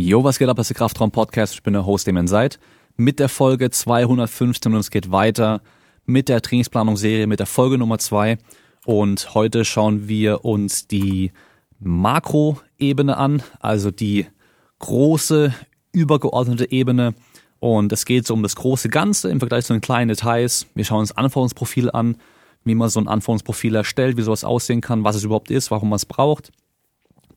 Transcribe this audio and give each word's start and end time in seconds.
Jo, 0.00 0.22
was 0.22 0.38
geht 0.38 0.48
ab, 0.48 0.56
das 0.56 0.66
ist 0.70 0.78
der 0.78 0.86
Kraftraum 0.86 1.10
Podcast. 1.10 1.54
Ich 1.54 1.62
bin 1.64 1.72
der 1.72 1.84
Host, 1.84 2.06
dem 2.06 2.16
ihr 2.16 2.28
seid. 2.28 2.60
Mit 2.96 3.18
der 3.18 3.28
Folge 3.28 3.68
215 3.68 4.72
und 4.72 4.78
es 4.78 4.92
geht 4.92 5.10
weiter 5.10 5.60
mit 6.06 6.28
der 6.28 6.40
Trainingsplanungsserie, 6.40 7.26
mit 7.26 7.40
der 7.40 7.46
Folge 7.46 7.78
Nummer 7.78 7.98
2. 7.98 8.38
Und 8.86 9.34
heute 9.34 9.64
schauen 9.64 10.06
wir 10.06 10.44
uns 10.44 10.86
die 10.86 11.32
Makroebene 11.80 13.16
an, 13.16 13.42
also 13.58 13.90
die 13.90 14.28
große, 14.78 15.52
übergeordnete 15.90 16.70
Ebene. 16.70 17.14
Und 17.58 17.92
es 17.92 18.04
geht 18.04 18.24
so 18.24 18.34
um 18.34 18.44
das 18.44 18.54
große 18.54 18.90
Ganze 18.90 19.30
im 19.30 19.40
Vergleich 19.40 19.64
zu 19.64 19.72
den 19.72 19.82
kleinen 19.82 20.10
Details. 20.10 20.68
Wir 20.76 20.84
schauen 20.84 21.00
uns 21.00 21.10
Anforderungsprofil 21.10 21.90
an, 21.90 22.18
wie 22.62 22.76
man 22.76 22.88
so 22.88 23.00
ein 23.00 23.08
Anforderungsprofil 23.08 23.74
erstellt, 23.74 24.16
wie 24.16 24.22
sowas 24.22 24.44
aussehen 24.44 24.80
kann, 24.80 25.02
was 25.02 25.16
es 25.16 25.24
überhaupt 25.24 25.50
ist, 25.50 25.72
warum 25.72 25.88
man 25.88 25.96
es 25.96 26.06
braucht. 26.06 26.52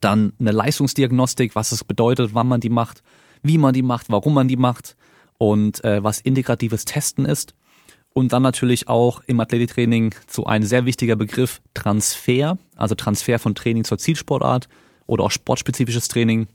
Dann 0.01 0.33
eine 0.39 0.51
Leistungsdiagnostik, 0.51 1.55
was 1.55 1.71
es 1.71 1.83
bedeutet, 1.83 2.31
wann 2.33 2.47
man 2.47 2.59
die 2.59 2.69
macht, 2.69 3.01
wie 3.43 3.57
man 3.57 3.73
die 3.73 3.83
macht, 3.83 4.09
warum 4.09 4.33
man 4.33 4.47
die 4.47 4.57
macht 4.57 4.95
und 5.37 5.83
äh, 5.83 6.03
was 6.03 6.19
integratives 6.19 6.85
Testen 6.85 7.25
ist. 7.25 7.55
Und 8.13 8.33
dann 8.33 8.43
natürlich 8.43 8.89
auch 8.89 9.21
im 9.25 9.39
Athletiktraining 9.39 10.13
so 10.27 10.45
ein 10.45 10.63
sehr 10.63 10.85
wichtiger 10.85 11.15
Begriff 11.15 11.61
Transfer, 11.73 12.57
also 12.75 12.95
Transfer 12.95 13.39
von 13.39 13.55
Training 13.55 13.85
zur 13.85 13.97
Zielsportart 13.97 14.67
oder 15.07 15.23
auch 15.23 15.31
sportspezifisches 15.31 16.09
Training. 16.09 16.47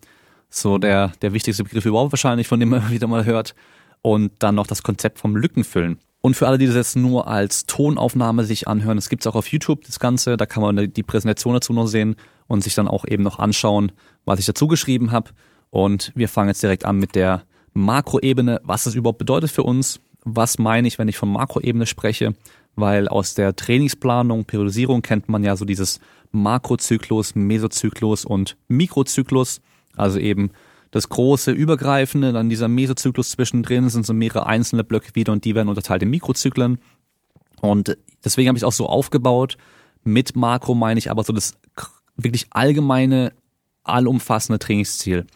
So 0.50 0.78
der, 0.78 1.12
der 1.22 1.32
wichtigste 1.32 1.64
Begriff 1.64 1.86
überhaupt 1.86 2.12
wahrscheinlich, 2.12 2.46
von 2.46 2.60
dem 2.60 2.68
man 2.68 2.90
wieder 2.90 3.06
mal 3.06 3.24
hört. 3.24 3.54
Und 4.02 4.32
dann 4.40 4.54
noch 4.54 4.66
das 4.66 4.82
Konzept 4.82 5.18
vom 5.18 5.34
Lückenfüllen. 5.34 5.98
Und 6.20 6.34
für 6.34 6.46
alle, 6.46 6.58
die 6.58 6.66
das 6.66 6.74
jetzt 6.74 6.96
nur 6.96 7.26
als 7.26 7.66
Tonaufnahme 7.66 8.44
sich 8.44 8.68
anhören, 8.68 8.98
es 8.98 9.08
gibt's 9.08 9.26
auch 9.26 9.34
auf 9.34 9.48
YouTube 9.48 9.84
das 9.84 9.98
Ganze, 9.98 10.36
da 10.36 10.46
kann 10.46 10.62
man 10.62 10.92
die 10.92 11.02
Präsentation 11.02 11.54
dazu 11.54 11.72
noch 11.72 11.86
sehen 11.86 12.16
und 12.48 12.62
sich 12.62 12.74
dann 12.74 12.88
auch 12.88 13.04
eben 13.06 13.22
noch 13.22 13.38
anschauen, 13.38 13.92
was 14.24 14.38
ich 14.38 14.46
dazu 14.46 14.66
geschrieben 14.66 15.12
habe. 15.12 15.30
Und 15.70 16.12
wir 16.14 16.28
fangen 16.28 16.48
jetzt 16.48 16.62
direkt 16.62 16.84
an 16.84 16.98
mit 16.98 17.14
der 17.14 17.42
Makroebene, 17.74 18.60
was 18.64 18.84
das 18.84 18.94
überhaupt 18.94 19.18
bedeutet 19.18 19.50
für 19.50 19.62
uns. 19.62 20.00
Was 20.24 20.58
meine 20.58 20.88
ich, 20.88 20.98
wenn 20.98 21.08
ich 21.08 21.18
von 21.18 21.30
Makroebene 21.30 21.86
spreche? 21.86 22.34
Weil 22.74 23.08
aus 23.08 23.34
der 23.34 23.54
Trainingsplanung, 23.54 24.44
Periodisierung 24.44 25.02
kennt 25.02 25.28
man 25.28 25.44
ja 25.44 25.56
so 25.56 25.64
dieses 25.64 26.00
Makrozyklus, 26.32 27.34
Mesozyklus 27.34 28.24
und 28.24 28.56
Mikrozyklus. 28.68 29.60
Also 29.96 30.18
eben 30.18 30.50
das 30.90 31.08
große 31.08 31.52
Übergreifende, 31.52 32.32
dann 32.32 32.48
dieser 32.48 32.68
Mesozyklus 32.68 33.30
zwischendrin 33.30 33.88
sind 33.88 34.06
so 34.06 34.14
mehrere 34.14 34.46
einzelne 34.46 34.84
Blöcke 34.84 35.14
wieder 35.14 35.32
und 35.32 35.44
die 35.44 35.54
werden 35.54 35.68
unterteilt 35.68 36.02
in 36.02 36.10
Mikrozyklen. 36.10 36.78
Und 37.60 37.96
deswegen 38.24 38.48
habe 38.48 38.58
ich 38.58 38.62
es 38.62 38.66
auch 38.66 38.72
so 38.72 38.86
aufgebaut. 38.86 39.56
Mit 40.04 40.36
Makro 40.36 40.74
meine 40.74 40.98
ich 40.98 41.10
aber 41.10 41.24
so 41.24 41.32
das 41.32 41.54
wirklich 42.16 42.46
allgemeine, 42.50 43.32
allumfassende 43.84 44.58
Trainingsziel. 44.58 45.26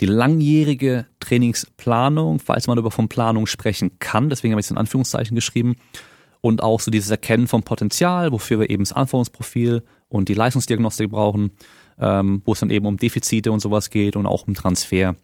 Die 0.00 0.06
langjährige 0.06 1.06
Trainingsplanung, 1.20 2.38
falls 2.38 2.66
man 2.66 2.78
über 2.78 2.90
von 2.90 3.08
Planung 3.08 3.46
sprechen 3.46 3.98
kann, 3.98 4.28
deswegen 4.28 4.52
habe 4.52 4.60
ich 4.60 4.66
es 4.66 4.70
in 4.70 4.78
Anführungszeichen 4.78 5.34
geschrieben, 5.34 5.76
und 6.46 6.62
auch 6.62 6.80
so 6.80 6.90
dieses 6.90 7.10
Erkennen 7.10 7.48
vom 7.48 7.62
Potenzial, 7.62 8.32
wofür 8.32 8.60
wir 8.60 8.70
eben 8.70 8.84
das 8.84 8.92
Anforderungsprofil 8.92 9.82
und 10.08 10.28
die 10.28 10.34
Leistungsdiagnostik 10.34 11.10
brauchen, 11.10 11.50
ähm, 11.98 12.42
wo 12.44 12.52
es 12.52 12.60
dann 12.60 12.70
eben 12.70 12.86
um 12.86 12.96
Defizite 12.96 13.50
und 13.52 13.60
sowas 13.60 13.90
geht 13.90 14.16
und 14.16 14.26
auch 14.26 14.46
um 14.46 14.54
Transfer. 14.54 15.16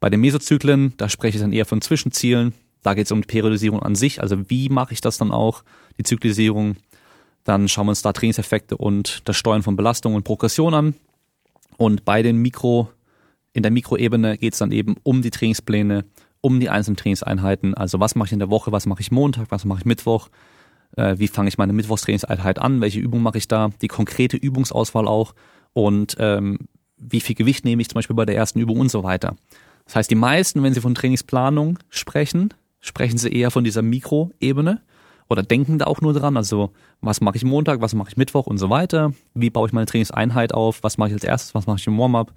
Bei 0.00 0.10
den 0.10 0.20
Mesozyklen, 0.20 0.94
da 0.96 1.08
spreche 1.08 1.36
ich 1.36 1.42
dann 1.42 1.52
eher 1.52 1.66
von 1.66 1.80
Zwischenzielen. 1.80 2.54
Da 2.82 2.94
geht 2.94 3.06
es 3.06 3.12
um 3.12 3.22
die 3.22 3.26
Periodisierung 3.26 3.82
an 3.82 3.94
sich, 3.94 4.20
also 4.20 4.50
wie 4.50 4.68
mache 4.68 4.92
ich 4.92 5.00
das 5.00 5.16
dann 5.16 5.30
auch, 5.30 5.62
die 5.96 6.02
Zyklisierung, 6.02 6.76
dann 7.44 7.68
schauen 7.68 7.86
wir 7.86 7.90
uns 7.90 8.02
da 8.02 8.12
Trainingseffekte 8.12 8.76
und 8.76 9.20
das 9.28 9.36
Steuern 9.36 9.62
von 9.62 9.76
Belastung 9.76 10.14
und 10.14 10.24
Progression 10.24 10.74
an. 10.74 10.94
Und 11.76 12.04
bei 12.04 12.22
den 12.22 12.38
Mikro, 12.38 12.88
in 13.52 13.62
der 13.62 13.70
Mikroebene 13.70 14.38
geht 14.38 14.54
es 14.54 14.58
dann 14.58 14.72
eben 14.72 14.96
um 15.02 15.22
die 15.22 15.30
Trainingspläne, 15.30 16.04
um 16.40 16.60
die 16.60 16.70
einzelnen 16.70 16.96
Trainingseinheiten. 16.96 17.74
Also 17.74 18.00
was 18.00 18.14
mache 18.14 18.28
ich 18.28 18.32
in 18.32 18.38
der 18.38 18.50
Woche, 18.50 18.72
was 18.72 18.86
mache 18.86 19.00
ich 19.00 19.10
Montag, 19.10 19.50
was 19.50 19.64
mache 19.64 19.80
ich 19.80 19.84
Mittwoch, 19.84 20.28
äh, 20.96 21.18
wie 21.18 21.28
fange 21.28 21.48
ich 21.48 21.58
meine 21.58 21.72
Mittwochstrainingseinheit 21.72 22.58
an, 22.58 22.80
welche 22.80 23.00
Übung 23.00 23.22
mache 23.22 23.38
ich 23.38 23.48
da, 23.48 23.70
die 23.82 23.88
konkrete 23.88 24.36
Übungsauswahl 24.36 25.06
auch 25.06 25.34
und 25.72 26.16
ähm, 26.18 26.58
wie 26.96 27.20
viel 27.20 27.34
Gewicht 27.34 27.64
nehme 27.64 27.82
ich 27.82 27.88
zum 27.88 27.96
Beispiel 27.96 28.16
bei 28.16 28.24
der 28.24 28.36
ersten 28.36 28.60
Übung 28.60 28.78
und 28.78 28.90
so 28.90 29.02
weiter. 29.02 29.36
Das 29.84 29.96
heißt, 29.96 30.10
die 30.10 30.16
meisten, 30.16 30.62
wenn 30.62 30.72
sie 30.72 30.80
von 30.80 30.94
Trainingsplanung 30.94 31.78
sprechen, 31.90 32.54
sprechen 32.80 33.18
sie 33.18 33.30
eher 33.30 33.50
von 33.50 33.64
dieser 33.64 33.82
Mikroebene 33.82 34.80
oder 35.28 35.42
denken 35.42 35.78
da 35.78 35.86
auch 35.86 36.00
nur 36.00 36.12
dran. 36.12 36.36
Also 36.36 36.70
was 37.00 37.20
mache 37.20 37.36
ich 37.36 37.44
Montag, 37.44 37.80
was 37.80 37.94
mache 37.94 38.10
ich 38.10 38.16
Mittwoch 38.16 38.46
und 38.46 38.58
so 38.58 38.70
weiter. 38.70 39.12
Wie 39.34 39.50
baue 39.50 39.68
ich 39.68 39.72
meine 39.72 39.86
Trainingseinheit 39.86 40.52
auf? 40.52 40.82
Was 40.82 40.98
mache 40.98 41.08
ich 41.08 41.14
als 41.14 41.24
erstes? 41.24 41.54
Was 41.54 41.66
mache 41.66 41.78
ich 41.78 41.86
im 41.86 41.98
Warm-up? 41.98 42.32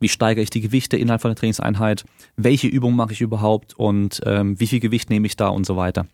Wie 0.00 0.08
steigere 0.08 0.42
ich 0.42 0.50
die 0.50 0.60
Gewichte 0.60 0.96
innerhalb 0.96 1.22
von 1.22 1.30
der 1.30 1.36
Trainingseinheit? 1.36 2.04
Welche 2.36 2.66
Übung 2.66 2.96
mache 2.96 3.12
ich 3.12 3.20
überhaupt 3.20 3.74
und 3.74 4.20
ähm, 4.24 4.58
wie 4.58 4.66
viel 4.66 4.80
Gewicht 4.80 5.10
nehme 5.10 5.26
ich 5.26 5.36
da 5.36 5.48
und 5.48 5.64
so 5.64 5.76
weiter. 5.76 6.06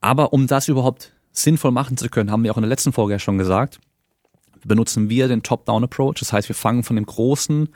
Aber 0.00 0.32
um 0.32 0.46
das 0.46 0.68
überhaupt 0.68 1.12
sinnvoll 1.32 1.72
machen 1.72 1.96
zu 1.96 2.08
können, 2.08 2.30
haben 2.30 2.44
wir 2.44 2.52
auch 2.52 2.56
in 2.56 2.62
der 2.62 2.70
letzten 2.70 2.92
Folge 2.92 3.14
ja 3.14 3.18
schon 3.18 3.38
gesagt, 3.38 3.80
benutzen 4.64 5.08
wir 5.08 5.28
den 5.28 5.42
Top-Down-Approach. 5.42 6.16
Das 6.20 6.32
heißt, 6.32 6.48
wir 6.48 6.56
fangen 6.56 6.84
von 6.84 6.96
dem 6.96 7.06
großen, 7.06 7.68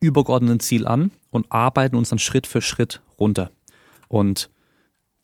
übergeordneten 0.00 0.60
Ziel 0.60 0.86
an 0.86 1.10
und 1.30 1.50
arbeiten 1.50 1.96
uns 1.96 2.10
dann 2.10 2.18
Schritt 2.18 2.46
für 2.46 2.60
Schritt 2.60 3.00
runter. 3.18 3.50
Und 4.08 4.50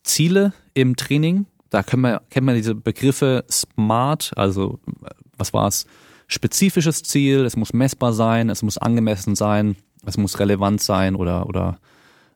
Ziele 0.03 0.53
im 0.75 0.97
Training, 0.97 1.47
da 1.71 1.83
können 1.83 2.03
wir, 2.03 2.23
kennt 2.31 2.47
man 2.47 2.55
diese 2.55 2.75
Begriffe 2.75 3.45
SMART, 3.51 4.33
also 4.37 4.81
was 5.37 5.53
war 5.53 5.69
es? 5.69 5.87
Spezifisches 6.27 7.03
Ziel, 7.03 7.45
es 7.45 7.57
muss 7.57 7.73
messbar 7.73 8.13
sein, 8.13 8.51
es 8.51 8.63
muss 8.63 8.79
angemessen 8.79 9.35
sein, 9.35 9.77
es 10.05 10.17
muss 10.19 10.39
relevant 10.39 10.83
sein 10.83 11.15
oder, 11.15 11.47
oder, 11.47 11.79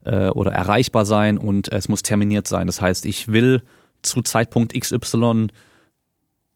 äh, 0.05 0.29
oder 0.29 0.53
erreichbar 0.53 1.05
sein 1.05 1.39
und 1.39 1.71
es 1.73 1.89
muss 1.89 2.03
terminiert 2.03 2.49
sein. 2.49 2.67
Das 2.67 2.81
heißt, 2.81 3.05
ich 3.07 3.29
will 3.29 3.63
zu 4.03 4.23
Zeitpunkt 4.23 4.79
XY 4.79 5.49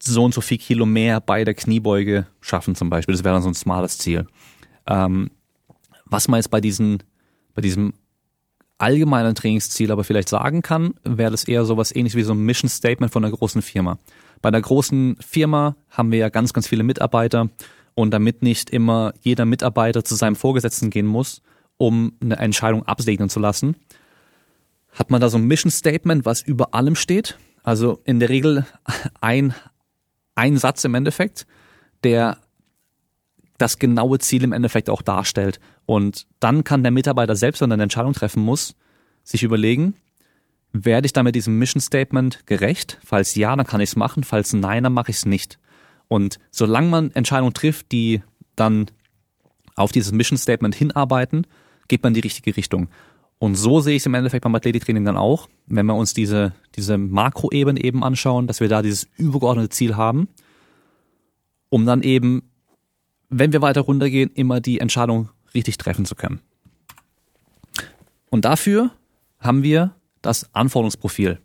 so 0.01 0.23
und 0.23 0.33
so 0.33 0.41
viel 0.41 0.57
Kilo 0.57 0.85
mehr 0.85 1.21
bei 1.21 1.43
der 1.43 1.53
Kniebeuge 1.53 2.27
schaffen 2.41 2.75
zum 2.75 2.89
Beispiel. 2.89 3.13
Das 3.13 3.23
wäre 3.23 3.33
dann 3.33 3.43
so 3.43 3.49
ein 3.49 3.55
smartes 3.55 3.97
Ziel. 3.97 4.27
Ähm, 4.87 5.31
was 6.05 6.27
man 6.27 6.39
jetzt 6.39 6.49
bei 6.49 6.61
diesen, 6.61 7.03
bei 7.53 7.61
diesem 7.61 7.93
allgemeinen 8.77 9.35
Trainingsziel 9.35 9.91
aber 9.91 10.03
vielleicht 10.03 10.29
sagen 10.29 10.61
kann, 10.61 10.93
wäre 11.03 11.31
das 11.31 11.43
eher 11.43 11.65
sowas 11.65 11.95
ähnlich 11.95 12.15
wie 12.15 12.23
so 12.23 12.33
ein 12.33 12.39
Mission 12.39 12.69
Statement 12.69 13.11
von 13.11 13.23
einer 13.23 13.35
großen 13.35 13.61
Firma. 13.61 13.97
Bei 14.41 14.49
einer 14.49 14.61
großen 14.61 15.17
Firma 15.19 15.75
haben 15.89 16.11
wir 16.11 16.19
ja 16.19 16.29
ganz, 16.29 16.53
ganz 16.53 16.67
viele 16.67 16.83
Mitarbeiter 16.83 17.49
und 17.95 18.11
damit 18.11 18.43
nicht 18.43 18.69
immer 18.69 19.13
jeder 19.21 19.45
Mitarbeiter 19.45 20.03
zu 20.03 20.15
seinem 20.15 20.35
Vorgesetzten 20.35 20.89
gehen 20.89 21.07
muss, 21.07 21.41
um 21.77 22.13
eine 22.21 22.37
Entscheidung 22.37 22.83
absegnen 22.83 23.29
zu 23.29 23.39
lassen, 23.39 23.75
hat 24.91 25.11
man 25.11 25.21
da 25.21 25.29
so 25.29 25.37
ein 25.37 25.45
Mission 25.45 25.71
Statement, 25.71 26.25
was 26.25 26.41
über 26.41 26.73
allem 26.73 26.95
steht. 26.95 27.37
Also 27.63 27.99
in 28.03 28.19
der 28.19 28.29
Regel 28.29 28.65
ein, 29.21 29.53
ein 30.35 30.57
Satz 30.57 30.83
im 30.83 30.95
Endeffekt, 30.95 31.45
der 32.03 32.37
das 33.57 33.79
genaue 33.79 34.19
Ziel 34.19 34.43
im 34.43 34.53
Endeffekt 34.53 34.89
auch 34.89 35.01
darstellt. 35.01 35.59
Und 35.87 36.27
dann 36.41 36.65
kann 36.65 36.83
der 36.83 36.91
Mitarbeiter 36.91 37.37
selbst, 37.37 37.61
wenn 37.61 37.71
er 37.71 37.75
eine 37.75 37.83
Entscheidung 37.83 38.11
treffen 38.11 38.43
muss, 38.43 38.75
sich 39.23 39.41
überlegen, 39.41 39.95
werde 40.73 41.05
ich 41.05 41.13
damit 41.13 41.33
diesem 41.33 41.57
Mission 41.57 41.79
Statement 41.79 42.45
gerecht? 42.45 42.99
Falls 43.05 43.33
ja, 43.35 43.55
dann 43.55 43.65
kann 43.65 43.79
ich 43.79 43.91
es 43.91 43.95
machen. 43.95 44.25
Falls 44.25 44.51
nein, 44.51 44.83
dann 44.83 44.91
mache 44.91 45.11
ich 45.11 45.17
es 45.17 45.25
nicht. 45.25 45.57
Und 46.09 46.39
solange 46.51 46.89
man 46.89 47.11
Entscheidungen 47.11 47.53
trifft, 47.53 47.93
die 47.93 48.21
dann 48.57 48.87
auf 49.75 49.93
dieses 49.93 50.11
Mission 50.11 50.37
Statement 50.37 50.75
hinarbeiten, 50.75 51.47
geht 51.87 52.03
man 52.03 52.11
in 52.11 52.15
die 52.15 52.27
richtige 52.27 52.57
Richtung. 52.57 52.89
Und 53.39 53.55
so 53.55 53.79
sehe 53.79 53.95
ich 53.95 54.01
es 54.01 54.07
im 54.07 54.13
Endeffekt 54.13 54.43
beim 54.43 54.55
Athletiktraining 54.55 55.05
dann 55.05 55.15
auch, 55.15 55.47
wenn 55.67 55.85
wir 55.85 55.95
uns 55.95 56.13
diese, 56.13 56.51
diese 56.75 56.97
Makroebene 56.97 57.81
eben 57.81 58.03
anschauen, 58.03 58.47
dass 58.47 58.59
wir 58.59 58.67
da 58.67 58.81
dieses 58.81 59.07
übergeordnete 59.15 59.69
Ziel 59.69 59.95
haben, 59.95 60.27
um 61.69 61.85
dann 61.85 62.01
eben 62.01 62.43
wenn 63.29 63.53
wir 63.53 63.61
weiter 63.61 63.81
runtergehen, 63.81 64.31
immer 64.33 64.61
die 64.61 64.79
Entscheidung 64.79 65.29
richtig 65.57 65.77
treffen 65.77 66.05
zu 66.05 66.15
können. 66.15 66.39
Und 68.29 68.45
dafür 68.45 68.91
haben 69.39 69.63
wir 69.63 69.95
das 70.21 70.53
Anforderungsprofil 70.53 71.39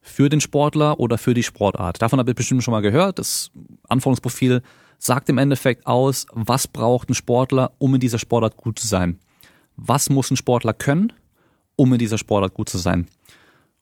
für 0.00 0.28
den 0.28 0.40
Sportler 0.40 1.00
oder 1.00 1.18
für 1.18 1.34
die 1.34 1.42
Sportart. 1.42 2.00
Davon 2.00 2.18
habt 2.18 2.28
ihr 2.28 2.34
bestimmt 2.34 2.62
schon 2.62 2.72
mal 2.72 2.82
gehört. 2.82 3.18
Das 3.18 3.50
Anforderungsprofil 3.88 4.62
sagt 4.98 5.28
im 5.28 5.38
Endeffekt 5.38 5.86
aus, 5.86 6.26
was 6.32 6.68
braucht 6.68 7.10
ein 7.10 7.14
Sportler, 7.14 7.72
um 7.78 7.94
in 7.94 8.00
dieser 8.00 8.18
Sportart 8.18 8.56
gut 8.56 8.78
zu 8.78 8.86
sein. 8.86 9.18
Was 9.76 10.08
muss 10.10 10.30
ein 10.30 10.36
Sportler 10.36 10.74
können, 10.74 11.12
um 11.76 11.92
in 11.92 11.98
dieser 11.98 12.18
Sportart 12.18 12.54
gut 12.54 12.68
zu 12.68 12.78
sein. 12.78 13.08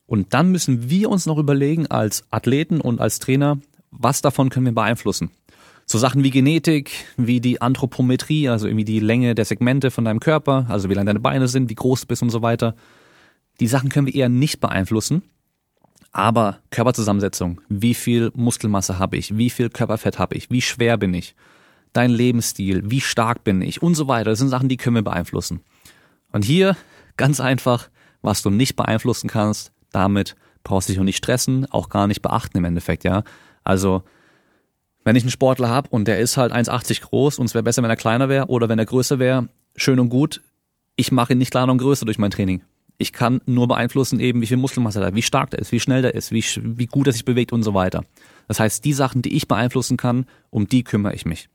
Und 0.06 0.34
dann 0.34 0.50
müssen 0.50 0.90
wir 0.90 1.10
uns 1.10 1.26
noch 1.26 1.38
überlegen 1.38 1.86
als 1.86 2.24
Athleten 2.30 2.80
und 2.80 3.00
als 3.00 3.18
Trainer, 3.18 3.58
was 3.90 4.22
davon 4.22 4.50
können 4.50 4.66
wir 4.66 4.74
beeinflussen 4.74 5.30
so 5.86 5.98
Sachen 5.98 6.24
wie 6.24 6.30
Genetik, 6.30 6.92
wie 7.16 7.40
die 7.40 7.60
Anthropometrie, 7.60 8.48
also 8.48 8.66
irgendwie 8.66 8.84
die 8.84 9.00
Länge 9.00 9.34
der 9.34 9.44
Segmente 9.44 9.90
von 9.90 10.04
deinem 10.04 10.20
Körper, 10.20 10.66
also 10.68 10.88
wie 10.88 10.94
lang 10.94 11.06
deine 11.06 11.20
Beine 11.20 11.48
sind, 11.48 11.68
wie 11.70 11.74
groß 11.74 12.02
du 12.02 12.06
bist 12.06 12.22
und 12.22 12.30
so 12.30 12.42
weiter. 12.42 12.74
Die 13.60 13.66
Sachen 13.66 13.90
können 13.90 14.06
wir 14.06 14.14
eher 14.14 14.28
nicht 14.28 14.60
beeinflussen. 14.60 15.22
Aber 16.12 16.60
Körperzusammensetzung, 16.70 17.60
wie 17.68 17.94
viel 17.94 18.30
Muskelmasse 18.34 19.00
habe 19.00 19.16
ich, 19.16 19.36
wie 19.36 19.50
viel 19.50 19.68
Körperfett 19.68 20.18
habe 20.18 20.36
ich, 20.36 20.48
wie 20.48 20.62
schwer 20.62 20.96
bin 20.96 21.12
ich, 21.12 21.34
dein 21.92 22.10
Lebensstil, 22.10 22.88
wie 22.88 23.00
stark 23.00 23.42
bin 23.42 23.60
ich 23.62 23.82
und 23.82 23.96
so 23.96 24.06
weiter. 24.06 24.30
Das 24.30 24.38
sind 24.38 24.48
Sachen, 24.48 24.68
die 24.68 24.76
können 24.76 24.94
wir 24.94 25.02
beeinflussen. 25.02 25.60
Und 26.30 26.44
hier 26.44 26.76
ganz 27.16 27.40
einfach, 27.40 27.90
was 28.22 28.42
du 28.42 28.50
nicht 28.50 28.76
beeinflussen 28.76 29.28
kannst, 29.28 29.72
damit 29.90 30.36
brauchst 30.62 30.88
du 30.88 30.92
dich 30.92 31.00
auch 31.00 31.04
nicht 31.04 31.18
stressen, 31.18 31.66
auch 31.70 31.88
gar 31.88 32.06
nicht 32.06 32.22
beachten 32.22 32.58
im 32.58 32.64
Endeffekt, 32.64 33.04
ja. 33.04 33.24
Also, 33.64 34.04
wenn 35.04 35.16
ich 35.16 35.22
einen 35.22 35.30
Sportler 35.30 35.68
habe 35.68 35.88
und 35.90 36.08
der 36.08 36.18
ist 36.18 36.36
halt 36.36 36.52
1,80 36.52 37.02
groß 37.02 37.38
und 37.38 37.46
es 37.46 37.54
wäre 37.54 37.62
besser, 37.62 37.82
wenn 37.82 37.90
er 37.90 37.96
kleiner 37.96 38.28
wäre 38.28 38.46
oder 38.46 38.68
wenn 38.68 38.78
er 38.78 38.86
größer 38.86 39.18
wäre, 39.18 39.48
schön 39.76 40.00
und 40.00 40.08
gut. 40.08 40.40
Ich 40.96 41.12
mache 41.12 41.34
ihn 41.34 41.38
nicht 41.38 41.50
kleiner 41.50 41.72
und 41.72 41.78
größer 41.78 42.06
durch 42.06 42.18
mein 42.18 42.30
Training. 42.30 42.62
Ich 42.96 43.12
kann 43.12 43.40
nur 43.44 43.68
beeinflussen 43.68 44.20
eben, 44.20 44.40
wie 44.40 44.46
viel 44.46 44.56
Muskelmasse 44.56 45.00
er 45.00 45.06
hat, 45.06 45.14
wie 45.14 45.22
stark 45.22 45.50
der 45.50 45.58
ist, 45.58 45.72
wie 45.72 45.80
schnell 45.80 46.02
der 46.02 46.14
ist, 46.14 46.30
wie, 46.30 46.44
wie 46.56 46.86
gut 46.86 47.06
er 47.06 47.12
sich 47.12 47.24
bewegt 47.24 47.52
und 47.52 47.62
so 47.62 47.74
weiter. 47.74 48.04
Das 48.48 48.60
heißt, 48.60 48.84
die 48.84 48.92
Sachen, 48.92 49.20
die 49.20 49.34
ich 49.34 49.48
beeinflussen 49.48 49.96
kann, 49.96 50.26
um 50.50 50.68
die 50.68 50.84
kümmere 50.84 51.14
ich 51.14 51.26
mich. 51.26 51.48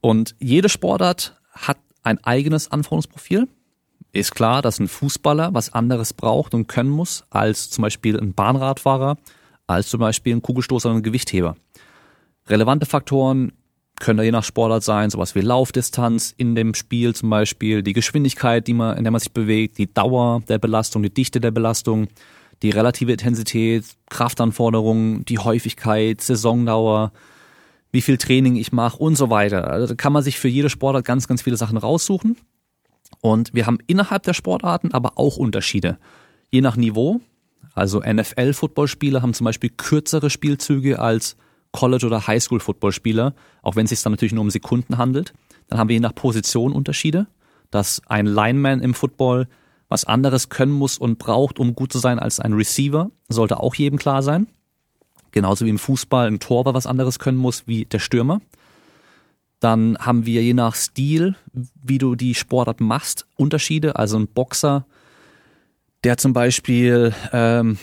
Und 0.00 0.34
jede 0.40 0.68
Sportart 0.68 1.38
hat 1.52 1.78
ein 2.02 2.22
eigenes 2.24 2.70
Anforderungsprofil. 2.70 3.48
Ist 4.12 4.34
klar, 4.34 4.62
dass 4.62 4.80
ein 4.80 4.88
Fußballer 4.88 5.54
was 5.54 5.72
anderes 5.72 6.12
braucht 6.14 6.54
und 6.54 6.66
können 6.66 6.90
muss 6.90 7.24
als 7.30 7.70
zum 7.70 7.82
Beispiel 7.82 8.18
ein 8.18 8.34
Bahnradfahrer, 8.34 9.16
als 9.66 9.88
zum 9.88 10.00
Beispiel 10.00 10.34
ein 10.34 10.42
Kugelstoßer 10.42 10.90
und 10.90 10.96
ein 10.96 11.02
Gewichtheber. 11.02 11.56
Relevante 12.48 12.86
Faktoren 12.86 13.52
können 14.00 14.16
da 14.16 14.24
je 14.24 14.32
nach 14.32 14.44
Sportart 14.44 14.82
sein, 14.82 15.10
sowas 15.10 15.34
wie 15.34 15.40
Laufdistanz 15.40 16.34
in 16.36 16.54
dem 16.54 16.74
Spiel 16.74 17.14
zum 17.14 17.30
Beispiel, 17.30 17.82
die 17.82 17.92
Geschwindigkeit, 17.92 18.66
die 18.66 18.74
man, 18.74 18.96
in 18.96 19.04
der 19.04 19.12
man 19.12 19.20
sich 19.20 19.32
bewegt, 19.32 19.78
die 19.78 19.92
Dauer 19.92 20.42
der 20.48 20.58
Belastung, 20.58 21.02
die 21.02 21.14
Dichte 21.14 21.40
der 21.40 21.52
Belastung, 21.52 22.08
die 22.62 22.70
relative 22.70 23.12
Intensität, 23.12 23.84
Kraftanforderungen, 24.10 25.24
die 25.24 25.38
Häufigkeit, 25.38 26.20
Saisondauer, 26.20 27.12
wie 27.92 28.02
viel 28.02 28.16
Training 28.16 28.56
ich 28.56 28.72
mache 28.72 28.98
und 28.98 29.16
so 29.16 29.30
weiter. 29.30 29.70
Also 29.70 29.86
da 29.88 29.94
kann 29.94 30.12
man 30.12 30.22
sich 30.22 30.38
für 30.38 30.48
jede 30.48 30.70
Sportart 30.70 31.04
ganz, 31.04 31.28
ganz 31.28 31.42
viele 31.42 31.56
Sachen 31.56 31.76
raussuchen. 31.76 32.36
Und 33.20 33.54
wir 33.54 33.66
haben 33.66 33.78
innerhalb 33.86 34.22
der 34.22 34.34
Sportarten 34.34 34.92
aber 34.92 35.12
auch 35.16 35.36
Unterschiede. 35.36 35.98
Je 36.50 36.60
nach 36.60 36.76
Niveau, 36.76 37.20
also 37.74 38.00
NFL-Footballspieler 38.00 39.22
haben 39.22 39.34
zum 39.34 39.44
Beispiel 39.44 39.70
kürzere 39.70 40.30
Spielzüge 40.30 40.98
als 40.98 41.36
College- 41.72 42.06
oder 42.06 42.26
Highschool-Footballspieler, 42.26 43.34
auch 43.62 43.76
wenn 43.76 43.84
es 43.84 43.90
sich 43.90 44.02
dann 44.02 44.12
natürlich 44.12 44.34
nur 44.34 44.42
um 44.42 44.50
Sekunden 44.50 44.98
handelt. 44.98 45.32
Dann 45.68 45.78
haben 45.78 45.88
wir 45.88 45.94
je 45.94 46.00
nach 46.00 46.14
Position 46.14 46.72
Unterschiede, 46.72 47.26
dass 47.70 48.02
ein 48.06 48.26
Lineman 48.26 48.80
im 48.80 48.94
Football 48.94 49.48
was 49.88 50.04
anderes 50.04 50.48
können 50.48 50.72
muss 50.72 50.98
und 50.98 51.18
braucht, 51.18 51.58
um 51.58 51.74
gut 51.74 51.92
zu 51.92 51.98
sein 51.98 52.18
als 52.18 52.40
ein 52.40 52.52
Receiver, 52.52 53.10
sollte 53.28 53.60
auch 53.60 53.74
jedem 53.74 53.98
klar 53.98 54.22
sein. 54.22 54.46
Genauso 55.32 55.64
wie 55.64 55.70
im 55.70 55.78
Fußball 55.78 56.26
ein 56.26 56.40
Torwart 56.40 56.74
was 56.74 56.86
anderes 56.86 57.18
können 57.18 57.38
muss 57.38 57.66
wie 57.66 57.86
der 57.86 57.98
Stürmer. 57.98 58.40
Dann 59.60 59.96
haben 59.98 60.26
wir 60.26 60.42
je 60.42 60.54
nach 60.54 60.74
Stil, 60.74 61.36
wie 61.52 61.98
du 61.98 62.16
die 62.16 62.34
Sportart 62.34 62.80
machst, 62.80 63.26
Unterschiede. 63.36 63.96
Also 63.96 64.18
ein 64.18 64.28
Boxer, 64.28 64.86
der 66.04 66.16
zum 66.16 66.32
Beispiel 66.32 67.14
ähm, 67.32 67.78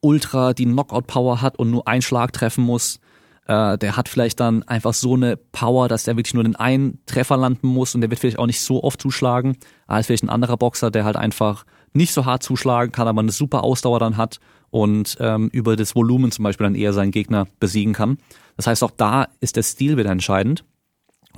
ultra 0.00 0.52
die 0.52 0.64
Knockout-Power 0.64 1.40
hat 1.40 1.58
und 1.58 1.70
nur 1.70 1.86
einen 1.86 2.02
Schlag 2.02 2.32
treffen 2.32 2.64
muss, 2.64 3.00
äh, 3.46 3.78
der 3.78 3.96
hat 3.96 4.08
vielleicht 4.08 4.40
dann 4.40 4.62
einfach 4.64 4.94
so 4.94 5.14
eine 5.14 5.36
Power, 5.36 5.88
dass 5.88 6.04
der 6.04 6.16
wirklich 6.16 6.34
nur 6.34 6.44
den 6.44 6.56
einen 6.56 7.00
Treffer 7.06 7.36
landen 7.36 7.68
muss 7.68 7.94
und 7.94 8.00
der 8.00 8.10
wird 8.10 8.20
vielleicht 8.20 8.38
auch 8.38 8.46
nicht 8.46 8.60
so 8.60 8.82
oft 8.82 9.00
zuschlagen, 9.00 9.56
als 9.86 10.06
vielleicht 10.06 10.24
ein 10.24 10.30
anderer 10.30 10.56
Boxer, 10.56 10.90
der 10.90 11.04
halt 11.04 11.16
einfach 11.16 11.64
nicht 11.92 12.12
so 12.12 12.24
hart 12.24 12.42
zuschlagen 12.42 12.92
kann, 12.92 13.08
aber 13.08 13.20
eine 13.20 13.32
super 13.32 13.64
Ausdauer 13.64 13.98
dann 13.98 14.16
hat 14.16 14.38
und 14.70 15.16
ähm, 15.20 15.48
über 15.52 15.76
das 15.76 15.96
Volumen 15.96 16.30
zum 16.30 16.44
Beispiel 16.44 16.64
dann 16.64 16.76
eher 16.76 16.92
seinen 16.92 17.10
Gegner 17.10 17.46
besiegen 17.58 17.92
kann. 17.92 18.18
Das 18.56 18.66
heißt, 18.66 18.84
auch 18.84 18.92
da 18.92 19.26
ist 19.40 19.56
der 19.56 19.62
Stil 19.62 19.96
wieder 19.96 20.10
entscheidend. 20.10 20.64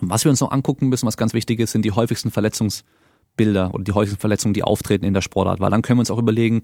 Und 0.01 0.11
was 0.11 0.25
wir 0.25 0.31
uns 0.31 0.41
noch 0.41 0.51
angucken 0.51 0.89
müssen, 0.89 1.07
was 1.07 1.17
ganz 1.17 1.33
wichtig 1.33 1.61
ist, 1.61 1.73
sind 1.73 1.85
die 1.85 1.93
häufigsten 1.93 2.31
Verletzungsbilder 3.37 3.75
oder 3.75 3.85
die 3.85 3.93
häufigsten 3.93 4.21
Verletzungen, 4.21 4.55
die 4.55 4.63
auftreten 4.63 5.05
in 5.05 5.15
der 5.15 5.21
Sportart, 5.21 5.61
weil 5.61 5.71
dann 5.71 5.83
können 5.83 5.99
wir 5.99 6.03
uns 6.03 6.11
auch 6.11 6.19
überlegen, 6.19 6.63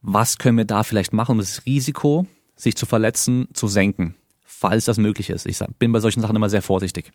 was 0.00 0.38
können 0.38 0.56
wir 0.56 0.64
da 0.64 0.82
vielleicht 0.82 1.12
machen, 1.12 1.32
um 1.32 1.38
das 1.38 1.64
Risiko, 1.66 2.26
sich 2.56 2.76
zu 2.76 2.86
verletzen, 2.86 3.48
zu 3.52 3.68
senken, 3.68 4.14
falls 4.44 4.84
das 4.84 4.98
möglich 4.98 5.30
ist. 5.30 5.46
Ich 5.46 5.58
bin 5.78 5.92
bei 5.92 6.00
solchen 6.00 6.20
Sachen 6.20 6.36
immer 6.36 6.50
sehr 6.50 6.62
vorsichtig. 6.62 7.12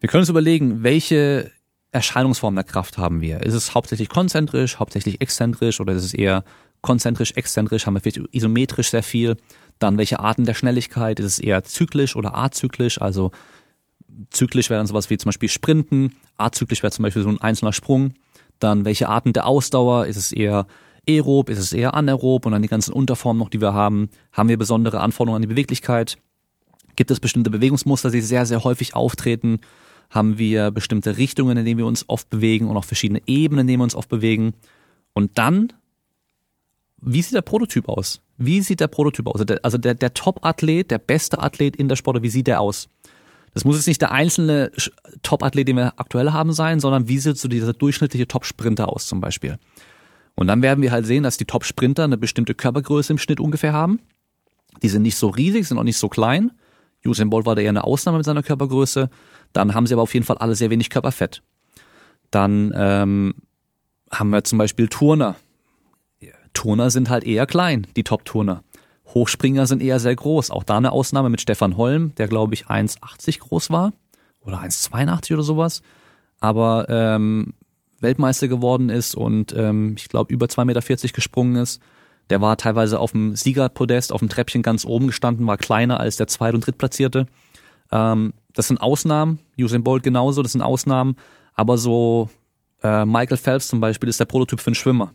Wir 0.00 0.08
können 0.08 0.22
uns 0.22 0.28
überlegen, 0.28 0.82
welche 0.82 1.50
Erscheinungsform 1.92 2.54
der 2.54 2.64
Kraft 2.64 2.98
haben 2.98 3.20
wir? 3.20 3.42
Ist 3.42 3.54
es 3.54 3.74
hauptsächlich 3.74 4.08
konzentrisch, 4.08 4.78
hauptsächlich 4.78 5.20
exzentrisch 5.20 5.80
oder 5.80 5.92
ist 5.92 6.04
es 6.04 6.12
eher 6.12 6.44
konzentrisch, 6.82 7.32
exzentrisch? 7.32 7.86
Haben 7.86 7.94
wir 7.94 8.00
vielleicht 8.00 8.34
isometrisch 8.34 8.90
sehr 8.90 9.02
viel? 9.02 9.36
Dann 9.78 9.96
welche 9.96 10.20
Arten 10.20 10.44
der 10.44 10.54
Schnelligkeit? 10.54 11.20
Ist 11.20 11.26
es 11.26 11.38
eher 11.38 11.62
zyklisch 11.64 12.16
oder 12.16 12.36
azyklisch? 12.36 13.00
Also 13.00 13.30
zyklisch 14.30 14.70
wäre 14.70 14.78
dann 14.78 14.86
sowas 14.86 15.10
wie 15.10 15.18
zum 15.18 15.28
Beispiel 15.28 15.48
Sprinten, 15.48 16.14
azyklisch 16.36 16.82
wäre 16.82 16.92
zum 16.92 17.02
Beispiel 17.02 17.22
so 17.22 17.28
ein 17.28 17.40
einzelner 17.40 17.72
Sprung. 17.72 18.14
Dann 18.58 18.84
welche 18.84 19.08
Arten 19.08 19.32
der 19.32 19.46
Ausdauer? 19.46 20.06
Ist 20.06 20.16
es 20.16 20.32
eher 20.32 20.66
aerob? 21.08 21.50
Ist 21.50 21.58
es 21.58 21.72
eher 21.72 21.94
anaerob? 21.94 22.46
Und 22.46 22.52
dann 22.52 22.62
die 22.62 22.68
ganzen 22.68 22.92
Unterformen 22.92 23.38
noch, 23.38 23.50
die 23.50 23.60
wir 23.60 23.74
haben. 23.74 24.08
Haben 24.32 24.48
wir 24.48 24.56
besondere 24.56 25.00
Anforderungen 25.00 25.36
an 25.36 25.42
die 25.42 25.54
Beweglichkeit? 25.54 26.18
Gibt 26.96 27.10
es 27.10 27.20
bestimmte 27.20 27.50
Bewegungsmuster, 27.50 28.10
die 28.10 28.20
sehr, 28.20 28.46
sehr 28.46 28.64
häufig 28.64 28.94
auftreten? 28.94 29.60
Haben 30.10 30.38
wir 30.38 30.70
bestimmte 30.70 31.16
Richtungen, 31.16 31.56
in 31.56 31.64
denen 31.64 31.78
wir 31.78 31.86
uns 31.86 32.08
oft 32.08 32.30
bewegen 32.30 32.68
und 32.68 32.76
auch 32.76 32.84
verschiedene 32.84 33.22
Ebenen, 33.26 33.62
in 33.62 33.66
denen 33.66 33.80
wir 33.80 33.84
uns 33.84 33.96
oft 33.96 34.08
bewegen? 34.08 34.54
Und 35.12 35.38
dann, 35.38 35.72
wie 37.00 37.22
sieht 37.22 37.34
der 37.34 37.42
Prototyp 37.42 37.88
aus? 37.88 38.20
Wie 38.36 38.60
sieht 38.60 38.80
der 38.80 38.88
Prototyp 38.88 39.26
aus? 39.26 39.34
Also 39.34 39.44
der, 39.44 39.60
also 39.64 39.78
der, 39.78 39.94
der 39.94 40.14
Top-Athlet, 40.14 40.90
der 40.90 40.98
beste 40.98 41.40
Athlet 41.40 41.76
in 41.76 41.88
der 41.88 41.96
Sport, 41.96 42.22
wie 42.22 42.28
sieht 42.28 42.46
der 42.46 42.60
aus? 42.60 42.88
Das 43.54 43.64
muss 43.64 43.76
jetzt 43.76 43.86
nicht 43.86 44.02
der 44.02 44.12
einzelne 44.12 44.72
Top-Athlet, 45.22 45.68
den 45.68 45.76
wir 45.76 45.94
aktuell 45.96 46.32
haben, 46.32 46.52
sein, 46.52 46.80
sondern 46.80 47.08
wie 47.08 47.18
sieht 47.18 47.38
so 47.38 47.48
dieser 47.48 47.72
durchschnittliche 47.72 48.26
Top-Sprinter 48.26 48.88
aus 48.88 49.06
zum 49.06 49.20
Beispiel? 49.20 49.58
Und 50.34 50.48
dann 50.48 50.62
werden 50.62 50.82
wir 50.82 50.90
halt 50.90 51.06
sehen, 51.06 51.22
dass 51.22 51.36
die 51.36 51.44
Top-Sprinter 51.44 52.04
eine 52.04 52.18
bestimmte 52.18 52.54
Körpergröße 52.54 53.12
im 53.12 53.18
Schnitt 53.18 53.38
ungefähr 53.38 53.72
haben. 53.72 54.00
Die 54.82 54.88
sind 54.88 55.02
nicht 55.02 55.16
so 55.16 55.28
riesig, 55.28 55.68
sind 55.68 55.78
auch 55.78 55.84
nicht 55.84 55.98
so 55.98 56.08
klein. 56.08 56.50
Usain 57.06 57.30
Bolt 57.30 57.46
war 57.46 57.54
da 57.54 57.62
eher 57.62 57.68
eine 57.68 57.84
Ausnahme 57.84 58.18
mit 58.18 58.24
seiner 58.24 58.42
Körpergröße. 58.42 59.08
Dann 59.52 59.74
haben 59.74 59.86
sie 59.86 59.94
aber 59.94 60.02
auf 60.02 60.14
jeden 60.14 60.26
Fall 60.26 60.38
alle 60.38 60.56
sehr 60.56 60.70
wenig 60.70 60.90
Körperfett. 60.90 61.42
Dann 62.30 62.72
ähm, 62.74 63.34
haben 64.10 64.30
wir 64.30 64.42
zum 64.42 64.58
Beispiel 64.58 64.88
Turner. 64.88 65.36
Turner 66.54 66.90
sind 66.90 67.10
halt 67.10 67.24
eher 67.24 67.46
klein, 67.46 67.86
die 67.96 68.04
Top-Turner. 68.04 68.62
Hochspringer 69.06 69.66
sind 69.66 69.82
eher 69.82 70.00
sehr 70.00 70.14
groß. 70.14 70.50
Auch 70.50 70.64
da 70.64 70.76
eine 70.78 70.92
Ausnahme 70.92 71.28
mit 71.28 71.40
Stefan 71.40 71.76
Holm, 71.76 72.14
der 72.16 72.28
glaube 72.28 72.54
ich 72.54 72.66
1,80 72.66 73.40
groß 73.40 73.70
war 73.70 73.92
oder 74.40 74.60
1,82 74.60 75.34
oder 75.34 75.42
sowas, 75.42 75.82
aber 76.40 76.86
ähm, 76.88 77.54
Weltmeister 78.00 78.48
geworden 78.48 78.90
ist 78.90 79.14
und 79.14 79.54
ähm, 79.56 79.94
ich 79.96 80.08
glaube 80.08 80.32
über 80.32 80.46
2,40 80.46 80.64
Meter 80.64 81.08
gesprungen 81.12 81.56
ist. 81.56 81.80
Der 82.30 82.40
war 82.40 82.56
teilweise 82.56 83.00
auf 83.00 83.12
dem 83.12 83.36
Siegerpodest, 83.36 84.12
auf 84.12 84.20
dem 84.20 84.30
Treppchen 84.30 84.62
ganz 84.62 84.86
oben 84.86 85.08
gestanden, 85.08 85.46
war 85.46 85.58
kleiner 85.58 86.00
als 86.00 86.16
der 86.16 86.26
Zweit- 86.26 86.54
und 86.54 86.66
Drittplatzierte. 86.66 87.26
Ähm, 87.92 88.32
das 88.54 88.68
sind 88.68 88.80
Ausnahmen, 88.80 89.40
Usain 89.58 89.84
Bolt 89.84 90.02
genauso, 90.02 90.42
das 90.42 90.52
sind 90.52 90.62
Ausnahmen, 90.62 91.16
aber 91.54 91.76
so 91.76 92.30
äh, 92.82 93.04
Michael 93.04 93.36
Phelps 93.36 93.68
zum 93.68 93.80
Beispiel 93.80 94.08
ist 94.08 94.20
der 94.20 94.24
Prototyp 94.24 94.60
für 94.60 94.68
einen 94.68 94.74
Schwimmer. 94.74 95.12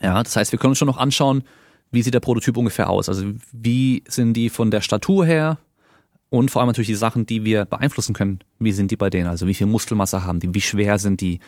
Ja, 0.00 0.22
das 0.22 0.36
heißt, 0.36 0.52
wir 0.52 0.58
können 0.58 0.72
uns 0.72 0.78
schon 0.78 0.88
noch 0.88 0.98
anschauen, 0.98 1.44
wie 1.92 2.02
sieht 2.02 2.14
der 2.14 2.20
Prototyp 2.20 2.56
ungefähr 2.56 2.90
aus? 2.90 3.08
Also 3.08 3.26
wie 3.52 4.02
sind 4.08 4.34
die 4.34 4.48
von 4.48 4.70
der 4.70 4.80
Statur 4.80 5.24
her 5.24 5.58
und 6.30 6.50
vor 6.50 6.62
allem 6.62 6.68
natürlich 6.68 6.88
die 6.88 6.94
Sachen, 6.94 7.26
die 7.26 7.44
wir 7.44 7.66
beeinflussen 7.66 8.14
können, 8.14 8.40
wie 8.58 8.72
sind 8.72 8.90
die 8.90 8.96
bei 8.96 9.10
denen? 9.10 9.28
Also 9.28 9.46
wie 9.46 9.54
viel 9.54 9.66
Muskelmasse 9.66 10.24
haben 10.24 10.40
die, 10.40 10.54
wie 10.54 10.60
schwer 10.62 10.98
sind 10.98 11.20
die, 11.20 11.38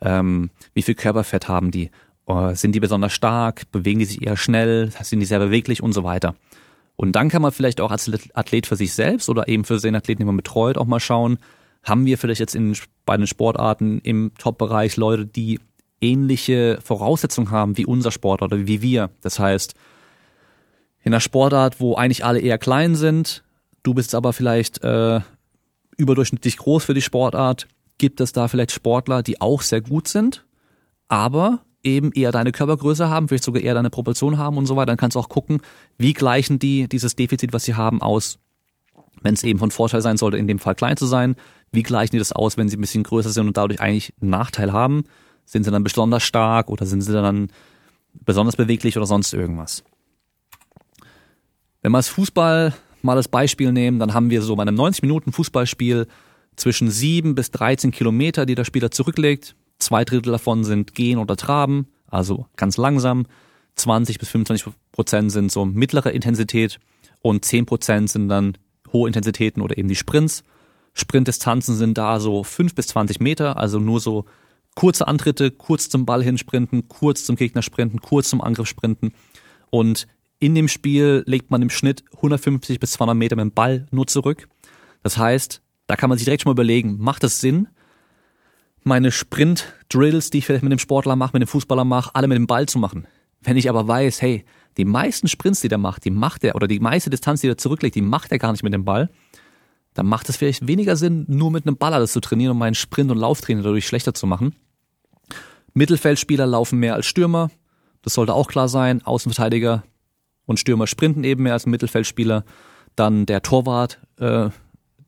ähm, 0.00 0.50
wie 0.74 0.82
viel 0.82 0.96
Körperfett 0.96 1.48
haben 1.48 1.70
die, 1.70 1.90
äh, 2.26 2.54
sind 2.54 2.74
die 2.74 2.80
besonders 2.80 3.12
stark, 3.12 3.70
bewegen 3.70 4.00
die 4.00 4.04
sich 4.04 4.22
eher 4.22 4.36
schnell, 4.36 4.90
sind 5.02 5.20
die 5.20 5.26
sehr 5.26 5.38
beweglich 5.38 5.82
und 5.82 5.92
so 5.92 6.02
weiter. 6.02 6.34
Und 6.96 7.12
dann 7.12 7.28
kann 7.28 7.42
man 7.42 7.52
vielleicht 7.52 7.80
auch 7.80 7.90
als 7.90 8.10
Athlet 8.34 8.66
für 8.66 8.76
sich 8.76 8.92
selbst 8.92 9.28
oder 9.28 9.48
eben 9.48 9.64
für 9.64 9.78
den 9.78 9.94
Athleten, 9.94 10.20
den 10.20 10.26
man 10.26 10.36
betreut, 10.36 10.76
auch 10.76 10.86
mal 10.86 11.00
schauen, 11.00 11.38
haben 11.84 12.04
wir 12.06 12.18
vielleicht 12.18 12.40
jetzt 12.40 12.54
in, 12.54 12.76
bei 13.04 13.16
den 13.16 13.26
Sportarten 13.26 14.00
im 14.00 14.32
Top-Bereich 14.38 14.96
Leute, 14.96 15.26
die 15.26 15.60
ähnliche 16.00 16.78
Voraussetzungen 16.82 17.50
haben 17.50 17.76
wie 17.76 17.86
unser 17.86 18.10
Sport 18.10 18.42
oder 18.42 18.66
wie 18.66 18.82
wir. 18.82 19.10
Das 19.20 19.38
heißt, 19.38 19.74
in 21.02 21.12
einer 21.12 21.20
Sportart, 21.20 21.80
wo 21.80 21.94
eigentlich 21.94 22.24
alle 22.24 22.40
eher 22.40 22.58
klein 22.58 22.94
sind, 22.94 23.42
du 23.82 23.94
bist 23.94 24.14
aber 24.14 24.32
vielleicht 24.32 24.82
äh, 24.84 25.20
überdurchschnittlich 25.96 26.56
groß 26.56 26.84
für 26.84 26.94
die 26.94 27.02
Sportart, 27.02 27.66
gibt 27.98 28.20
es 28.20 28.32
da 28.32 28.48
vielleicht 28.48 28.72
Sportler, 28.72 29.22
die 29.22 29.40
auch 29.40 29.62
sehr 29.62 29.80
gut 29.80 30.08
sind, 30.08 30.44
aber 31.08 31.60
eben 31.82 32.12
eher 32.12 32.32
deine 32.32 32.52
Körpergröße 32.52 33.08
haben, 33.08 33.28
vielleicht 33.28 33.44
sogar 33.44 33.62
eher 33.62 33.74
deine 33.74 33.90
Proportion 33.90 34.38
haben 34.38 34.56
und 34.56 34.66
so 34.66 34.76
weiter. 34.76 34.86
Dann 34.86 34.96
kannst 34.96 35.16
du 35.16 35.20
auch 35.20 35.28
gucken, 35.28 35.60
wie 35.98 36.12
gleichen 36.12 36.58
die 36.58 36.88
dieses 36.88 37.16
Defizit, 37.16 37.52
was 37.52 37.64
sie 37.64 37.74
haben, 37.74 38.00
aus. 38.00 38.38
Wenn 39.20 39.34
es 39.34 39.42
eben 39.42 39.58
von 39.58 39.70
Vorteil 39.70 40.02
sein 40.02 40.16
sollte, 40.16 40.36
in 40.36 40.48
dem 40.48 40.58
Fall 40.58 40.74
klein 40.74 40.96
zu 40.96 41.06
sein, 41.06 41.36
wie 41.70 41.82
gleichen 41.82 42.12
die 42.12 42.18
das 42.18 42.32
aus, 42.32 42.56
wenn 42.56 42.68
sie 42.68 42.76
ein 42.76 42.80
bisschen 42.80 43.02
größer 43.02 43.30
sind 43.30 43.46
und 43.46 43.56
dadurch 43.56 43.80
eigentlich 43.80 44.12
einen 44.20 44.30
Nachteil 44.30 44.72
haben? 44.72 45.04
Sind 45.44 45.64
sie 45.64 45.70
dann 45.70 45.84
besonders 45.84 46.22
stark 46.22 46.70
oder 46.70 46.86
sind 46.86 47.02
sie 47.02 47.12
dann 47.12 47.48
besonders 48.24 48.56
beweglich 48.56 48.96
oder 48.96 49.06
sonst 49.06 49.32
irgendwas? 49.32 49.84
Wenn 51.82 51.92
man 51.92 51.98
das 51.98 52.08
Fußball 52.08 52.72
mal 53.02 53.16
als 53.16 53.28
Beispiel 53.28 53.72
nehmen, 53.72 53.98
dann 53.98 54.14
haben 54.14 54.30
wir 54.30 54.40
so 54.42 54.54
bei 54.56 54.62
einem 54.62 54.76
90 54.76 55.02
Minuten 55.02 55.32
Fußballspiel 55.32 56.06
zwischen 56.54 56.90
7 56.90 57.34
bis 57.34 57.50
13 57.50 57.90
Kilometer, 57.90 58.46
die 58.46 58.54
der 58.54 58.64
Spieler 58.64 58.90
zurücklegt. 58.90 59.56
Zwei 59.78 60.04
Drittel 60.04 60.30
davon 60.30 60.62
sind 60.62 60.94
Gehen 60.94 61.18
oder 61.18 61.36
Traben, 61.36 61.88
also 62.06 62.46
ganz 62.56 62.76
langsam. 62.76 63.26
20 63.74 64.18
bis 64.18 64.28
25 64.28 64.72
Prozent 64.92 65.32
sind 65.32 65.50
so 65.50 65.64
mittlere 65.64 66.10
Intensität 66.10 66.78
und 67.20 67.44
10 67.44 67.66
Prozent 67.66 68.10
sind 68.10 68.28
dann 68.28 68.56
hohe 68.92 69.08
Intensitäten 69.08 69.60
oder 69.60 69.76
eben 69.76 69.88
die 69.88 69.96
Sprints. 69.96 70.44
Sprintdistanzen 70.94 71.74
sind 71.74 71.98
da 71.98 72.20
so 72.20 72.44
5 72.44 72.74
bis 72.74 72.88
20 72.88 73.18
Meter, 73.20 73.56
also 73.56 73.80
nur 73.80 73.98
so 73.98 74.26
kurze 74.74 75.08
Antritte, 75.08 75.50
kurz 75.50 75.88
zum 75.88 76.06
Ball 76.06 76.22
hinsprinten, 76.22 76.86
kurz 76.88 77.24
zum 77.24 77.34
Gegner 77.34 77.62
sprinten, 77.62 78.00
kurz 78.00 78.28
zum 78.28 78.40
Angriff 78.40 78.68
sprinten. 78.68 79.14
Und 79.70 80.06
in 80.42 80.56
dem 80.56 80.66
Spiel 80.66 81.22
legt 81.24 81.52
man 81.52 81.62
im 81.62 81.70
Schnitt 81.70 82.02
150 82.16 82.80
bis 82.80 82.90
200 82.92 83.16
Meter 83.16 83.36
mit 83.36 83.44
dem 83.44 83.52
Ball 83.52 83.86
nur 83.92 84.08
zurück. 84.08 84.48
Das 85.04 85.16
heißt, 85.16 85.62
da 85.86 85.94
kann 85.94 86.08
man 86.08 86.18
sich 86.18 86.24
direkt 86.24 86.42
schon 86.42 86.50
mal 86.50 86.54
überlegen, 86.54 86.96
macht 86.98 87.22
es 87.22 87.40
Sinn, 87.40 87.68
meine 88.82 89.12
Sprint-Drills, 89.12 90.30
die 90.30 90.38
ich 90.38 90.46
vielleicht 90.46 90.64
mit 90.64 90.72
dem 90.72 90.80
Sportler 90.80 91.14
mache, 91.14 91.30
mit 91.34 91.42
dem 91.42 91.46
Fußballer 91.46 91.84
mache, 91.84 92.10
alle 92.14 92.26
mit 92.26 92.34
dem 92.34 92.48
Ball 92.48 92.66
zu 92.66 92.80
machen. 92.80 93.06
Wenn 93.40 93.56
ich 93.56 93.68
aber 93.68 93.86
weiß, 93.86 94.20
hey, 94.20 94.44
die 94.78 94.84
meisten 94.84 95.28
Sprints, 95.28 95.60
die 95.60 95.68
der 95.68 95.78
macht, 95.78 96.04
die 96.04 96.10
macht 96.10 96.42
er, 96.42 96.56
oder 96.56 96.66
die 96.66 96.80
meiste 96.80 97.08
Distanz, 97.08 97.42
die 97.42 97.46
er 97.46 97.56
zurücklegt, 97.56 97.94
die 97.94 98.02
macht 98.02 98.32
er 98.32 98.40
gar 98.40 98.50
nicht 98.50 98.64
mit 98.64 98.74
dem 98.74 98.84
Ball, 98.84 99.10
dann 99.94 100.06
macht 100.06 100.28
es 100.28 100.38
vielleicht 100.38 100.66
weniger 100.66 100.96
Sinn, 100.96 101.24
nur 101.28 101.52
mit 101.52 101.68
einem 101.68 101.76
Ball 101.76 101.94
alles 101.94 102.12
zu 102.12 102.20
trainieren, 102.20 102.50
um 102.50 102.58
meinen 102.58 102.74
Sprint- 102.74 103.12
und 103.12 103.18
Lauftraining 103.18 103.62
dadurch 103.62 103.86
schlechter 103.86 104.12
zu 104.12 104.26
machen. 104.26 104.56
Mittelfeldspieler 105.72 106.46
laufen 106.46 106.80
mehr 106.80 106.96
als 106.96 107.06
Stürmer, 107.06 107.48
das 108.02 108.14
sollte 108.14 108.34
auch 108.34 108.48
klar 108.48 108.68
sein. 108.68 109.06
Außenverteidiger 109.06 109.84
und 110.46 110.58
Stürmer 110.58 110.86
sprinten 110.86 111.24
eben 111.24 111.44
mehr 111.44 111.52
als 111.52 111.66
Mittelfeldspieler. 111.66 112.44
Dann 112.96 113.26
der 113.26 113.42
Torwart, 113.42 114.00
äh, 114.18 114.50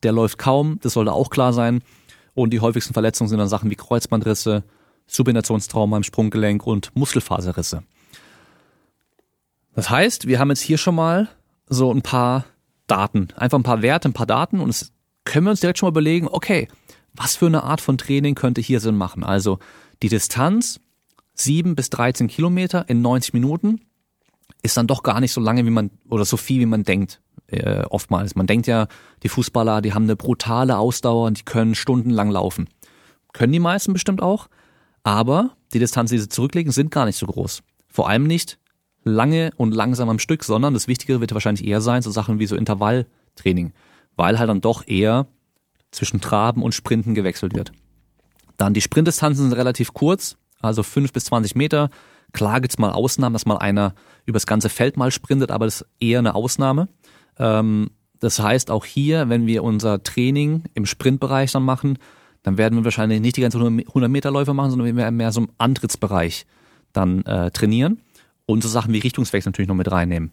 der 0.03 0.13
läuft 0.13 0.39
kaum, 0.39 0.79
das 0.83 0.95
sollte 0.95 1.13
auch 1.13 1.31
klar 1.31 1.53
sein. 1.53 1.83
Und 2.35 2.51
die 2.51 2.61
häufigsten 2.61 2.95
Verletzungen 2.95 3.29
sind 3.29 3.39
dann 3.39 3.49
Sachen 3.49 3.71
wie 3.71 3.77
Kreuzbandrisse, 3.77 4.65
Subinationstrauma 5.07 5.97
im 5.99 6.03
Sprunggelenk 6.03 6.67
und 6.67 6.95
Muskelfaserrisse. 6.95 7.83
Das 9.75 9.91
heißt, 9.91 10.27
wir 10.27 10.39
haben 10.39 10.51
jetzt 10.51 10.61
hier 10.61 10.79
schon 10.79 10.95
mal 10.95 11.29
so 11.67 11.93
ein 11.93 12.03
paar 12.03 12.45
Daten, 12.87 13.29
einfach 13.37 13.59
ein 13.59 13.65
paar 13.65 13.83
Werte, 13.83 14.09
ein 14.09 14.13
paar 14.13 14.27
Daten 14.27 14.61
und 14.61 14.71
es 14.71 14.93
können 15.25 15.47
wir 15.47 15.51
uns 15.51 15.61
direkt 15.61 15.79
schon 15.79 15.89
mal 15.89 15.93
überlegen, 15.93 16.29
okay, 16.29 16.69
was 17.15 17.37
für 17.37 17.47
eine 17.47 17.63
Art 17.63 17.81
von 17.81 17.99
Training 17.99 18.35
könnte 18.35 18.61
hier 18.61 18.81
Sinn 18.81 18.97
machen? 18.97 19.25
Also 19.25 19.59
die 20.03 20.09
Distanz 20.09 20.81
7 21.35 21.75
bis 21.75 21.91
13 21.91 22.29
Kilometer 22.29 22.89
in 22.89 23.03
90 23.03 23.33
Minuten 23.35 23.81
ist 24.65 24.79
dann 24.79 24.87
doch 24.87 25.03
gar 25.03 25.21
nicht 25.21 25.33
so 25.33 25.43
lange, 25.43 25.67
wie 25.67 25.71
man, 25.71 25.91
oder 26.09 26.25
so 26.25 26.39
viel, 26.39 26.61
wie 26.61 26.67
man 26.67 26.85
denkt, 26.85 27.21
äh, 27.49 27.83
oftmals. 27.83 28.35
Man 28.35 28.47
denkt 28.47 28.67
ja, 28.67 28.89
die 29.23 29.29
Fußballer, 29.29 29.83
die 29.83 29.93
haben 29.93 30.05
eine 30.05 30.17
brutale 30.17 30.79
Ausdauer 30.79 31.27
und 31.27 31.39
die 31.39 31.45
können 31.45 31.75
stundenlang 31.75 32.31
laufen. 32.31 32.69
Können 33.35 33.53
die 33.53 33.61
meisten 33.61 33.93
bestimmt 33.93 34.23
auch, 34.23 34.49
aber 35.03 35.51
die 35.75 35.79
Distanzen, 35.79 36.17
die 36.17 36.23
sie 36.23 36.31
zurücklegen, 36.31 36.73
sind 36.73 36.91
gar 36.91 37.05
nicht 37.05 37.19
so 37.19 37.27
groß. 37.27 37.63
Vor 37.89 38.09
allem 38.09 38.27
nicht 38.27 38.59
lange 39.03 39.51
und 39.59 39.75
langsam 39.75 40.09
am 40.09 40.19
Stück, 40.19 40.45
sondern 40.45 40.73
das 40.73 40.89
Wichtigere 40.89 41.21
wird 41.21 41.35
wahrscheinlich 41.35 41.67
eher 41.67 41.83
sein, 41.83 42.01
so 42.01 42.11
Sachen 42.11 42.39
wie 42.39 42.47
so 42.47 42.57
Intervalltraining, 42.57 43.75
weil 44.17 44.39
halt 44.39 44.49
dann 44.49 44.63
doch 44.63 44.89
eher 44.89 45.27
zwischen 45.91 46.23
Traben 46.23 46.63
und 46.63 46.75
Sprinten 46.75 47.15
gewechselt 47.15 47.55
wird. 47.55 47.71
Dann 48.57 48.73
die 48.73 48.81
Sprintdistanzen 48.81 49.51
sind 49.51 49.59
relativ 49.59 49.93
kurz, 49.93 50.39
also 50.63 50.83
fünf 50.83 51.13
bis 51.13 51.27
zwanzig 51.27 51.55
Meter. 51.55 51.91
Klar 52.35 52.61
gibt's 52.61 52.79
mal 52.79 52.91
Ausnahmen, 52.91 53.33
dass 53.33 53.47
mal 53.47 53.57
einer 53.57 53.95
übers 54.27 54.47
ganze 54.47 54.69
Feld 54.69 54.99
mal 54.99 55.11
sprintet, 55.11 55.51
aber 55.51 55.65
das 55.65 55.81
ist 55.81 55.87
eher 56.01 56.19
eine 56.19 56.35
Ausnahme. 56.35 56.89
Ähm, 57.39 57.91
das 58.21 58.41
heißt, 58.41 58.71
auch 58.71 58.85
hier, 58.85 59.29
wenn 59.29 59.47
wir 59.47 59.63
unser 59.63 60.03
Training 60.03 60.65
im 60.75 60.85
Sprintbereich 60.85 61.53
dann 61.53 61.63
machen, 61.63 61.99
dann 62.43 62.59
werden 62.59 62.77
wir 62.77 62.85
wahrscheinlich 62.85 63.21
nicht 63.21 63.37
die 63.37 63.41
ganzen 63.41 63.63
100 63.63 64.11
Meter 64.11 64.31
Läufe 64.31 64.53
machen, 64.53 64.71
sondern 64.71 64.87
wir 64.87 64.97
werden 64.97 65.17
mehr 65.17 65.33
so 65.33 65.43
im 65.43 65.49
Antrittsbereich 65.59 66.45
dann 66.93 67.23
äh, 67.25 67.51
trainieren 67.53 68.01
und 68.47 68.63
so 68.63 68.69
Sachen 68.69 68.93
wie 68.93 68.99
Richtungswechsel 68.99 69.51
natürlich 69.51 69.69
noch 69.69 69.75
mit 69.77 69.91
reinnehmen. 69.91 70.33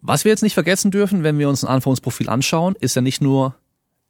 Was 0.00 0.24
wir 0.24 0.30
jetzt 0.30 0.42
nicht 0.42 0.54
vergessen 0.54 0.92
dürfen, 0.92 1.24
wenn 1.24 1.38
wir 1.38 1.48
uns 1.48 1.64
ein 1.64 1.68
Anforderungsprofil 1.68 2.28
anschauen, 2.28 2.76
ist 2.78 2.94
ja 2.94 3.02
nicht 3.02 3.20
nur 3.20 3.56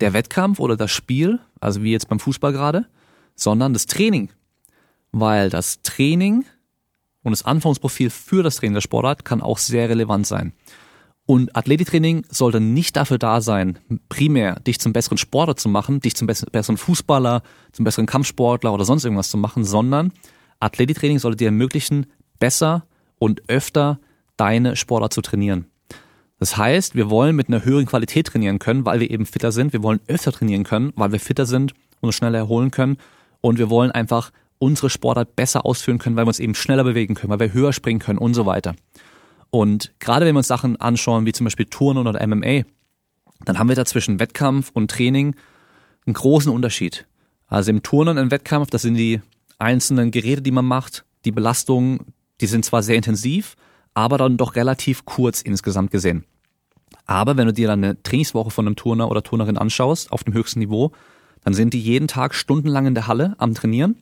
der 0.00 0.12
Wettkampf 0.12 0.60
oder 0.60 0.76
das 0.76 0.90
Spiel, 0.90 1.40
also 1.58 1.82
wie 1.82 1.92
jetzt 1.92 2.08
beim 2.08 2.20
Fußball 2.20 2.52
gerade, 2.52 2.86
sondern 3.34 3.72
das 3.72 3.86
Training. 3.86 4.28
Weil 5.20 5.50
das 5.50 5.82
Training 5.82 6.44
und 7.22 7.32
das 7.32 7.44
Anforderungsprofil 7.44 8.10
für 8.10 8.42
das 8.42 8.56
Training 8.56 8.74
der 8.74 8.80
Sportart 8.80 9.24
kann 9.24 9.42
auch 9.42 9.58
sehr 9.58 9.88
relevant 9.88 10.26
sein. 10.26 10.52
Und 11.26 11.54
Athletiktraining 11.54 12.24
sollte 12.30 12.58
nicht 12.58 12.96
dafür 12.96 13.18
da 13.18 13.42
sein, 13.42 13.78
primär 14.08 14.60
dich 14.60 14.80
zum 14.80 14.94
besseren 14.94 15.18
Sportler 15.18 15.56
zu 15.56 15.68
machen, 15.68 16.00
dich 16.00 16.16
zum 16.16 16.26
besseren 16.26 16.78
Fußballer, 16.78 17.42
zum 17.72 17.84
besseren 17.84 18.06
Kampfsportler 18.06 18.72
oder 18.72 18.86
sonst 18.86 19.04
irgendwas 19.04 19.28
zu 19.28 19.36
machen, 19.36 19.62
sondern 19.62 20.12
Athletiktraining 20.60 21.18
sollte 21.18 21.36
dir 21.36 21.48
ermöglichen, 21.48 22.06
besser 22.38 22.86
und 23.18 23.42
öfter 23.48 24.00
deine 24.38 24.74
Sportler 24.74 25.10
zu 25.10 25.20
trainieren. 25.20 25.66
Das 26.38 26.56
heißt, 26.56 26.94
wir 26.94 27.10
wollen 27.10 27.36
mit 27.36 27.48
einer 27.48 27.64
höheren 27.64 27.86
Qualität 27.86 28.28
trainieren 28.28 28.58
können, 28.58 28.86
weil 28.86 29.00
wir 29.00 29.10
eben 29.10 29.26
fitter 29.26 29.52
sind. 29.52 29.72
Wir 29.72 29.82
wollen 29.82 30.00
öfter 30.06 30.32
trainieren 30.32 30.64
können, 30.64 30.92
weil 30.96 31.12
wir 31.12 31.20
fitter 31.20 31.46
sind 31.46 31.72
und 32.00 32.08
uns 32.08 32.14
schneller 32.14 32.38
erholen 32.38 32.70
können. 32.70 32.96
Und 33.40 33.58
wir 33.58 33.70
wollen 33.70 33.90
einfach 33.90 34.30
unsere 34.58 34.90
Sportart 34.90 35.36
besser 35.36 35.64
ausführen 35.64 35.98
können, 35.98 36.16
weil 36.16 36.24
wir 36.24 36.28
uns 36.28 36.40
eben 36.40 36.54
schneller 36.54 36.84
bewegen 36.84 37.14
können, 37.14 37.30
weil 37.30 37.40
wir 37.40 37.52
höher 37.52 37.72
springen 37.72 38.00
können 38.00 38.18
und 38.18 38.34
so 38.34 38.46
weiter. 38.46 38.74
Und 39.50 39.92
gerade 39.98 40.26
wenn 40.26 40.34
wir 40.34 40.38
uns 40.38 40.48
Sachen 40.48 40.76
anschauen, 40.76 41.26
wie 41.26 41.32
zum 41.32 41.44
Beispiel 41.44 41.66
Turnen 41.66 42.06
oder 42.06 42.26
MMA, 42.26 42.62
dann 43.44 43.58
haben 43.58 43.68
wir 43.68 43.76
da 43.76 43.84
zwischen 43.84 44.20
Wettkampf 44.20 44.70
und 44.74 44.90
Training 44.90 45.34
einen 46.06 46.14
großen 46.14 46.52
Unterschied. 46.52 47.06
Also 47.46 47.70
im 47.70 47.82
Turnen 47.82 48.18
im 48.18 48.30
Wettkampf, 48.30 48.70
das 48.70 48.82
sind 48.82 48.94
die 48.94 49.20
einzelnen 49.58 50.10
Geräte, 50.10 50.42
die 50.42 50.50
man 50.50 50.64
macht, 50.64 51.04
die 51.24 51.32
Belastungen, 51.32 52.00
die 52.40 52.46
sind 52.46 52.64
zwar 52.64 52.82
sehr 52.82 52.96
intensiv, 52.96 53.56
aber 53.94 54.18
dann 54.18 54.36
doch 54.36 54.54
relativ 54.54 55.04
kurz 55.04 55.40
insgesamt 55.40 55.90
gesehen. 55.90 56.24
Aber 57.06 57.36
wenn 57.36 57.46
du 57.46 57.52
dir 57.52 57.68
dann 57.68 57.82
eine 57.82 58.02
Trainingswoche 58.02 58.50
von 58.50 58.66
einem 58.66 58.76
Turner 58.76 59.10
oder 59.10 59.22
Turnerin 59.22 59.56
anschaust, 59.56 60.12
auf 60.12 60.24
dem 60.24 60.34
höchsten 60.34 60.58
Niveau, 60.58 60.92
dann 61.42 61.54
sind 61.54 61.72
die 61.72 61.80
jeden 61.80 62.08
Tag 62.08 62.34
stundenlang 62.34 62.86
in 62.86 62.94
der 62.94 63.06
Halle 63.06 63.34
am 63.38 63.54
Trainieren 63.54 63.96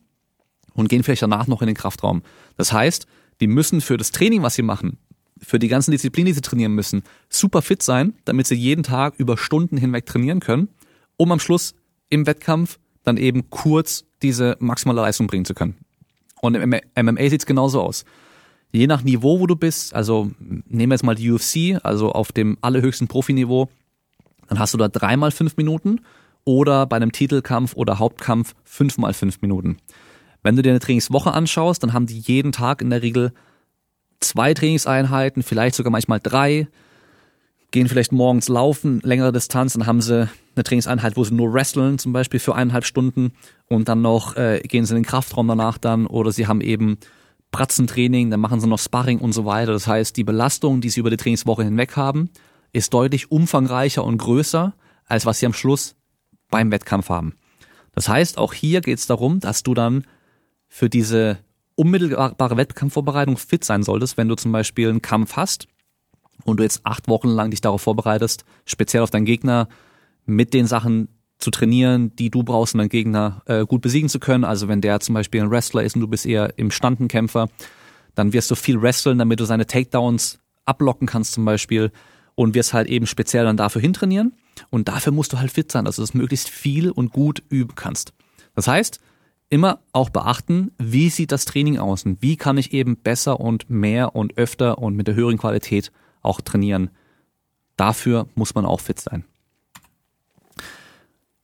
und 0.77 0.87
gehen 0.87 1.03
vielleicht 1.03 1.23
danach 1.23 1.47
noch 1.47 1.61
in 1.61 1.67
den 1.67 1.75
Kraftraum. 1.75 2.21
Das 2.55 2.71
heißt, 2.71 3.07
die 3.41 3.47
müssen 3.47 3.81
für 3.81 3.97
das 3.97 4.11
Training, 4.11 4.43
was 4.43 4.55
sie 4.55 4.61
machen, 4.61 4.97
für 5.41 5.59
die 5.59 5.67
ganzen 5.67 5.91
Disziplinen, 5.91 6.27
die 6.27 6.33
sie 6.33 6.41
trainieren 6.41 6.73
müssen, 6.73 7.03
super 7.29 7.61
fit 7.61 7.83
sein, 7.83 8.13
damit 8.25 8.47
sie 8.47 8.55
jeden 8.55 8.83
Tag 8.83 9.15
über 9.17 9.37
Stunden 9.37 9.77
hinweg 9.77 10.05
trainieren 10.05 10.39
können, 10.39 10.69
um 11.17 11.31
am 11.31 11.39
Schluss 11.39 11.75
im 12.09 12.25
Wettkampf 12.25 12.79
dann 13.03 13.17
eben 13.17 13.49
kurz 13.49 14.05
diese 14.21 14.55
maximale 14.59 15.01
Leistung 15.01 15.27
bringen 15.27 15.45
zu 15.45 15.53
können. 15.53 15.75
Und 16.41 16.55
im 16.55 16.69
MMA 16.69 17.29
sieht's 17.29 17.45
genauso 17.45 17.81
aus. 17.81 18.05
Je 18.71 18.87
nach 18.87 19.03
Niveau, 19.03 19.39
wo 19.39 19.47
du 19.47 19.55
bist, 19.55 19.93
also 19.93 20.31
nehmen 20.39 20.91
wir 20.91 20.95
jetzt 20.95 21.03
mal 21.03 21.15
die 21.15 21.31
UFC, 21.31 21.79
also 21.83 22.11
auf 22.11 22.31
dem 22.31 22.57
allerhöchsten 22.61 23.07
Profiniveau, 23.07 23.69
dann 24.47 24.59
hast 24.59 24.73
du 24.73 24.77
da 24.77 24.87
dreimal 24.87 25.31
fünf 25.31 25.57
Minuten 25.57 26.01
oder 26.43 26.85
bei 26.85 26.95
einem 26.95 27.11
Titelkampf 27.11 27.75
oder 27.75 27.99
Hauptkampf 27.99 28.55
fünfmal 28.63 29.13
fünf 29.13 29.41
Minuten. 29.41 29.77
Wenn 30.47 30.55
du 30.55 30.61
dir 30.61 30.69
eine 30.69 30.79
Trainingswoche 30.79 31.33
anschaust, 31.33 31.83
dann 31.83 31.91
haben 31.91 32.05
die 32.05 32.19
jeden 32.19 32.53
Tag 32.53 32.81
in 32.81 32.89
der 32.89 33.01
Regel 33.01 33.33
zwei 34.21 34.53
Trainingseinheiten, 34.53 35.43
vielleicht 35.43 35.75
sogar 35.75 35.91
manchmal 35.91 36.21
drei, 36.21 36.69
gehen 37.71 37.89
vielleicht 37.89 38.13
morgens 38.13 38.47
laufen, 38.47 39.01
längere 39.03 39.33
Distanz, 39.33 39.73
dann 39.73 39.85
haben 39.85 39.99
sie 39.99 40.29
eine 40.55 40.63
Trainingseinheit, 40.63 41.17
wo 41.17 41.25
sie 41.25 41.33
nur 41.33 41.51
wresteln, 41.51 41.99
zum 41.99 42.13
Beispiel 42.13 42.39
für 42.39 42.55
eineinhalb 42.55 42.85
Stunden 42.85 43.33
und 43.67 43.89
dann 43.89 44.01
noch 44.01 44.37
äh, 44.37 44.61
gehen 44.61 44.85
sie 44.85 44.93
in 44.95 45.01
den 45.01 45.05
Kraftraum 45.05 45.49
danach 45.49 45.77
dann 45.77 46.07
oder 46.07 46.31
sie 46.31 46.47
haben 46.47 46.61
eben 46.61 46.97
Pratzentraining, 47.51 48.31
dann 48.31 48.39
machen 48.39 48.61
sie 48.61 48.67
noch 48.67 48.79
Sparring 48.79 49.19
und 49.19 49.33
so 49.33 49.43
weiter. 49.43 49.73
Das 49.73 49.85
heißt, 49.85 50.15
die 50.15 50.23
Belastung, 50.23 50.79
die 50.79 50.89
sie 50.89 51.01
über 51.01 51.09
die 51.09 51.17
Trainingswoche 51.17 51.65
hinweg 51.65 51.97
haben, 51.97 52.29
ist 52.71 52.93
deutlich 52.93 53.33
umfangreicher 53.33 54.05
und 54.05 54.17
größer, 54.17 54.73
als 55.07 55.25
was 55.25 55.39
sie 55.39 55.45
am 55.45 55.53
Schluss 55.53 55.97
beim 56.49 56.71
Wettkampf 56.71 57.09
haben. 57.09 57.35
Das 57.91 58.07
heißt, 58.07 58.37
auch 58.37 58.53
hier 58.53 58.79
geht 58.79 58.99
es 58.99 59.07
darum, 59.07 59.41
dass 59.41 59.63
du 59.63 59.73
dann 59.73 60.05
für 60.67 60.89
diese 60.89 61.39
unmittelbare 61.75 62.57
Wettkampfvorbereitung 62.57 63.37
fit 63.37 63.63
sein 63.63 63.83
solltest, 63.83 64.17
wenn 64.17 64.27
du 64.27 64.35
zum 64.35 64.51
Beispiel 64.51 64.89
einen 64.89 65.01
Kampf 65.01 65.35
hast 65.35 65.67
und 66.43 66.57
du 66.57 66.63
jetzt 66.63 66.81
acht 66.85 67.07
Wochen 67.07 67.29
lang 67.29 67.51
dich 67.51 67.61
darauf 67.61 67.81
vorbereitest, 67.81 68.45
speziell 68.65 69.03
auf 69.03 69.11
deinen 69.11 69.25
Gegner 69.25 69.67
mit 70.25 70.53
den 70.53 70.67
Sachen 70.67 71.09
zu 71.37 71.51
trainieren, 71.51 72.15
die 72.15 72.31
du 72.31 72.43
brauchst, 72.43 72.73
um 72.73 72.79
deinen 72.79 72.89
Gegner 72.89 73.43
äh, 73.45 73.65
gut 73.65 73.81
besiegen 73.81 74.09
zu 74.09 74.19
können. 74.19 74.43
Also 74.43 74.67
wenn 74.67 74.81
der 74.81 74.99
zum 74.99 75.13
Beispiel 75.13 75.41
ein 75.41 75.51
Wrestler 75.51 75.83
ist 75.83 75.95
und 75.95 76.01
du 76.01 76.07
bist 76.07 76.25
eher 76.25 76.57
im 76.57 76.71
Standenkämpfer, 76.71 77.49
dann 78.15 78.33
wirst 78.33 78.49
du 78.49 78.55
viel 78.55 78.81
wresteln, 78.81 79.19
damit 79.19 79.39
du 79.39 79.45
seine 79.45 79.67
Takedowns 79.67 80.39
ablocken 80.65 81.07
kannst 81.07 81.33
zum 81.33 81.45
Beispiel 81.45 81.91
und 82.33 82.55
wirst 82.55 82.73
halt 82.73 82.87
eben 82.87 83.05
speziell 83.05 83.45
dann 83.45 83.57
dafür 83.57 83.81
hintrainieren. 83.81 84.33
Und 84.71 84.87
dafür 84.87 85.13
musst 85.13 85.33
du 85.33 85.39
halt 85.39 85.51
fit 85.51 85.71
sein, 85.71 85.85
dass 85.85 85.97
du 85.97 86.01
das 86.01 86.15
möglichst 86.15 86.49
viel 86.49 86.89
und 86.89 87.11
gut 87.11 87.43
üben 87.49 87.75
kannst. 87.75 88.13
Das 88.55 88.67
heißt, 88.67 88.99
immer 89.49 89.79
auch 89.93 90.09
beachten, 90.09 90.71
wie 90.77 91.09
sieht 91.09 91.31
das 91.31 91.45
Training 91.45 91.77
aus 91.77 92.05
und 92.05 92.21
wie 92.21 92.35
kann 92.35 92.57
ich 92.57 92.73
eben 92.73 92.97
besser 92.97 93.39
und 93.39 93.69
mehr 93.69 94.15
und 94.15 94.37
öfter 94.37 94.77
und 94.79 94.95
mit 94.95 95.07
der 95.07 95.15
höheren 95.15 95.37
Qualität 95.37 95.91
auch 96.21 96.41
trainieren. 96.41 96.89
Dafür 97.77 98.27
muss 98.35 98.55
man 98.55 98.65
auch 98.65 98.81
fit 98.81 98.99
sein. 98.99 99.23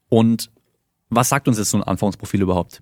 Und 0.10 0.52
was 1.10 1.30
sagt 1.30 1.48
uns 1.48 1.58
jetzt 1.58 1.72
so 1.72 1.78
ein 1.78 1.84
Anforderungsprofil 1.84 2.42
überhaupt? 2.42 2.82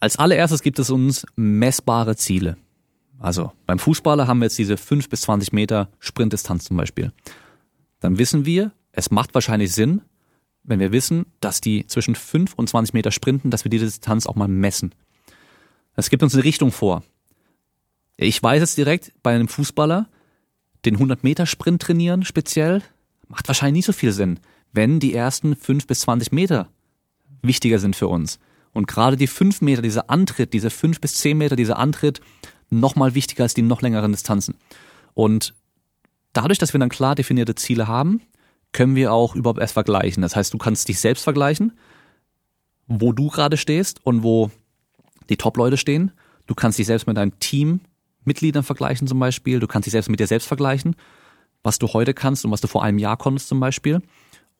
Als 0.00 0.16
allererstes 0.16 0.62
gibt 0.62 0.78
es 0.78 0.90
uns 0.90 1.26
messbare 1.36 2.16
Ziele. 2.16 2.56
Also 3.18 3.52
beim 3.66 3.78
Fußballer 3.78 4.26
haben 4.26 4.38
wir 4.38 4.46
jetzt 4.46 4.58
diese 4.58 4.78
5 4.78 5.10
bis 5.10 5.22
20 5.22 5.52
Meter 5.52 5.90
Sprintdistanz 5.98 6.64
zum 6.64 6.78
Beispiel. 6.78 7.12
Dann 8.00 8.16
wissen 8.16 8.46
wir, 8.46 8.72
es 8.92 9.10
macht 9.10 9.34
wahrscheinlich 9.34 9.72
Sinn, 9.74 10.00
wenn 10.62 10.80
wir 10.80 10.92
wissen, 10.92 11.26
dass 11.40 11.60
die 11.60 11.86
zwischen 11.86 12.14
5 12.14 12.54
und 12.54 12.68
20 12.68 12.94
Meter 12.94 13.10
sprinten, 13.10 13.50
dass 13.50 13.64
wir 13.64 13.70
diese 13.70 13.86
Distanz 13.86 14.26
auch 14.26 14.36
mal 14.36 14.48
messen. 14.48 14.94
Das 15.96 16.10
gibt 16.10 16.22
uns 16.22 16.34
eine 16.34 16.44
Richtung 16.44 16.72
vor. 16.72 17.02
Ich 18.16 18.42
weiß 18.42 18.60
jetzt 18.60 18.76
direkt 18.76 19.12
bei 19.22 19.34
einem 19.34 19.48
Fußballer, 19.48 20.08
den 20.84 20.94
100 20.94 21.24
Meter 21.24 21.46
Sprint 21.46 21.82
trainieren 21.82 22.24
speziell, 22.24 22.82
macht 23.28 23.48
wahrscheinlich 23.48 23.80
nicht 23.80 23.86
so 23.86 23.92
viel 23.92 24.12
Sinn, 24.12 24.40
wenn 24.72 25.00
die 25.00 25.14
ersten 25.14 25.56
5 25.56 25.86
bis 25.86 26.00
20 26.00 26.32
Meter 26.32 26.68
wichtiger 27.42 27.78
sind 27.78 27.96
für 27.96 28.08
uns. 28.08 28.38
Und 28.72 28.86
gerade 28.86 29.16
die 29.16 29.26
5 29.26 29.62
Meter, 29.62 29.82
dieser 29.82 30.10
Antritt, 30.10 30.52
diese 30.52 30.70
5 30.70 31.00
bis 31.00 31.14
10 31.14 31.36
Meter, 31.36 31.56
dieser 31.56 31.78
Antritt, 31.78 32.20
noch 32.70 32.94
mal 32.94 33.14
wichtiger 33.14 33.42
als 33.42 33.54
die 33.54 33.62
noch 33.62 33.82
längeren 33.82 34.12
Distanzen. 34.12 34.54
Und 35.14 35.54
dadurch, 36.32 36.58
dass 36.58 36.72
wir 36.72 36.80
dann 36.80 36.88
klar 36.88 37.14
definierte 37.14 37.54
Ziele 37.56 37.88
haben, 37.88 38.22
können 38.72 38.94
wir 38.94 39.12
auch 39.12 39.34
überhaupt 39.34 39.60
erst 39.60 39.74
vergleichen. 39.74 40.22
Das 40.22 40.36
heißt, 40.36 40.52
du 40.54 40.58
kannst 40.58 40.88
dich 40.88 41.00
selbst 41.00 41.24
vergleichen, 41.24 41.78
wo 42.86 43.12
du 43.12 43.28
gerade 43.28 43.56
stehst 43.56 44.04
und 44.04 44.22
wo 44.22 44.50
die 45.28 45.36
Top-Leute 45.36 45.76
stehen. 45.76 46.12
Du 46.46 46.54
kannst 46.54 46.78
dich 46.78 46.86
selbst 46.86 47.06
mit 47.06 47.16
deinem 47.16 47.38
Teammitgliedern 47.38 48.62
vergleichen 48.62 49.06
zum 49.06 49.18
Beispiel. 49.18 49.60
Du 49.60 49.66
kannst 49.66 49.86
dich 49.86 49.92
selbst 49.92 50.08
mit 50.08 50.20
dir 50.20 50.26
selbst 50.26 50.46
vergleichen, 50.46 50.96
was 51.62 51.78
du 51.78 51.88
heute 51.88 52.14
kannst 52.14 52.44
und 52.44 52.50
was 52.50 52.60
du 52.60 52.68
vor 52.68 52.82
einem 52.82 52.98
Jahr 52.98 53.16
konntest 53.16 53.48
zum 53.48 53.60
Beispiel. 53.60 54.02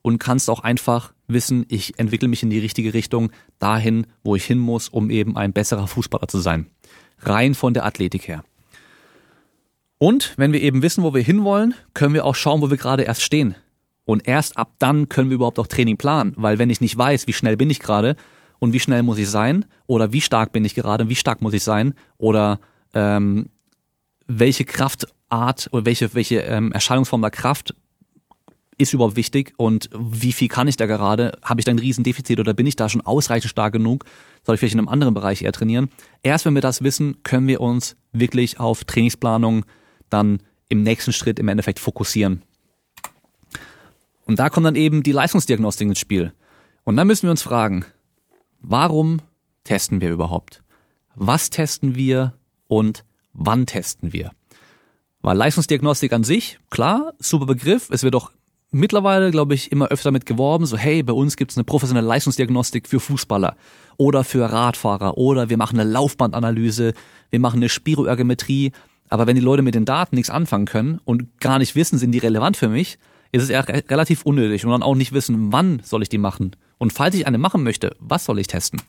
Und 0.03 0.19
kannst 0.19 0.49
auch 0.49 0.61
einfach 0.61 1.13
wissen, 1.27 1.67
ich 1.69 1.99
entwickle 1.99 2.29
mich 2.29 2.43
in 2.43 2.49
die 2.49 2.59
richtige 2.59 2.95
Richtung, 2.95 3.31
dahin, 3.59 4.07
wo 4.25 4.35
ich 4.35 4.45
hin 4.45 4.59
muss, 4.59 4.89
um 4.89 5.11
eben 5.11 5.37
ein 5.37 5.53
besserer 5.53 5.87
Fußballer 5.87 6.27
zu 6.27 6.39
sein 6.39 6.71
rein 7.23 7.55
von 7.55 7.75
der 7.75 7.85
Athletik 7.85 8.29
her. 8.29 8.45
Und 9.99 10.35
wenn 10.37 10.53
wir 10.53 10.63
eben 10.63 10.83
wissen, 10.83 11.05
wo 11.05 11.13
wir 11.13 11.23
hinwollen, 11.23 11.75
können 11.93 12.15
wir 12.15 12.25
auch 12.25 12.35
schauen, 12.35 12.63
wo 12.63 12.71
wir 12.71 12.79
gerade 12.79 13.03
erst 13.03 13.23
stehen. 13.23 13.55
Und 14.05 14.27
erst 14.27 14.57
ab 14.57 14.73
dann 14.79 15.09
können 15.09 15.31
wir 15.31 15.37
überhaupt 15.37 15.59
auch 15.59 15.67
Training 15.67 15.97
planen, 15.97 16.33
weil 16.37 16.59
wenn 16.59 16.71
ich 16.71 16.81
nicht 16.81 16.97
weiß, 16.97 17.27
wie 17.27 17.33
schnell 17.33 17.57
bin 17.57 17.71
ich 17.71 17.81
gerade 17.81 18.17
und 18.59 18.73
wie 18.73 18.81
schnell 18.81 19.03
muss 19.03 19.19
ich 19.19 19.29
sein 19.29 19.65
oder 19.87 20.13
wie 20.13 20.21
stark 20.21 20.53
bin 20.53 20.65
ich 20.65 20.75
gerade, 20.75 21.09
wie 21.09 21.17
stark 21.17 21.43
muss 21.43 21.55
ich 21.55 21.63
sein 21.63 21.95
oder 22.19 22.61
ähm, 22.95 23.51
welche 24.27 24.65
Kraftart 24.65 25.69
oder 25.73 25.85
welche 25.85 26.15
welche 26.15 26.41
ähm, 26.41 26.73
Erscheinungsform 26.73 27.21
der 27.21 27.31
Kraft 27.31 27.75
ist 28.81 28.95
überhaupt 28.95 29.17
wichtig 29.17 29.53
und 29.59 29.91
wie 29.97 30.33
viel 30.33 30.49
kann 30.49 30.67
ich 30.67 30.77
da 30.77 30.87
gerade? 30.87 31.39
Habe 31.43 31.61
ich 31.61 31.67
da 31.67 31.71
ein 31.71 31.79
Riesendefizit 31.79 32.41
oder 32.41 32.55
bin 32.55 32.67
ich 32.67 32.77
da 32.77 32.89
schon 32.89 33.03
ausreichend 33.03 33.51
stark 33.51 33.75
genug? 33.75 34.05
Soll 34.43 34.55
ich 34.55 34.61
vielleicht 34.61 34.75
in 34.75 34.81
einem 34.81 34.89
anderen 34.89 35.13
Bereich 35.13 35.43
eher 35.43 35.53
trainieren? 35.53 35.91
Erst 36.23 36.47
wenn 36.47 36.55
wir 36.55 36.63
das 36.63 36.83
wissen, 36.83 37.23
können 37.23 37.47
wir 37.47 37.61
uns 37.61 37.97
wirklich 38.13 38.59
auf 38.59 38.85
Trainingsplanung 38.85 39.67
dann 40.09 40.39
im 40.71 40.83
nächsten 40.83 41.13
Schritt 41.13 41.39
im 41.39 41.49
Endeffekt 41.49 41.79
fokussieren. 41.79 42.43
Und 44.31 44.39
da 44.39 44.49
kommt 44.49 44.65
dann 44.65 44.77
eben 44.77 45.03
die 45.03 45.11
Leistungsdiagnostik 45.11 45.89
ins 45.89 45.99
Spiel. 45.99 46.33
Und 46.85 46.97
dann 46.97 47.09
müssen 47.09 47.25
wir 47.25 47.33
uns 47.33 47.43
fragen, 47.43 47.85
warum 48.61 49.19
testen 49.65 50.01
wir 50.01 50.09
überhaupt? 50.09 50.63
Was 51.17 51.51
testen 51.51 51.97
wir 51.97 52.35
und 52.69 53.05
wann 53.33 53.67
testen 53.67 54.13
wir? 54.13 54.31
Weil 55.21 55.37
Leistungsdiagnostik 55.37 56.13
an 56.13 56.23
sich, 56.23 56.61
klar, 56.71 57.13
super 57.19 57.45
Begriff, 57.45 57.91
es 57.91 58.05
wird 58.05 58.15
auch 58.15 58.31
mittlerweile, 58.71 59.33
glaube 59.33 59.55
ich, 59.55 59.73
immer 59.73 59.89
öfter 59.89 60.13
mit 60.13 60.27
geworben, 60.27 60.65
so 60.65 60.77
hey, 60.77 61.03
bei 61.03 61.13
uns 61.13 61.35
gibt 61.35 61.51
es 61.51 61.57
eine 61.57 61.65
professionelle 61.65 62.07
Leistungsdiagnostik 62.07 62.87
für 62.87 63.01
Fußballer 63.01 63.57
oder 63.97 64.23
für 64.23 64.49
Radfahrer 64.49 65.19
oder 65.19 65.51
wir 65.51 65.57
machen 65.57 65.81
eine 65.81 65.91
Laufbandanalyse, 65.91 66.95
wir 67.31 67.41
machen 67.41 67.57
eine 67.57 67.69
Spiroergometrie. 67.69 68.71
Aber 69.09 69.27
wenn 69.27 69.35
die 69.35 69.43
Leute 69.43 69.63
mit 69.63 69.75
den 69.75 69.87
Daten 69.87 70.15
nichts 70.15 70.31
anfangen 70.31 70.67
können 70.67 71.01
und 71.05 71.41
gar 71.41 71.59
nicht 71.59 71.75
wissen, 71.75 71.99
sind 71.99 72.13
die 72.13 72.19
relevant 72.19 72.57
für 72.57 72.69
mich, 72.69 72.97
ist 73.33 73.43
es 73.43 73.51
eher 73.51 73.67
relativ 73.69 74.23
unnötig 74.23 74.65
und 74.65 74.73
dann 74.73 74.83
auch 74.83 74.95
nicht 74.95 75.13
wissen, 75.13 75.53
wann 75.53 75.81
soll 75.85 76.03
ich 76.03 76.09
die 76.09 76.19
machen. 76.19 76.57
Und 76.79 76.93
falls 76.93 77.15
ich 77.15 77.27
eine 77.27 77.39
machen 77.39 77.63
möchte, 77.63 77.97
was 78.01 78.25
soll 78.25 78.39
ich 78.39 78.47
testen? 78.47 78.81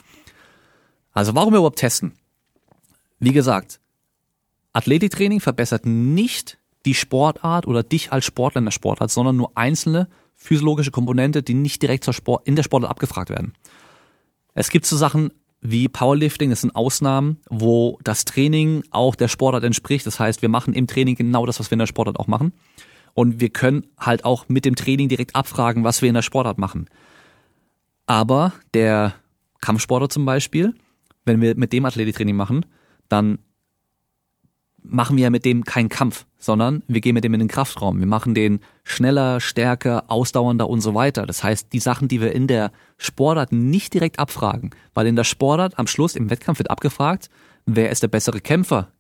Also 1.12 1.36
warum 1.36 1.54
überhaupt 1.54 1.80
testen? 1.80 2.14
Wie 3.20 3.34
gesagt, 3.34 3.80
Athletiktraining 4.74 5.42
verbessert 5.42 5.86
nicht 5.86 6.58
die 6.86 6.96
Sportart 6.96 7.68
oder 7.68 7.84
dich 7.84 8.12
als 8.12 8.26
Sportler 8.26 8.60
in 8.60 8.66
der 8.66 8.72
Sportart, 8.72 9.12
sondern 9.12 9.36
nur 9.36 9.52
einzelne 9.56 10.08
physiologische 10.36 10.92
Komponente, 10.92 11.44
die 11.44 11.54
nicht 11.54 11.82
direkt 11.82 12.04
zur 12.04 12.14
Sport, 12.14 12.48
in 12.48 12.56
der 12.56 12.64
Sportart 12.64 12.90
abgefragt 12.90 13.30
werden. 13.30 13.54
Es 14.54 14.70
gibt 14.70 14.86
so 14.86 14.98
Sachen 14.98 15.32
wie 15.62 15.88
Powerlifting, 15.88 16.50
das 16.50 16.62
sind 16.62 16.76
Ausnahmen, 16.76 17.38
wo 17.50 18.00
das 18.04 18.26
Training 18.26 18.84
auch 18.90 19.16
der 19.16 19.28
Sportart 19.28 19.64
entspricht. 19.64 20.08
Das 20.08 20.20
heißt, 20.20 20.42
wir 20.42 20.50
machen 20.50 20.74
im 20.74 20.88
Training 20.88 21.16
genau 21.16 21.46
das, 21.46 21.60
was 21.60 21.70
wir 21.70 21.74
in 21.74 21.80
der 21.80 21.86
Sportart 21.86 22.20
auch 22.20 22.28
machen. 22.28 22.54
Und 23.14 23.40
wir 23.40 23.50
können 23.50 23.86
halt 23.98 24.26
auch 24.26 24.48
mit 24.48 24.66
dem 24.66 24.76
Training 24.76 25.10
direkt 25.10 25.36
abfragen, 25.36 25.84
was 25.84 26.02
wir 26.02 26.10
in 26.10 26.16
der 26.16 26.22
Sportart 26.22 26.58
machen. 26.58 26.88
Aber 28.06 28.54
der 28.74 29.14
Kampfsportler 29.62 30.10
zum 30.10 30.26
Beispiel, 30.26 30.74
wenn 31.26 31.42
wir 31.42 31.56
mit 31.56 31.74
dem 31.74 31.86
Athletiktraining 31.86 32.36
machen, 32.36 32.66
dann 33.10 33.40
machen 34.84 35.16
wir 35.16 35.24
ja 35.24 35.30
mit 35.30 35.46
dem 35.46 35.64
keinen 35.64 35.90
Kampf, 35.90 36.26
sondern 36.40 36.84
wir 36.88 37.02
gehen 37.02 37.14
mit 37.14 37.24
dem 37.24 37.34
in 37.34 37.40
den 37.40 37.48
Kraftraum. 37.50 38.00
Wir 38.00 38.08
machen 38.08 38.34
den 38.34 38.62
schneller, 38.84 39.40
stärker, 39.40 40.06
ausdauernder 40.08 40.68
und 40.68 40.82
so 40.82 40.96
weiter. 40.96 41.26
Das 41.26 41.44
heißt, 41.44 41.72
die 41.72 41.80
Sachen, 41.80 42.08
die 42.08 42.20
wir 42.20 42.32
in 42.32 42.48
der 42.48 42.72
Sportart 42.98 43.52
nicht 43.52 43.94
direkt 43.94 44.18
abfragen, 44.18 44.72
weil 44.94 45.06
in 45.06 45.16
der 45.16 45.24
Sportart 45.24 45.78
am 45.78 45.88
Schluss 45.88 46.16
im 46.16 46.30
Wettkampf 46.30 46.60
wird 46.60 46.72
abgefragt, 46.72 47.30
wer 47.66 47.92
ist 47.92 48.02
der 48.02 48.08
bessere 48.08 48.42
Kämpfer 48.42 48.92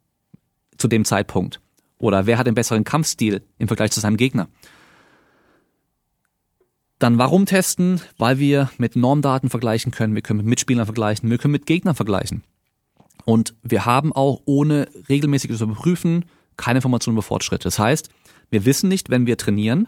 zu 0.77 0.87
dem 0.87 1.03
Zeitpunkt 1.03 1.59
oder 2.01 2.25
wer 2.25 2.37
hat 2.37 2.47
den 2.47 2.55
besseren 2.55 2.83
Kampfstil 2.83 3.43
im 3.59 3.67
Vergleich 3.67 3.91
zu 3.91 3.99
seinem 3.99 4.17
Gegner. 4.17 4.49
Dann 6.99 7.17
warum 7.17 7.45
testen? 7.45 8.01
Weil 8.17 8.39
wir 8.39 8.69
mit 8.77 8.95
Normdaten 8.95 9.49
vergleichen 9.49 9.91
können, 9.91 10.13
wir 10.13 10.21
können 10.21 10.37
mit 10.37 10.47
Mitspielern 10.47 10.85
vergleichen, 10.85 11.29
wir 11.29 11.37
können 11.37 11.51
mit 11.51 11.65
Gegnern 11.65 11.95
vergleichen. 11.95 12.43
Und 13.25 13.55
wir 13.63 13.85
haben 13.85 14.13
auch 14.13 14.41
ohne 14.45 14.87
regelmäßiges 15.09 15.61
Überprüfen 15.61 16.25
keine 16.57 16.77
Informationen 16.77 17.15
über 17.15 17.23
Fortschritte. 17.23 17.63
Das 17.63 17.79
heißt, 17.79 18.09
wir 18.49 18.65
wissen 18.65 18.89
nicht, 18.89 19.09
wenn 19.09 19.25
wir 19.25 19.37
trainieren 19.37 19.87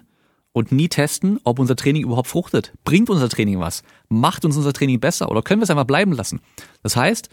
und 0.54 0.72
nie 0.72 0.88
testen, 0.88 1.40
ob 1.44 1.60
unser 1.60 1.76
Training 1.76 2.04
überhaupt 2.04 2.28
fruchtet. 2.28 2.74
Bringt 2.84 3.10
unser 3.10 3.30
Training 3.30 3.60
was? 3.60 3.84
Macht 4.08 4.46
uns 4.46 4.56
unser 4.56 4.74
Training 4.74 5.00
besser 5.00 5.30
oder 5.30 5.42
können 5.42 5.62
wir 5.62 5.64
es 5.64 5.72
einfach 5.72 5.86
bleiben 5.86 6.14
lassen? 6.14 6.42
Das 6.84 6.96
heißt, 6.96 7.30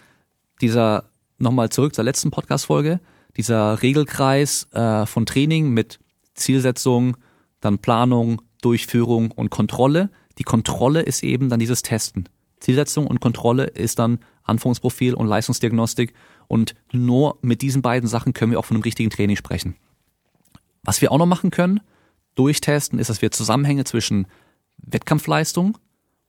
dieser, 0.63 1.05
nochmal 1.39 1.69
zurück 1.69 1.95
zur 1.95 2.05
letzten 2.05 2.31
Podcast-Folge, 2.31 3.01
dieser 3.37 3.83
Regelkreis 3.83 4.69
äh, 4.73 5.07
von 5.07 5.27
Training 5.27 5.71
mit 5.71 5.99
Zielsetzung, 6.35 7.17
dann 7.61 7.79
Planung, 7.79 8.43
Durchführung 8.63 9.31
und 9.31 9.51
Kontrolle. 9.51 10.11
Die 10.39 10.45
Kontrolle 10.45 11.03
ist 11.03 11.23
eben 11.23 11.49
dann 11.49 11.61
dieses 11.61 11.83
Testen. 11.83 12.29
Zielsetzung 12.61 13.07
und 13.07 13.21
Kontrolle 13.21 13.65
ist 13.65 13.99
dann 13.99 14.19
Anforderungsprofil 14.45 15.15
und 15.15 15.27
Leistungsdiagnostik. 15.27 16.13
Und 16.47 16.75
nur 16.93 17.39
mit 17.43 17.63
diesen 17.63 17.83
beiden 17.83 18.09
Sachen 18.09 18.33
können 18.33 18.53
wir 18.53 18.59
auch 18.59 18.65
von 18.65 18.77
einem 18.77 18.83
richtigen 18.83 19.11
Training 19.11 19.37
sprechen. 19.37 19.77
Was 20.83 21.01
wir 21.01 21.13
auch 21.13 21.19
noch 21.19 21.27
machen 21.27 21.51
können, 21.51 21.81
durchtesten, 22.35 22.99
ist, 22.99 23.11
dass 23.11 23.23
wir 23.23 23.31
Zusammenhänge 23.31 23.85
zwischen 23.85 24.27
Wettkampfleistung 24.79 25.79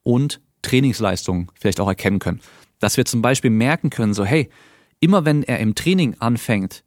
und 0.03 0.41
Trainingsleistung 0.61 1.51
vielleicht 1.59 1.79
auch 1.79 1.87
erkennen 1.87 2.19
können. 2.19 2.41
Dass 2.79 2.97
wir 2.97 3.05
zum 3.05 3.21
Beispiel 3.21 3.49
merken 3.49 3.89
können, 3.89 4.13
so 4.13 4.25
hey, 4.25 4.49
immer 4.99 5.25
wenn 5.25 5.43
er 5.43 5.59
im 5.59 5.75
Training 5.75 6.15
anfängt, 6.19 6.83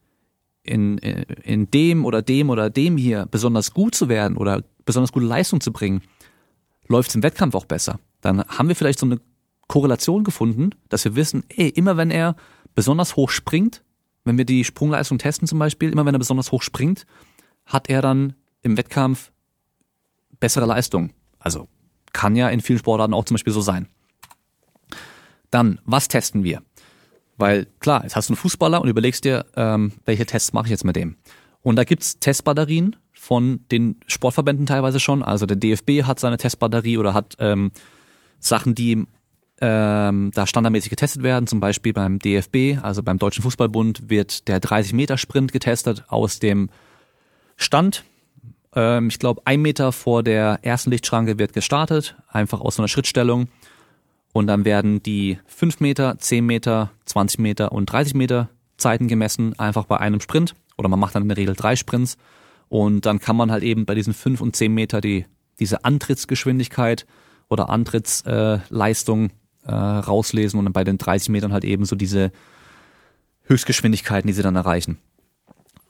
in, 0.65 0.99
in 0.99 1.71
dem 1.71 2.05
oder 2.05 2.23
dem 2.23 2.51
oder 2.51 2.71
dem 2.71 2.97
hier 2.97 3.27
besonders 3.27 3.73
gut 3.73 3.95
zu 3.95 4.09
werden 4.09 4.37
oder 4.37 4.65
besonders 4.85 5.13
gute 5.13 5.27
Leistung 5.27 5.61
zu 5.61 5.73
bringen, 5.73 6.03
läuft 6.89 7.11
es 7.11 7.15
im 7.15 7.23
Wettkampf 7.23 7.55
auch 7.55 7.67
besser. 7.67 8.01
Dann 8.21 8.43
haben 8.45 8.69
wir 8.69 8.75
vielleicht 8.75 8.99
so 8.99 9.07
eine 9.07 9.21
Korrelation 9.69 10.25
gefunden, 10.25 10.71
dass 10.89 11.05
wir 11.05 11.15
wissen, 11.15 11.45
ey, 11.49 11.69
immer 11.69 11.97
wenn 11.97 12.11
er 12.11 12.37
besonders 12.75 13.17
hoch 13.17 13.31
springt, 13.31 13.85
wenn 14.25 14.39
wir 14.39 14.45
die 14.45 14.65
Sprungleistung 14.65 15.19
testen 15.19 15.47
zum 15.47 15.59
Beispiel, 15.59 15.91
immer 15.91 16.07
wenn 16.07 16.15
er 16.15 16.19
besonders 16.19 16.51
hoch 16.51 16.63
springt, 16.63 17.07
hat 17.67 17.89
er 17.89 18.03
dann 18.03 18.35
im 18.63 18.77
Wettkampf 18.77 19.33
bessere 20.41 20.67
Leistung. 20.67 21.13
Also 21.39 21.69
kann 22.13 22.37
ja 22.37 22.49
in 22.49 22.61
vielen 22.61 22.79
Sportarten 22.79 23.15
auch 23.15 23.25
zum 23.25 23.35
Beispiel 23.35 23.53
so 23.53 23.61
sein. 23.61 23.89
Dann, 25.51 25.81
was 25.85 26.09
testen 26.09 26.43
wir? 26.43 26.63
Weil 27.37 27.67
klar, 27.81 28.03
jetzt 28.03 28.17
hast 28.17 28.29
du 28.29 28.33
einen 28.33 28.39
Fußballer 28.39 28.81
und 28.81 28.89
überlegst 28.89 29.25
dir, 29.25 29.45
ähm, 29.57 29.93
welche 30.05 30.27
Tests 30.27 30.53
mache 30.53 30.67
ich 30.67 30.71
jetzt 30.71 30.85
mit 30.85 30.97
dem? 30.97 31.17
Und 31.63 31.77
da 31.77 31.85
gibt's 31.85 32.19
Testbatterien 32.19 32.97
von 33.13 33.61
den 33.71 34.01
Sportverbänden 34.07 34.67
teilweise 34.67 35.01
schon. 35.01 35.23
Also 35.23 35.47
der 35.47 35.57
DFB 35.57 36.03
hat 36.03 36.21
seine 36.21 36.37
Testbatterie 36.37 36.99
oder 36.99 37.15
hat 37.15 37.37
ähm, 37.39 37.73
Sachen, 38.39 38.75
die 38.75 39.07
ähm, 39.61 40.31
da 40.35 40.47
standardmäßig 40.47 40.91
getestet 40.91 41.23
werden. 41.23 41.47
Zum 41.47 41.61
Beispiel 41.61 41.93
beim 41.93 42.19
DFB, 42.19 42.83
also 42.83 43.03
beim 43.03 43.19
Deutschen 43.19 43.43
Fußballbund, 43.43 44.11
wird 44.11 44.47
der 44.49 44.61
30-Meter-Sprint 44.61 45.53
getestet 45.53 46.05
aus 46.09 46.39
dem 46.39 46.69
Stand, 47.57 48.05
ähm, 48.75 49.09
ich 49.09 49.19
glaube, 49.19 49.43
ein 49.45 49.63
Meter 49.63 49.93
vor 49.93 50.23
der 50.23 50.59
ersten 50.63 50.91
Lichtschranke 50.91 51.39
wird 51.39 51.53
gestartet, 51.53 52.17
einfach 52.29 52.61
aus 52.61 52.77
so 52.77 52.83
einer 52.83 52.89
Schrittstellung. 52.89 53.49
Und 54.35 54.49
dann 54.49 54.65
werden 54.65 55.01
die 55.01 55.39
5 55.47 55.79
Meter, 55.79 56.19
10 56.19 56.45
Meter, 56.45 56.91
20 57.05 57.39
Meter 57.39 57.71
und 57.71 57.87
30 57.87 58.15
Meter 58.15 58.51
Zeiten 58.77 59.07
gemessen, 59.07 59.57
einfach 59.61 59.85
bei 59.85 59.99
einem 59.99 60.21
Sprint. 60.21 60.57
Oder 60.77 60.89
man 60.89 60.99
macht 60.99 61.15
dann 61.15 61.23
in 61.23 61.29
der 61.29 61.37
Regel 61.37 61.55
drei 61.55 61.77
Sprints. 61.77 62.17
Und 62.69 63.07
dann 63.07 63.21
kann 63.21 63.37
man 63.37 63.53
halt 63.53 63.63
eben 63.63 63.87
bei 63.87 63.95
diesen 63.95 64.13
5 64.13 64.41
und 64.41 64.57
10 64.57 64.75
Meter 64.75 65.01
die, 65.01 65.25
diese 65.61 65.85
Antrittsgeschwindigkeit 65.85 67.07
oder 67.49 67.71
Antrittsleistung 67.71 69.31
äh, 69.31 69.71
äh, 69.71 69.73
rauslesen 69.73 70.59
und 70.59 70.65
dann 70.65 70.73
bei 70.73 70.83
den 70.83 70.99
30 70.99 71.29
Metern 71.29 71.53
halt 71.53 71.65
eben 71.65 71.85
so 71.85 71.95
diese 71.95 72.33
Höchstgeschwindigkeiten, 73.45 74.27
die 74.27 74.35
sie 74.35 74.43
dann 74.43 74.57
erreichen. 74.57 74.99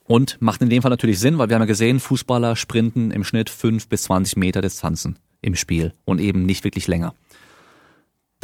Und 0.06 0.36
macht 0.42 0.60
in 0.60 0.68
dem 0.68 0.82
Fall 0.82 0.90
natürlich 0.90 1.18
Sinn, 1.18 1.38
weil 1.38 1.48
wir 1.48 1.54
haben 1.54 1.62
ja 1.62 1.66
gesehen, 1.66 1.98
Fußballer 1.98 2.56
sprinten 2.56 3.10
im 3.10 3.24
Schnitt 3.24 3.48
5 3.48 3.88
bis 3.88 4.02
20 4.02 4.36
Meter 4.36 4.60
Distanzen 4.60 5.18
im 5.40 5.54
Spiel 5.54 5.94
und 6.04 6.20
eben 6.20 6.44
nicht 6.44 6.62
wirklich 6.62 6.88
länger. 6.88 7.14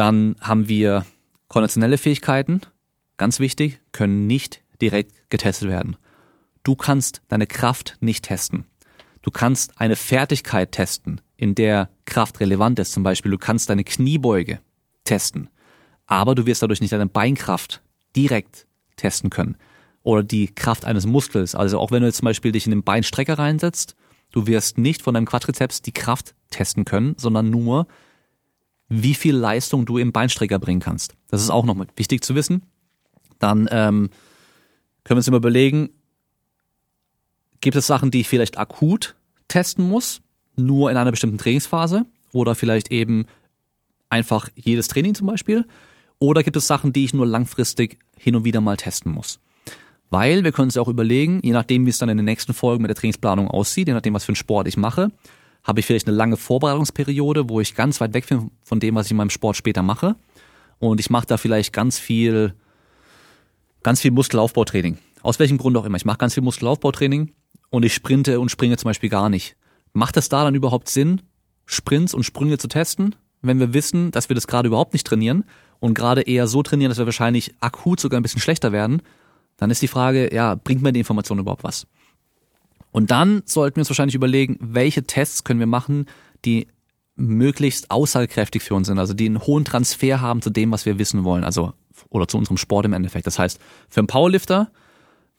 Dann 0.01 0.35
haben 0.41 0.67
wir 0.67 1.05
konditionelle 1.49 1.99
Fähigkeiten, 1.99 2.63
ganz 3.19 3.39
wichtig, 3.39 3.83
können 3.93 4.27
nicht 4.27 4.63
direkt 4.81 5.29
getestet 5.29 5.69
werden. 5.69 5.99
Du 6.63 6.75
kannst 6.75 7.21
deine 7.29 7.47
Kraft 7.47 7.99
nicht 8.01 8.25
testen. 8.25 8.65
Du 9.21 9.31
kannst 9.31 9.79
eine 9.79 9.97
Fertigkeit 9.97 10.73
testen, 10.73 11.21
in 11.37 11.55
der 11.55 11.91
Kraft 12.07 12.41
relevant 12.41 12.79
ist. 12.79 12.93
Zum 12.93 13.03
Beispiel, 13.03 13.31
du 13.31 13.37
kannst 13.37 13.69
deine 13.69 13.85
Kniebeuge 13.85 14.61
testen, 15.05 15.51
aber 16.07 16.35
du 16.35 16.47
wirst 16.47 16.63
dadurch 16.63 16.81
nicht 16.81 16.95
deine 16.95 17.05
Beinkraft 17.05 17.83
direkt 18.17 18.67
testen 18.97 19.29
können 19.29 19.59
oder 20.03 20.23
die 20.23 20.47
Kraft 20.47 20.87
eines 20.87 21.05
Muskels. 21.05 21.55
Also 21.55 21.79
auch 21.79 21.91
wenn 21.91 22.01
du 22.01 22.07
jetzt 22.07 22.17
zum 22.17 22.25
Beispiel 22.25 22.53
dich 22.53 22.65
in 22.65 22.71
den 22.71 22.85
Beinstrecker 22.85 23.39
reinsetzt, 23.39 23.97
du 24.33 24.47
wirst 24.47 24.79
nicht 24.79 25.03
von 25.03 25.13
deinem 25.13 25.27
Quadrizeps 25.27 25.83
die 25.83 25.93
Kraft 25.93 26.35
testen 26.49 26.87
können, 26.87 27.17
sondern 27.19 27.51
nur 27.51 27.87
wie 28.91 29.15
viel 29.15 29.35
Leistung 29.35 29.87
du 29.87 29.97
im 29.97 30.13
Beinstrecker 30.13 30.59
bringen 30.59 30.81
kannst. 30.81 31.15
Das 31.29 31.41
ist 31.41 31.49
auch 31.49 31.65
nochmal 31.65 31.87
wichtig 31.97 32.23
zu 32.23 32.35
wissen. 32.35 32.67
Dann 33.39 33.69
ähm, 33.71 34.11
können 35.05 35.17
wir 35.17 35.17
uns 35.17 35.29
immer 35.29 35.39
überlegen, 35.39 35.91
gibt 37.61 37.77
es 37.77 37.87
Sachen, 37.87 38.11
die 38.11 38.21
ich 38.21 38.29
vielleicht 38.29 38.59
akut 38.59 39.15
testen 39.49 39.89
muss, 39.89 40.21
nur 40.57 40.91
in 40.91 40.97
einer 40.97 41.11
bestimmten 41.13 41.39
Trainingsphase 41.39 42.05
oder 42.33 42.55
vielleicht 42.55 42.91
eben 42.91 43.27
einfach 44.11 44.49
jedes 44.57 44.89
Training 44.89 45.15
zum 45.15 45.29
Beispiel? 45.29 45.67
Oder 46.19 46.43
gibt 46.43 46.57
es 46.57 46.67
Sachen, 46.67 46.93
die 46.93 47.05
ich 47.05 47.15
nur 47.15 47.27
langfristig 47.27 47.99
hin 48.19 48.37
und 48.37 48.45
wieder 48.45 48.61
mal 48.61 48.77
testen 48.77 49.13
muss? 49.13 49.39
Weil 50.11 50.43
wir 50.43 50.51
können 50.51 50.67
uns 50.67 50.77
auch 50.77 50.89
überlegen, 50.89 51.41
je 51.45 51.53
nachdem, 51.53 51.87
wie 51.87 51.91
es 51.91 51.99
dann 51.99 52.09
in 52.09 52.17
den 52.17 52.27
nächsten 52.27 52.53
Folgen 52.53 52.83
mit 52.83 52.89
der 52.89 52.97
Trainingsplanung 52.97 53.49
aussieht, 53.49 53.87
je 53.87 53.95
nachdem, 53.95 54.15
was 54.15 54.25
für 54.25 54.31
einen 54.31 54.37
Sport 54.37 54.67
ich 54.67 54.77
mache, 54.77 55.13
habe 55.65 55.81
ich 55.81 55.87
vielleicht 55.87 56.07
eine 56.07 56.17
lange 56.17 56.37
Vorbereitungsperiode, 56.37 57.49
wo 57.49 57.61
ich 57.61 57.75
ganz 57.75 58.01
weit 58.01 58.15
weg 58.15 58.27
bin 58.27 58.51
von 58.63 58.81
dem, 58.81 58.95
was 58.95 59.07
ich 59.07 59.11
in 59.13 59.17
meinem 59.17 59.31
Sport 59.31 59.57
später 59.57 59.83
mache. 59.83 60.17
Und 60.79 61.01
ich 61.01 61.11
mache 61.11 61.27
da 61.27 61.37
vielleicht 61.37 61.73
ganz 61.73 61.99
viel, 61.99 62.55
ganz 63.83 64.01
viel 64.01 64.11
Muskelaufbautraining. 64.11 64.99
Aus 65.23 65.39
welchem 65.39 65.59
Grund 65.59 65.77
auch 65.77 65.85
immer. 65.85 65.97
Ich 65.97 66.07
mache 66.07 66.19
ganz 66.19 66.35
viel 66.35 66.43
Muskelaufbautraining 66.43 67.33
und 67.69 67.85
ich 67.85 67.95
sprinte 67.95 68.41
und 68.41 68.51
springe 68.51 68.77
zum 68.79 68.89
Beispiel 68.89 69.11
gar 69.11 69.29
nicht. 69.29 69.57
Macht 69.93 70.17
es 70.17 70.29
da 70.29 70.45
dann 70.45 70.55
überhaupt 70.55 70.89
Sinn, 70.89 71.21
Sprints 71.67 72.15
und 72.15 72.23
Sprünge 72.23 72.59
zu 72.59 72.69
testen, 72.69 73.15
wenn 73.43 73.61
wir 73.61 73.75
wissen, 73.75 74.11
dass 74.11 74.29
wir 74.29 74.35
das 74.35 74.47
gerade 74.47 74.69
überhaupt 74.69 74.93
nicht 74.93 75.07
trainieren 75.07 75.45
und 75.79 75.95
gerade 75.95 76.23
eher 76.23 76.47
so 76.47 76.63
trainieren, 76.63 76.91
dass 76.91 76.99
wir 76.99 77.07
wahrscheinlich 77.07 77.55
akut 77.61 78.01
sogar 78.01 78.19
ein 78.19 78.23
bisschen 78.23 78.41
schlechter 78.41 78.73
werden? 78.73 79.03
Dann 79.57 79.71
ist 79.71 79.83
die 79.83 79.89
Frage, 79.89 80.35
ja, 80.35 80.55
bringt 80.55 80.83
mir 80.83 80.93
die 80.93 81.01
Information 81.01 81.39
überhaupt 81.39 81.65
was? 81.65 81.87
Und 82.93 83.11
dann 83.11 83.43
sollten 83.47 83.77
wir 83.77 83.83
uns 83.83 83.91
wahrscheinlich 83.91 84.15
überlegen, 84.15 84.57
welche 84.61 85.05
Tests 85.05 85.45
können 85.45 85.61
wir 85.61 85.67
machen, 85.67 86.07
die 86.45 86.69
möglichst 87.17 87.91
aussagekräftig 87.91 88.63
für 88.63 88.75
uns 88.75 88.87
sind, 88.87 88.99
also 88.99 89.15
die 89.15 89.27
einen 89.27 89.41
hohen 89.41 89.65
Transfer 89.65 90.21
haben 90.21 90.43
zu 90.43 90.51
dem, 90.51 90.73
was 90.73 90.87
wir 90.87 90.99
wissen 90.99 91.25
wollen, 91.25 91.45
also 91.45 91.75
oder 92.09 92.27
zu 92.27 92.39
unserem 92.39 92.57
Sport 92.57 92.87
im 92.87 92.95
Endeffekt. 92.95 93.27
Das 93.27 93.39
heißt, 93.39 93.61
für 93.89 94.01
einen 94.01 94.07
Powerlifter 94.07 94.71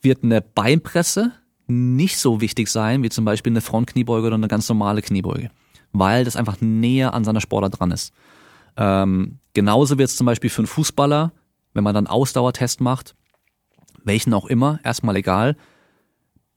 wird 0.01 0.23
eine 0.23 0.41
Beinpresse 0.41 1.31
nicht 1.67 2.17
so 2.17 2.41
wichtig 2.41 2.67
sein 2.67 3.03
wie 3.03 3.09
zum 3.09 3.25
Beispiel 3.25 3.51
eine 3.51 3.61
Frontkniebeuge 3.61 4.27
oder 4.27 4.35
eine 4.35 4.47
ganz 4.47 4.67
normale 4.69 5.01
Kniebeuge, 5.01 5.49
weil 5.91 6.23
das 6.23 6.35
einfach 6.35 6.57
näher 6.61 7.13
an 7.13 7.23
seiner 7.23 7.41
Sportart 7.41 7.79
dran 7.79 7.91
ist. 7.91 8.13
Ähm, 8.77 9.39
genauso 9.53 9.97
wird 9.97 10.09
es 10.09 10.15
zum 10.15 10.25
Beispiel 10.25 10.49
für 10.49 10.59
einen 10.59 10.67
Fußballer, 10.67 11.31
wenn 11.73 11.83
man 11.83 11.95
dann 11.95 12.07
Ausdauertest 12.07 12.81
macht, 12.81 13.15
welchen 14.03 14.33
auch 14.33 14.45
immer, 14.45 14.79
erstmal 14.83 15.15
egal, 15.15 15.55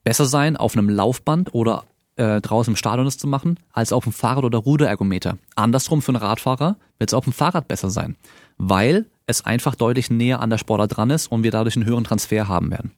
besser 0.04 0.26
sein, 0.26 0.56
auf 0.56 0.76
einem 0.76 0.88
Laufband 0.88 1.54
oder 1.54 1.84
äh, 2.16 2.40
draußen 2.40 2.72
im 2.72 2.76
Stadion 2.76 3.06
das 3.06 3.18
zu 3.18 3.26
machen, 3.26 3.58
als 3.72 3.92
auf 3.92 4.04
dem 4.04 4.12
Fahrrad 4.12 4.44
oder 4.44 4.58
Ruderergometer. 4.58 5.38
Andersrum 5.56 6.02
für 6.02 6.12
einen 6.12 6.22
Radfahrer 6.22 6.76
wird 6.98 7.10
es 7.10 7.14
auf 7.14 7.24
dem 7.24 7.32
Fahrrad 7.32 7.66
besser 7.66 7.90
sein, 7.90 8.16
weil 8.56 9.06
es 9.26 9.44
einfach 9.44 9.74
deutlich 9.74 10.10
näher 10.10 10.40
an 10.40 10.50
der 10.50 10.58
Sportart 10.58 10.96
dran 10.96 11.10
ist 11.10 11.28
und 11.28 11.42
wir 11.42 11.50
dadurch 11.50 11.76
einen 11.76 11.86
höheren 11.86 12.04
Transfer 12.04 12.46
haben 12.46 12.70
werden. 12.70 12.92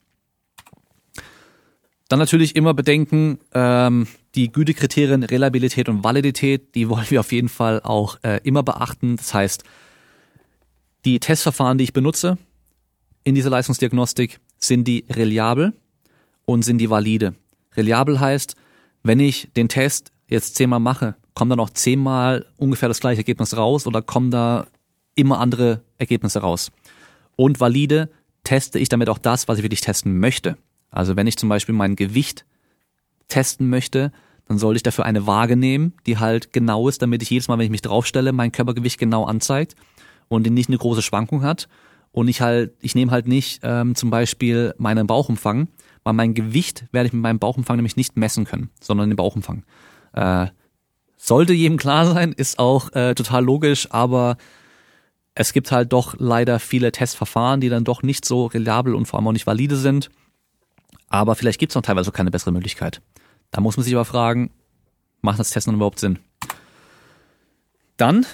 Dann 2.09 2.19
natürlich 2.19 2.55
immer 2.55 2.73
bedenken, 2.73 3.39
ähm, 3.53 4.07
die 4.35 4.51
Gütekriterien 4.51 5.23
Reliabilität 5.23 5.89
und 5.89 6.03
Validität, 6.03 6.75
die 6.75 6.87
wollen 6.89 7.09
wir 7.09 7.19
auf 7.19 7.31
jeden 7.31 7.49
Fall 7.49 7.81
auch 7.81 8.17
äh, 8.23 8.39
immer 8.43 8.63
beachten. 8.63 9.17
Das 9.17 9.33
heißt, 9.33 9.63
die 11.05 11.19
Testverfahren, 11.19 11.77
die 11.77 11.85
ich 11.85 11.93
benutze 11.93 12.37
in 13.23 13.35
dieser 13.35 13.49
Leistungsdiagnostik, 13.49 14.39
sind 14.57 14.87
die 14.87 15.05
reliabel, 15.09 15.73
und 16.47 16.63
sind 16.63 16.79
die 16.79 16.89
valide. 16.89 17.35
Reliabel 17.75 18.19
heißt, 18.19 18.55
wenn 19.03 19.19
ich 19.19 19.49
den 19.55 19.67
Test 19.69 20.11
jetzt 20.27 20.55
zehnmal 20.55 20.79
mache, 20.79 21.15
kommt 21.35 21.51
dann 21.51 21.59
auch 21.59 21.69
zehnmal 21.69 22.45
ungefähr 22.55 22.89
das 22.89 22.99
gleiche 22.99 23.19
Ergebnis 23.19 23.55
raus 23.55 23.85
oder 23.85 24.01
kommen 24.01 24.31
da 24.31 24.65
immer 25.13 25.39
andere 25.39 25.81
Ergebnisse 25.97 26.39
raus. 26.39 26.71
Und 27.35 27.59
valide 27.59 28.09
teste 28.43 28.79
ich 28.79 28.89
damit 28.89 29.09
auch 29.09 29.17
das, 29.17 29.47
was 29.47 29.57
ich 29.57 29.63
wirklich 29.63 29.81
testen 29.81 30.19
möchte. 30.19 30.57
Also 30.89 31.15
wenn 31.15 31.27
ich 31.27 31.37
zum 31.37 31.49
Beispiel 31.49 31.75
mein 31.75 31.95
Gewicht 31.95 32.45
testen 33.27 33.69
möchte, 33.69 34.11
dann 34.47 34.57
soll 34.57 34.77
ich 34.77 34.83
dafür 34.83 35.05
eine 35.05 35.27
Waage 35.27 35.57
nehmen, 35.57 35.93
die 36.05 36.17
halt 36.17 36.53
genau 36.53 36.87
ist, 36.87 37.01
damit 37.01 37.21
ich 37.21 37.29
jedes 37.29 37.49
Mal, 37.49 37.57
wenn 37.57 37.65
ich 37.65 37.71
mich 37.71 37.81
draufstelle, 37.81 38.31
mein 38.31 38.53
Körpergewicht 38.53 38.97
genau 38.97 39.25
anzeigt 39.25 39.75
und 40.29 40.45
die 40.45 40.49
nicht 40.49 40.69
eine 40.69 40.77
große 40.77 41.01
Schwankung 41.01 41.43
hat. 41.43 41.67
Und 42.13 42.29
ich 42.29 42.41
halt, 42.41 42.73
ich 42.79 42.95
nehme 42.95 43.11
halt 43.11 43.27
nicht 43.27 43.59
ähm, 43.63 43.95
zum 43.95 44.09
Beispiel 44.09 44.73
meinen 44.77 45.07
Bauchumfang, 45.07 45.67
weil 46.07 46.13
mein 46.13 46.33
Gewicht 46.33 46.85
werde 46.93 47.07
ich 47.07 47.11
mit 47.11 47.21
meinem 47.21 47.37
Bauchumfang 47.37 47.75
nämlich 47.75 47.97
nicht 47.97 48.15
messen 48.15 48.45
können, 48.45 48.69
sondern 48.79 49.09
den 49.09 49.17
Bauchumfang. 49.17 49.65
Äh, 50.13 50.47
sollte 51.17 51.51
jedem 51.51 51.75
klar 51.75 52.05
sein, 52.05 52.31
ist 52.31 52.59
auch 52.59 52.93
äh, 52.93 53.13
total 53.13 53.43
logisch, 53.43 53.91
aber 53.91 54.37
es 55.35 55.51
gibt 55.51 55.69
halt 55.73 55.91
doch 55.91 56.15
leider 56.17 56.59
viele 56.59 56.93
Testverfahren, 56.93 57.59
die 57.59 57.67
dann 57.67 57.83
doch 57.83 58.03
nicht 58.03 58.23
so 58.23 58.45
reliabel 58.45 58.95
und 58.95 59.05
vor 59.05 59.19
allem 59.19 59.27
auch 59.27 59.33
nicht 59.33 59.47
valide 59.47 59.75
sind. 59.75 60.09
Aber 61.09 61.35
vielleicht 61.35 61.59
gibt 61.59 61.73
es 61.73 61.75
noch 61.75 61.81
teilweise 61.81 62.13
keine 62.13 62.31
bessere 62.31 62.53
Möglichkeit. 62.53 63.01
Da 63.51 63.59
muss 63.59 63.75
man 63.75 63.83
sich 63.83 63.93
aber 63.93 64.05
fragen, 64.05 64.51
macht 65.19 65.39
das 65.39 65.49
Testen 65.49 65.73
überhaupt 65.73 65.99
Sinn? 65.99 66.19
Dann 67.97 68.25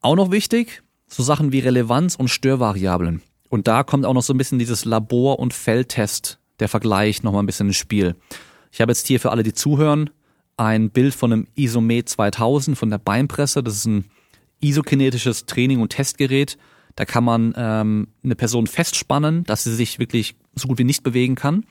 auch 0.00 0.16
noch 0.16 0.30
wichtig, 0.30 0.82
so 1.06 1.22
Sachen 1.22 1.52
wie 1.52 1.58
Relevanz 1.58 2.14
und 2.14 2.28
Störvariablen. 2.28 3.20
Und 3.50 3.66
da 3.66 3.82
kommt 3.82 4.06
auch 4.06 4.14
noch 4.14 4.22
so 4.22 4.32
ein 4.32 4.38
bisschen 4.38 4.58
dieses 4.58 4.86
Labor- 4.86 5.40
und 5.40 5.52
Feldtest, 5.52 6.38
der 6.60 6.68
Vergleich 6.68 7.22
nochmal 7.22 7.42
ein 7.42 7.46
bisschen 7.46 7.66
ins 7.66 7.76
Spiel. 7.76 8.14
Ich 8.70 8.80
habe 8.80 8.92
jetzt 8.92 9.06
hier 9.08 9.20
für 9.20 9.32
alle, 9.32 9.42
die 9.42 9.52
zuhören, 9.52 10.08
ein 10.56 10.90
Bild 10.90 11.14
von 11.14 11.32
einem 11.32 11.46
Isomet 11.56 12.08
2000 12.08 12.78
von 12.78 12.90
der 12.90 12.98
Beinpresse. 12.98 13.62
Das 13.62 13.74
ist 13.74 13.86
ein 13.86 14.04
isokinetisches 14.60 15.46
Training- 15.46 15.80
und 15.80 15.90
Testgerät. 15.90 16.58
Da 16.94 17.04
kann 17.04 17.24
man 17.24 17.52
ähm, 17.56 18.08
eine 18.22 18.36
Person 18.36 18.68
festspannen, 18.68 19.42
dass 19.44 19.64
sie 19.64 19.74
sich 19.74 19.98
wirklich 19.98 20.36
so 20.54 20.68
gut 20.68 20.78
wie 20.78 20.84
nicht 20.84 21.02
bewegen 21.02 21.34
kann. 21.34 21.64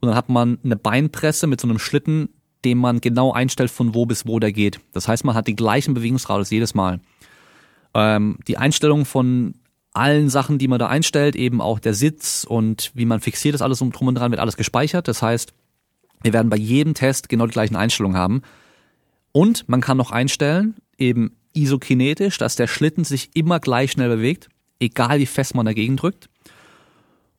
Und 0.00 0.08
dann 0.08 0.16
hat 0.16 0.28
man 0.28 0.58
eine 0.64 0.76
Beinpresse 0.76 1.46
mit 1.46 1.60
so 1.60 1.68
einem 1.68 1.78
Schlitten, 1.78 2.30
den 2.64 2.78
man 2.78 3.00
genau 3.00 3.32
einstellt, 3.32 3.70
von 3.70 3.94
wo 3.94 4.06
bis 4.06 4.26
wo 4.26 4.40
der 4.40 4.52
geht. 4.52 4.80
Das 4.92 5.06
heißt, 5.06 5.24
man 5.24 5.36
hat 5.36 5.46
die 5.46 5.56
gleichen 5.56 5.94
Bewegungsradius 5.94 6.50
jedes 6.50 6.74
Mal. 6.74 7.00
Ähm, 7.94 8.38
die 8.48 8.58
Einstellung 8.58 9.04
von 9.04 9.54
allen 9.94 10.28
Sachen, 10.30 10.58
die 10.58 10.68
man 10.68 10.78
da 10.78 10.88
einstellt, 10.88 11.36
eben 11.36 11.60
auch 11.60 11.78
der 11.78 11.94
Sitz 11.94 12.44
und 12.48 12.90
wie 12.94 13.04
man 13.04 13.20
fixiert 13.20 13.54
ist, 13.54 13.62
alles 13.62 13.82
um 13.82 13.92
drum 13.92 14.08
und 14.08 14.14
dran, 14.14 14.30
wird 14.30 14.40
alles 14.40 14.56
gespeichert. 14.56 15.08
Das 15.08 15.22
heißt, 15.22 15.52
wir 16.22 16.32
werden 16.32 16.48
bei 16.50 16.56
jedem 16.56 16.94
Test 16.94 17.28
genau 17.28 17.46
die 17.46 17.52
gleichen 17.52 17.76
Einstellungen 17.76 18.16
haben. 18.16 18.42
Und 19.32 19.68
man 19.68 19.80
kann 19.80 19.96
noch 19.96 20.10
einstellen, 20.10 20.76
eben 20.98 21.36
isokinetisch, 21.54 22.38
dass 22.38 22.56
der 22.56 22.66
Schlitten 22.66 23.04
sich 23.04 23.30
immer 23.34 23.60
gleich 23.60 23.92
schnell 23.92 24.08
bewegt, 24.08 24.48
egal 24.80 25.18
wie 25.18 25.26
fest 25.26 25.54
man 25.54 25.66
dagegen 25.66 25.96
drückt. 25.96 26.28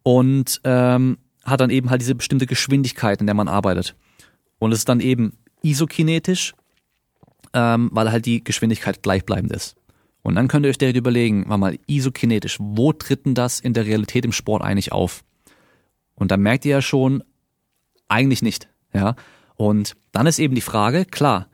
Und 0.04 0.62
ähm, 0.64 1.18
hat 1.46 1.62
dann 1.62 1.70
eben 1.70 1.90
halt 1.90 2.02
diese 2.02 2.16
bestimmte 2.16 2.46
Geschwindigkeit, 2.46 3.22
in 3.22 3.28
der 3.28 3.36
man 3.36 3.48
arbeitet. 3.48 3.96
Und 4.60 4.72
es 4.72 4.80
ist 4.80 4.90
dann 4.90 5.00
eben 5.00 5.38
isokinetisch, 5.62 6.54
ähm, 7.54 7.90
weil 7.94 8.12
halt 8.12 8.26
die 8.26 8.44
Geschwindigkeit 8.44 9.02
gleichbleibend 9.02 9.52
ist. 9.54 9.76
Und 10.24 10.36
dann 10.36 10.48
könnt 10.48 10.66
ihr 10.66 10.70
euch 10.70 10.78
direkt 10.78 10.98
überlegen, 10.98 11.48
war 11.50 11.58
mal 11.58 11.78
isokinetisch, 11.86 12.58
wo 12.60 12.94
tritt 12.94 13.26
denn 13.26 13.36
das 13.36 13.60
in 13.60 13.74
der 13.74 13.86
Realität 13.86 14.26
im 14.26 14.32
Sport 14.32 14.64
eigentlich 14.64 14.92
auf? 14.92 15.24
Und 16.16 16.32
da 16.32 16.38
merkt 16.38 16.66
ihr 16.66 16.72
ja 16.72 16.82
schon, 16.82 17.24
eigentlich 18.08 18.42
nicht. 18.42 18.70
Ja, 18.94 19.16
und 19.56 19.96
dann 20.12 20.28
ist 20.28 20.40
eben 20.40 20.56
die 20.56 20.62
Frage, 20.62 21.06
klar, 21.06 21.48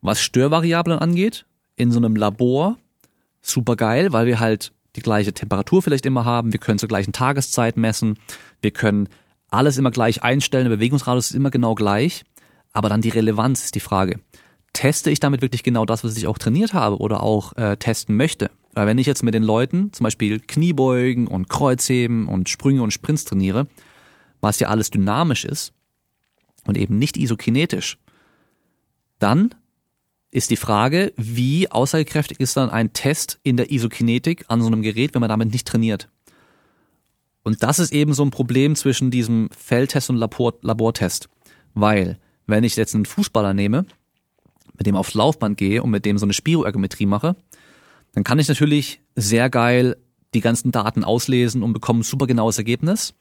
was 0.00 0.20
Störvariablen 0.20 0.98
angeht, 0.98 1.46
in 1.76 1.90
so 1.90 1.98
einem 1.98 2.16
Labor, 2.16 2.76
super 3.40 3.76
geil, 3.76 4.12
weil 4.12 4.26
wir 4.26 4.40
halt 4.40 4.72
die 4.96 5.02
gleiche 5.02 5.32
Temperatur 5.32 5.82
vielleicht 5.82 6.06
immer 6.06 6.24
haben, 6.24 6.52
wir 6.52 6.60
können 6.60 6.78
zur 6.78 6.88
gleichen 6.88 7.12
Tageszeit 7.12 7.76
messen, 7.76 8.18
wir 8.60 8.72
können 8.72 9.08
alles 9.48 9.78
immer 9.78 9.90
gleich 9.90 10.22
einstellen, 10.22 10.68
der 10.68 10.76
Bewegungsradius 10.76 11.30
ist 11.30 11.36
immer 11.36 11.50
genau 11.50 11.74
gleich, 11.74 12.24
aber 12.72 12.88
dann 12.88 13.00
die 13.00 13.10
Relevanz 13.10 13.64
ist 13.64 13.74
die 13.74 13.80
Frage. 13.80 14.20
Teste 14.76 15.10
ich 15.10 15.20
damit 15.20 15.40
wirklich 15.40 15.62
genau 15.62 15.86
das, 15.86 16.04
was 16.04 16.18
ich 16.18 16.26
auch 16.26 16.36
trainiert 16.36 16.74
habe 16.74 16.98
oder 16.98 17.22
auch 17.22 17.56
äh, 17.56 17.78
testen 17.78 18.14
möchte? 18.14 18.50
Weil 18.74 18.86
wenn 18.86 18.98
ich 18.98 19.06
jetzt 19.06 19.22
mit 19.22 19.32
den 19.32 19.42
Leuten 19.42 19.90
zum 19.94 20.04
Beispiel 20.04 20.38
Kniebeugen 20.38 21.28
und 21.28 21.48
Kreuzheben 21.48 22.28
und 22.28 22.50
Sprünge 22.50 22.82
und 22.82 22.90
Sprints 22.90 23.24
trainiere, 23.24 23.68
was 24.42 24.60
ja 24.60 24.68
alles 24.68 24.90
dynamisch 24.90 25.46
ist 25.46 25.72
und 26.66 26.76
eben 26.76 26.98
nicht 26.98 27.16
isokinetisch, 27.16 27.96
dann 29.18 29.54
ist 30.30 30.50
die 30.50 30.56
Frage, 30.56 31.14
wie 31.16 31.70
aussagekräftig 31.70 32.38
ist 32.38 32.58
dann 32.58 32.68
ein 32.68 32.92
Test 32.92 33.40
in 33.42 33.56
der 33.56 33.72
Isokinetik 33.72 34.44
an 34.48 34.60
so 34.60 34.66
einem 34.66 34.82
Gerät, 34.82 35.14
wenn 35.14 35.20
man 35.20 35.30
damit 35.30 35.52
nicht 35.52 35.66
trainiert. 35.66 36.10
Und 37.44 37.62
das 37.62 37.78
ist 37.78 37.94
eben 37.94 38.12
so 38.12 38.22
ein 38.22 38.30
Problem 38.30 38.76
zwischen 38.76 39.10
diesem 39.10 39.48
Feldtest 39.56 40.10
und 40.10 40.16
Labor 40.16 40.52
Labortest. 40.60 41.30
Weil, 41.72 42.18
wenn 42.46 42.62
ich 42.62 42.76
jetzt 42.76 42.94
einen 42.94 43.06
Fußballer 43.06 43.54
nehme, 43.54 43.86
mit 44.78 44.86
dem 44.86 44.96
aufs 44.96 45.14
Laufband 45.14 45.56
gehe 45.56 45.82
und 45.82 45.90
mit 45.90 46.04
dem 46.04 46.18
so 46.18 46.26
eine 46.26 46.32
Spiroergometrie 46.32 47.06
mache, 47.06 47.36
dann 48.12 48.24
kann 48.24 48.38
ich 48.38 48.48
natürlich 48.48 49.00
sehr 49.14 49.50
geil 49.50 49.96
die 50.34 50.40
ganzen 50.40 50.72
Daten 50.72 51.04
auslesen 51.04 51.62
und 51.62 51.72
bekomme 51.72 52.00
ein 52.00 52.02
super 52.02 52.26
genaues 52.26 52.58
Ergebnis. 52.58 53.14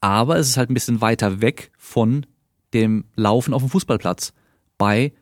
Aber 0.00 0.36
es 0.36 0.48
ist 0.48 0.56
halt 0.56 0.70
ein 0.70 0.74
bisschen 0.74 1.00
weiter 1.00 1.40
weg 1.40 1.70
von 1.76 2.26
dem 2.74 3.04
Laufen 3.14 3.54
auf 3.54 3.62
dem 3.62 3.70
Fußballplatz 3.70 4.32
bei 4.78 5.12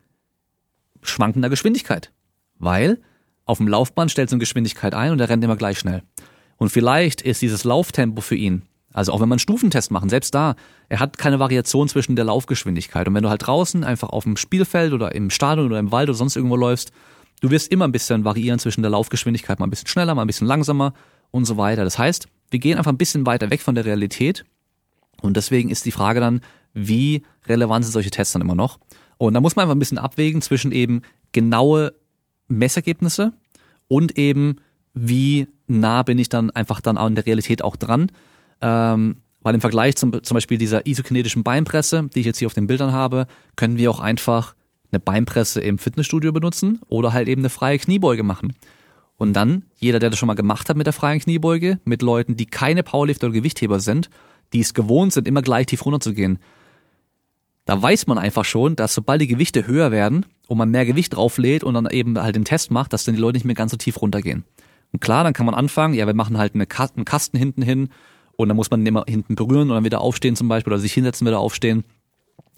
schwankender 1.01 1.49
Geschwindigkeit. 1.49 2.11
Weil 2.57 3.01
auf 3.45 3.57
dem 3.57 3.67
Laufband 3.67 4.11
stellt 4.11 4.29
so 4.29 4.35
eine 4.35 4.41
Geschwindigkeit 4.41 4.93
ein 4.93 5.11
und 5.11 5.19
er 5.19 5.29
rennt 5.29 5.43
immer 5.43 5.55
gleich 5.55 5.79
schnell. 5.79 6.03
Und 6.57 6.69
vielleicht 6.69 7.21
ist 7.21 7.41
dieses 7.41 7.63
Lauftempo 7.63 8.21
für 8.21 8.35
ihn, 8.35 8.63
also 8.95 9.11
auch 9.11 9.19
wenn 9.19 9.27
man 9.27 9.39
Stufentest 9.39 9.91
machen, 9.91 10.07
selbst 10.07 10.33
da, 10.33 10.55
er 10.87 11.01
hat 11.01 11.17
keine 11.17 11.37
Variation 11.37 11.89
zwischen 11.89 12.15
der 12.15 12.23
Laufgeschwindigkeit. 12.23 13.07
Und 13.07 13.13
wenn 13.13 13.23
du 13.23 13.29
halt 13.29 13.45
draußen 13.45 13.83
einfach 13.83 14.09
auf 14.09 14.23
dem 14.23 14.37
Spielfeld 14.37 14.93
oder 14.93 15.13
im 15.13 15.29
Stadion 15.29 15.65
oder 15.67 15.79
im 15.79 15.91
Wald 15.91 16.07
oder 16.07 16.17
sonst 16.17 16.37
irgendwo 16.37 16.55
läufst, 16.55 16.93
du 17.41 17.51
wirst 17.51 17.73
immer 17.73 17.85
ein 17.85 17.91
bisschen 17.91 18.23
variieren 18.23 18.57
zwischen 18.57 18.83
der 18.83 18.91
Laufgeschwindigkeit, 18.91 19.59
mal 19.59 19.67
ein 19.67 19.69
bisschen 19.69 19.89
schneller, 19.89 20.15
mal 20.15 20.21
ein 20.21 20.27
bisschen 20.27 20.47
langsamer 20.47 20.93
und 21.31 21.43
so 21.43 21.57
weiter. 21.57 21.83
Das 21.83 21.99
heißt, 21.99 22.29
wir 22.51 22.59
gehen 22.59 22.77
einfach 22.77 22.91
ein 22.91 22.97
bisschen 22.97 23.25
weiter 23.25 23.51
weg 23.51 23.61
von 23.61 23.75
der 23.75 23.83
Realität. 23.83 24.45
Und 25.21 25.35
deswegen 25.35 25.69
ist 25.69 25.83
die 25.83 25.91
Frage 25.91 26.21
dann, 26.21 26.39
wie 26.73 27.23
relevant 27.47 27.83
sind 27.83 27.91
solche 27.91 28.11
Tests 28.11 28.31
dann 28.31 28.41
immer 28.41 28.55
noch? 28.55 28.79
Und 29.17 29.33
da 29.33 29.41
muss 29.41 29.57
man 29.57 29.63
einfach 29.63 29.75
ein 29.75 29.79
bisschen 29.79 29.97
abwägen 29.97 30.41
zwischen 30.41 30.71
eben 30.71 31.01
genaue 31.33 31.93
Messergebnisse 32.47 33.33
und 33.89 34.17
eben 34.17 34.57
wie 34.93 35.47
nah 35.67 36.03
bin 36.03 36.17
ich 36.17 36.29
dann 36.29 36.49
einfach 36.51 36.79
dann 36.79 36.97
an 36.97 37.15
der 37.15 37.25
Realität 37.25 37.61
auch 37.61 37.75
dran. 37.75 38.09
Ähm, 38.61 39.17
weil 39.41 39.53
im 39.53 39.61
Vergleich 39.61 39.95
zum, 39.95 40.23
zum 40.23 40.33
Beispiel 40.33 40.57
dieser 40.57 40.87
isokinetischen 40.87 41.43
Beinpresse, 41.43 42.09
die 42.13 42.21
ich 42.21 42.25
jetzt 42.25 42.39
hier 42.39 42.47
auf 42.47 42.53
den 42.53 42.67
Bildern 42.67 42.91
habe, 42.91 43.27
können 43.55 43.77
wir 43.77 43.91
auch 43.91 43.99
einfach 43.99 44.55
eine 44.91 44.99
Beinpresse 44.99 45.61
im 45.61 45.77
Fitnessstudio 45.77 46.31
benutzen 46.31 46.79
oder 46.87 47.13
halt 47.13 47.27
eben 47.27 47.41
eine 47.41 47.49
freie 47.49 47.77
Kniebeuge 47.77 48.23
machen. 48.23 48.53
Und 49.17 49.33
dann, 49.33 49.63
jeder, 49.75 49.99
der 49.99 50.09
das 50.09 50.19
schon 50.19 50.27
mal 50.27 50.33
gemacht 50.33 50.69
hat 50.69 50.77
mit 50.77 50.87
der 50.87 50.93
freien 50.93 51.19
Kniebeuge, 51.19 51.79
mit 51.85 52.01
Leuten, 52.01 52.35
die 52.35 52.45
keine 52.45 52.83
Powerlifter 52.83 53.27
oder 53.27 53.35
Gewichtheber 53.35 53.79
sind, 53.79 54.09
die 54.51 54.59
es 54.59 54.73
gewohnt 54.73 55.13
sind, 55.13 55.27
immer 55.27 55.41
gleich 55.41 55.67
tief 55.67 55.85
runterzugehen, 55.85 56.39
da 57.65 57.81
weiß 57.81 58.07
man 58.07 58.17
einfach 58.17 58.45
schon, 58.45 58.75
dass 58.75 58.93
sobald 58.93 59.21
die 59.21 59.27
Gewichte 59.27 59.65
höher 59.65 59.91
werden 59.91 60.25
und 60.47 60.57
man 60.57 60.69
mehr 60.69 60.85
Gewicht 60.85 61.15
drauflädt 61.15 61.63
und 61.63 61.73
dann 61.73 61.89
eben 61.89 62.19
halt 62.21 62.35
den 62.35 62.45
Test 62.45 62.71
macht, 62.71 62.93
dass 62.93 63.05
dann 63.05 63.15
die 63.15 63.21
Leute 63.21 63.37
nicht 63.37 63.45
mehr 63.45 63.55
ganz 63.55 63.71
so 63.71 63.77
tief 63.77 64.01
runtergehen. 64.01 64.43
Und 64.91 65.01
klar, 65.01 65.23
dann 65.23 65.33
kann 65.33 65.45
man 65.45 65.55
anfangen, 65.55 65.95
ja, 65.95 66.05
wir 66.05 66.13
machen 66.13 66.37
halt 66.37 66.53
eine 66.53 66.67
Kasten, 66.67 66.99
einen 66.99 67.05
Kasten 67.05 67.37
hinten 67.37 67.61
hin 67.61 67.89
und 68.37 68.49
dann 68.49 68.57
muss 68.57 68.71
man 68.71 68.85
immer 68.85 69.05
hinten 69.07 69.35
berühren 69.35 69.69
und 69.69 69.75
dann 69.75 69.85
wieder 69.85 70.01
aufstehen 70.01 70.35
zum 70.35 70.47
Beispiel 70.47 70.73
oder 70.73 70.81
sich 70.81 70.93
hinsetzen, 70.93 71.25
wieder 71.25 71.39
aufstehen. 71.39 71.83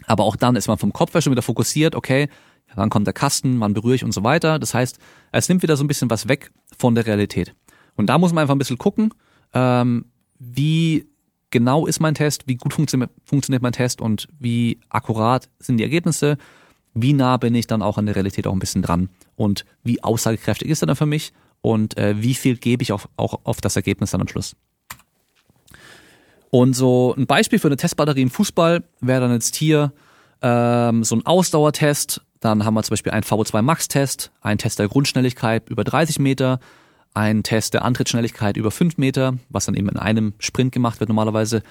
Aber 0.05 0.23
auch 0.23 0.35
dann 0.35 0.55
ist 0.55 0.67
man 0.67 0.77
vom 0.77 0.93
Kopf 0.93 1.13
her 1.13 1.21
schon 1.21 1.31
wieder 1.31 1.41
fokussiert, 1.41 1.95
okay, 1.95 2.29
wann 2.75 2.89
kommt 2.89 3.07
der 3.07 3.13
Kasten, 3.13 3.59
wann 3.59 3.73
berühre 3.73 3.95
ich 3.95 4.03
und 4.03 4.13
so 4.13 4.23
weiter. 4.23 4.59
Das 4.59 4.73
heißt, 4.73 4.99
es 5.31 5.49
nimmt 5.49 5.63
wieder 5.63 5.77
so 5.77 5.83
ein 5.83 5.87
bisschen 5.87 6.09
was 6.09 6.27
weg 6.27 6.51
von 6.77 6.95
der 6.95 7.05
Realität. 7.05 7.55
Und 7.95 8.07
da 8.07 8.17
muss 8.17 8.33
man 8.33 8.43
einfach 8.43 8.55
ein 8.55 8.59
bisschen 8.59 8.77
gucken, 8.77 9.13
ähm, 9.53 10.05
wie 10.39 11.07
genau 11.49 11.87
ist 11.87 11.99
mein 11.99 12.13
Test, 12.13 12.47
wie 12.47 12.55
gut 12.55 12.73
funktio 12.73 13.05
funktioniert 13.23 13.63
mein 13.63 13.71
Test 13.71 14.01
und 14.01 14.27
wie 14.39 14.79
akkurat 14.89 15.49
sind 15.59 15.77
die 15.77 15.83
Ergebnisse, 15.83 16.37
wie 16.93 17.13
nah 17.13 17.37
bin 17.37 17.55
ich 17.55 17.67
dann 17.67 17.81
auch 17.81 17.97
an 17.97 18.05
der 18.05 18.15
Realität 18.15 18.47
auch 18.47 18.53
ein 18.53 18.59
bisschen 18.59 18.81
dran 18.81 19.09
und 19.35 19.65
wie 19.83 20.03
aussagekräftig 20.03 20.69
ist 20.69 20.83
er 20.83 20.87
dann 20.87 20.95
für 20.95 21.05
mich 21.05 21.33
und 21.61 21.97
äh, 21.97 22.21
wie 22.21 22.33
viel 22.33 22.57
gebe 22.57 22.83
ich 22.83 22.91
auch, 22.91 23.05
auch 23.15 23.39
auf 23.43 23.61
das 23.61 23.75
Ergebnis 23.75 24.11
dann 24.11 24.21
am 24.21 24.27
Schluss. 24.27 24.55
Und 26.49 26.73
so 26.73 27.13
ein 27.17 27.27
Beispiel 27.27 27.59
für 27.59 27.67
eine 27.67 27.77
Testbatterie 27.77 28.21
im 28.21 28.29
Fußball 28.29 28.83
wäre 29.01 29.21
dann 29.21 29.31
jetzt 29.33 29.55
hier 29.55 29.91
ähm, 30.41 31.03
so 31.03 31.15
ein 31.15 31.25
Ausdauertest. 31.25 32.21
Dann 32.39 32.63
haben 32.63 32.73
wir 32.75 32.83
zum 32.83 32.93
Beispiel 32.93 33.11
einen 33.11 33.23
VO2 33.23 33.61
Max-Test, 33.61 34.31
einen 34.41 34.57
Test 34.57 34.79
der 34.79 34.87
Grundschnelligkeit 34.87 35.69
über 35.69 35.83
30 35.83 36.19
Meter, 36.19 36.59
ein 37.13 37.43
Test 37.43 37.73
der 37.73 37.83
Antrittsschnelligkeit 37.83 38.57
über 38.57 38.71
fünf 38.71 38.97
Meter, 38.97 39.37
was 39.49 39.65
dann 39.65 39.75
eben 39.75 39.89
in 39.89 39.97
einem 39.97 40.33
Sprint 40.39 40.71
gemacht 40.71 40.99
wird 40.99 41.09
normalerweise, 41.09 41.63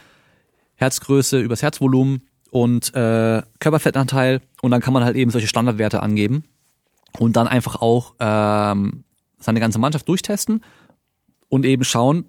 Herzgröße 0.75 1.41
übers 1.41 1.62
Herzvolumen 1.62 2.23
und 2.51 2.95
äh, 2.95 3.43
Körperfettanteil 3.61 4.41
und 4.61 4.71
dann 4.73 4.81
kann 4.81 4.93
man 4.93 5.05
halt 5.05 5.17
eben 5.17 5.31
solche 5.31 5.47
Standardwerte 5.47 6.03
angeben 6.03 6.45
und 7.19 7.37
dann 7.37 7.49
einfach 7.49 7.77
auch 7.77 8.15
ähm, 8.19 9.05
seine 9.39 9.61
ganze 9.61 9.79
Mannschaft 9.79 10.09
durchtesten 10.09 10.62
und 11.49 11.65
eben 11.65 11.85
schauen, 11.85 12.27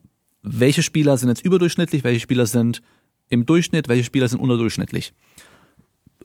welche 0.51 0.83
Spieler 0.83 1.17
sind 1.17 1.29
jetzt 1.29 1.43
überdurchschnittlich, 1.43 2.03
welche 2.03 2.19
Spieler 2.19 2.45
sind 2.45 2.81
im 3.29 3.45
Durchschnitt, 3.45 3.87
welche 3.87 4.03
Spieler 4.03 4.27
sind 4.27 4.39
unterdurchschnittlich. 4.39 5.13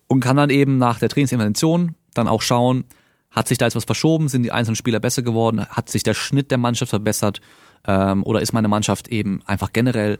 Und 0.06 0.20
kann 0.20 0.36
dann 0.36 0.50
eben 0.50 0.78
nach 0.78 0.98
der 0.98 1.08
Trainingsintervention 1.08 1.94
dann 2.14 2.28
auch 2.28 2.42
schauen, 2.42 2.84
hat 3.30 3.48
sich 3.48 3.58
da 3.58 3.64
jetzt 3.64 3.76
was 3.76 3.84
verschoben? 3.84 4.28
Sind 4.28 4.42
die 4.42 4.52
einzelnen 4.52 4.76
Spieler 4.76 5.00
besser 5.00 5.22
geworden? 5.22 5.64
Hat 5.64 5.88
sich 5.88 6.02
der 6.02 6.14
Schnitt 6.14 6.50
der 6.50 6.58
Mannschaft 6.58 6.90
verbessert? 6.90 7.40
Ähm, 7.86 8.22
oder 8.24 8.42
ist 8.42 8.52
meine 8.52 8.68
Mannschaft 8.68 9.08
eben 9.08 9.40
einfach 9.46 9.72
generell 9.72 10.18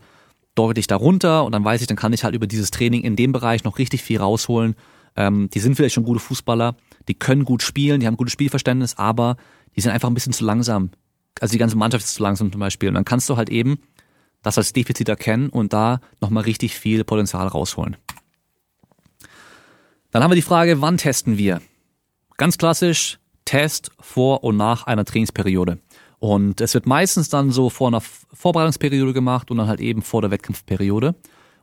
deutlich 0.54 0.86
darunter? 0.86 1.44
Und 1.44 1.52
dann 1.52 1.64
weiß 1.64 1.82
ich, 1.82 1.86
dann 1.86 1.96
kann 1.96 2.14
ich 2.14 2.24
halt 2.24 2.34
über 2.34 2.46
dieses 2.46 2.70
Training 2.70 3.02
in 3.02 3.16
dem 3.16 3.32
Bereich 3.32 3.64
noch 3.64 3.78
richtig 3.78 4.02
viel 4.02 4.18
rausholen. 4.18 4.74
Ähm, 5.14 5.50
die 5.50 5.60
sind 5.60 5.74
vielleicht 5.74 5.94
schon 5.94 6.04
gute 6.04 6.20
Fußballer, 6.20 6.74
die 7.06 7.14
können 7.14 7.44
gut 7.44 7.62
spielen, 7.62 8.00
die 8.00 8.06
haben 8.06 8.16
gutes 8.16 8.32
Spielverständnis, 8.32 8.96
aber 8.96 9.36
die 9.76 9.82
sind 9.82 9.92
einfach 9.92 10.08
ein 10.08 10.14
bisschen 10.14 10.32
zu 10.32 10.44
langsam. 10.44 10.90
Also 11.38 11.52
die 11.52 11.58
ganze 11.58 11.76
Mannschaft 11.76 12.04
ist 12.04 12.14
zu 12.14 12.22
langsam 12.22 12.50
zum 12.50 12.60
Beispiel. 12.60 12.88
Und 12.88 12.94
dann 12.94 13.04
kannst 13.04 13.28
du 13.28 13.36
halt 13.36 13.50
eben 13.50 13.78
das 14.42 14.58
als 14.58 14.72
Defizit 14.72 15.08
erkennen 15.08 15.48
und 15.48 15.72
da 15.72 16.00
nochmal 16.20 16.44
richtig 16.44 16.78
viel 16.78 17.04
Potenzial 17.04 17.46
rausholen. 17.46 17.96
Dann 20.10 20.22
haben 20.22 20.30
wir 20.30 20.36
die 20.36 20.42
Frage, 20.42 20.80
wann 20.80 20.98
testen 20.98 21.38
wir? 21.38 21.62
Ganz 22.36 22.58
klassisch 22.58 23.18
Test 23.44 23.90
vor 24.00 24.44
und 24.44 24.56
nach 24.56 24.86
einer 24.86 25.04
Trainingsperiode. 25.04 25.78
Und 26.18 26.60
es 26.60 26.74
wird 26.74 26.86
meistens 26.86 27.28
dann 27.28 27.50
so 27.50 27.70
vor 27.70 27.88
einer 27.88 28.00
Vorbereitungsperiode 28.00 29.12
gemacht 29.12 29.50
und 29.50 29.56
dann 29.56 29.66
halt 29.66 29.80
eben 29.80 30.02
vor 30.02 30.20
der 30.20 30.30
Wettkampfperiode 30.30 31.16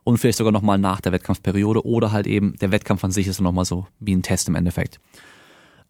und 0.04 0.18
vielleicht 0.18 0.38
sogar 0.38 0.52
nochmal 0.52 0.78
nach 0.78 1.00
der 1.00 1.12
Wettkampfperiode 1.12 1.86
oder 1.86 2.12
halt 2.12 2.26
eben 2.26 2.56
der 2.58 2.70
Wettkampf 2.70 3.02
an 3.04 3.10
sich 3.10 3.26
ist 3.26 3.40
nochmal 3.40 3.64
so 3.64 3.86
wie 4.00 4.14
ein 4.14 4.22
Test 4.22 4.48
im 4.48 4.54
Endeffekt. 4.54 5.00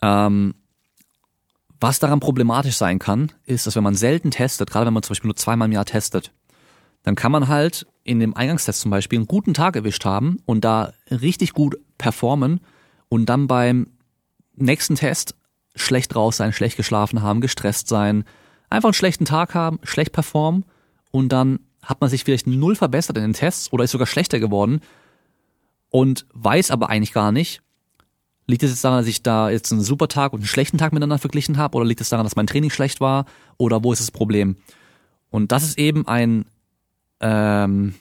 Ähm, 0.02 0.54
was 1.80 1.98
daran 1.98 2.20
problematisch 2.20 2.76
sein 2.76 2.98
kann, 2.98 3.32
ist, 3.46 3.66
dass 3.66 3.74
wenn 3.74 3.82
man 3.82 3.94
selten 3.94 4.30
testet, 4.30 4.70
gerade 4.70 4.86
wenn 4.86 4.94
man 4.94 5.02
zum 5.02 5.12
Beispiel 5.12 5.28
nur 5.28 5.36
zweimal 5.36 5.66
im 5.66 5.72
Jahr 5.72 5.86
testet, 5.86 6.32
dann 7.02 7.14
kann 7.14 7.32
man 7.32 7.48
halt 7.48 7.86
in 8.04 8.20
dem 8.20 8.34
Eingangstest 8.34 8.80
zum 8.80 8.90
Beispiel 8.90 9.18
einen 9.18 9.28
guten 9.28 9.54
Tag 9.54 9.76
erwischt 9.76 10.04
haben 10.04 10.38
und 10.46 10.64
da 10.64 10.92
richtig 11.10 11.52
gut 11.52 11.76
performen 11.98 12.60
und 13.08 13.26
dann 13.26 13.46
beim 13.46 13.88
nächsten 14.56 14.94
Test 14.94 15.34
schlecht 15.74 16.14
raus 16.16 16.36
sein, 16.36 16.52
schlecht 16.52 16.76
geschlafen 16.76 17.22
haben, 17.22 17.40
gestresst 17.40 17.88
sein, 17.88 18.24
einfach 18.68 18.88
einen 18.88 18.94
schlechten 18.94 19.24
Tag 19.24 19.54
haben, 19.54 19.78
schlecht 19.82 20.12
performen 20.12 20.64
und 21.10 21.30
dann 21.30 21.60
hat 21.82 22.00
man 22.00 22.10
sich 22.10 22.24
vielleicht 22.24 22.46
null 22.46 22.76
verbessert 22.76 23.16
in 23.16 23.22
den 23.22 23.32
Tests 23.32 23.72
oder 23.72 23.84
ist 23.84 23.92
sogar 23.92 24.06
schlechter 24.06 24.38
geworden 24.38 24.80
und 25.88 26.26
weiß 26.32 26.70
aber 26.70 26.90
eigentlich 26.90 27.12
gar 27.12 27.32
nicht, 27.32 27.62
liegt 28.46 28.62
es 28.62 28.70
jetzt 28.70 28.84
daran, 28.84 28.98
dass 28.98 29.06
ich 29.06 29.22
da 29.22 29.50
jetzt 29.50 29.72
einen 29.72 29.80
super 29.80 30.08
Tag 30.08 30.32
und 30.32 30.40
einen 30.40 30.48
schlechten 30.48 30.78
Tag 30.78 30.92
miteinander 30.92 31.18
verglichen 31.18 31.56
habe 31.56 31.76
oder 31.76 31.86
liegt 31.86 32.00
es 32.00 32.08
daran, 32.08 32.26
dass 32.26 32.36
mein 32.36 32.46
Training 32.46 32.70
schlecht 32.70 33.00
war 33.00 33.24
oder 33.56 33.82
wo 33.82 33.92
ist 33.92 34.00
das 34.00 34.10
Problem? 34.10 34.56
Und 35.30 35.52
das 35.52 35.62
ist 35.62 35.78
eben 35.78 36.06
ein 36.06 36.44
ähm, 37.20 37.94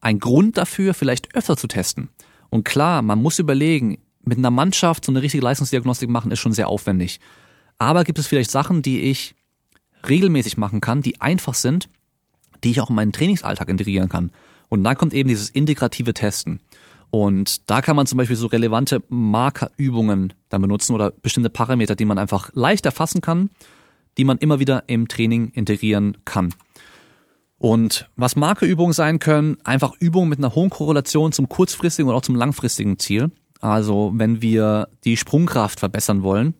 ein 0.00 0.18
Grund 0.18 0.56
dafür, 0.56 0.94
vielleicht 0.94 1.34
öfter 1.34 1.56
zu 1.56 1.66
testen. 1.66 2.08
Und 2.50 2.64
klar, 2.64 3.02
man 3.02 3.20
muss 3.20 3.38
überlegen, 3.38 3.98
mit 4.22 4.38
einer 4.38 4.50
Mannschaft 4.50 5.04
so 5.04 5.12
eine 5.12 5.22
richtige 5.22 5.44
Leistungsdiagnostik 5.44 6.08
machen, 6.08 6.30
ist 6.30 6.40
schon 6.40 6.52
sehr 6.52 6.68
aufwendig. 6.68 7.20
Aber 7.78 8.04
gibt 8.04 8.18
es 8.18 8.26
vielleicht 8.26 8.50
Sachen, 8.50 8.82
die 8.82 9.00
ich 9.02 9.34
regelmäßig 10.08 10.56
machen 10.56 10.80
kann, 10.80 11.02
die 11.02 11.20
einfach 11.20 11.54
sind, 11.54 11.88
die 12.64 12.70
ich 12.70 12.80
auch 12.80 12.90
in 12.90 12.96
meinen 12.96 13.12
Trainingsalltag 13.12 13.68
integrieren 13.68 14.08
kann. 14.08 14.30
Und 14.68 14.84
dann 14.84 14.96
kommt 14.96 15.14
eben 15.14 15.28
dieses 15.28 15.50
integrative 15.50 16.14
Testen. 16.14 16.60
Und 17.10 17.70
da 17.70 17.80
kann 17.80 17.96
man 17.96 18.06
zum 18.06 18.18
Beispiel 18.18 18.36
so 18.36 18.48
relevante 18.48 19.02
Markerübungen 19.08 20.34
dann 20.50 20.60
benutzen 20.60 20.94
oder 20.94 21.10
bestimmte 21.10 21.50
Parameter, 21.50 21.96
die 21.96 22.04
man 22.04 22.18
einfach 22.18 22.50
leicht 22.54 22.84
erfassen 22.84 23.20
kann, 23.20 23.50
die 24.18 24.24
man 24.24 24.38
immer 24.38 24.58
wieder 24.58 24.84
im 24.88 25.08
Training 25.08 25.48
integrieren 25.48 26.18
kann. 26.24 26.52
Und 27.58 28.08
was 28.16 28.36
Markerübungen 28.36 28.92
sein 28.92 29.18
können, 29.18 29.58
einfach 29.64 29.92
Übungen 29.98 30.28
mit 30.28 30.38
einer 30.38 30.54
hohen 30.54 30.70
Korrelation 30.70 31.32
zum 31.32 31.48
kurzfristigen 31.48 32.08
oder 32.08 32.18
auch 32.18 32.22
zum 32.22 32.36
langfristigen 32.36 32.98
Ziel. 32.98 33.30
Also 33.60 34.12
wenn 34.14 34.40
wir 34.40 34.88
die 35.04 35.16
Sprungkraft 35.16 35.80
verbessern 35.80 36.22
wollen, 36.22 36.54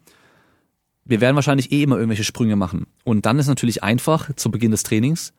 wir 1.04 1.20
werden 1.20 1.36
wahrscheinlich 1.36 1.72
eh 1.72 1.82
immer 1.84 1.96
irgendwelche 1.96 2.24
Sprünge 2.24 2.56
machen. 2.56 2.86
Und 3.04 3.26
dann 3.26 3.38
ist 3.38 3.46
natürlich 3.46 3.82
einfach, 3.82 4.34
zu 4.34 4.50
Beginn 4.50 4.72
des 4.72 4.82
Trainings, 4.82 5.32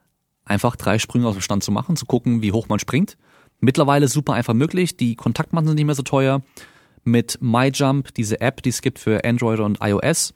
einfach 0.45 0.75
drei 0.75 0.97
Sprünge 0.97 1.27
aus 1.27 1.35
dem 1.35 1.41
Stand 1.41 1.63
zu 1.63 1.71
machen, 1.71 1.95
zu 1.95 2.05
gucken, 2.05 2.41
wie 2.41 2.53
hoch 2.53 2.69
man 2.69 2.79
springt. 2.79 3.17
Mittlerweile 3.59 4.07
super 4.07 4.33
einfach 4.33 4.53
möglich, 4.53 4.95
die 4.95 5.15
Kontaktmatten 5.15 5.67
sind 5.67 5.75
nicht 5.75 5.85
mehr 5.85 5.95
so 5.95 6.01
teuer. 6.01 6.41
Mit 7.03 7.37
MyJump, 7.41 8.13
diese 8.13 8.41
App, 8.41 8.63
die 8.63 8.69
es 8.69 8.81
gibt 8.81 8.97
für 8.97 9.23
Android 9.25 9.59
und 9.59 9.79
iOS, 9.81 10.33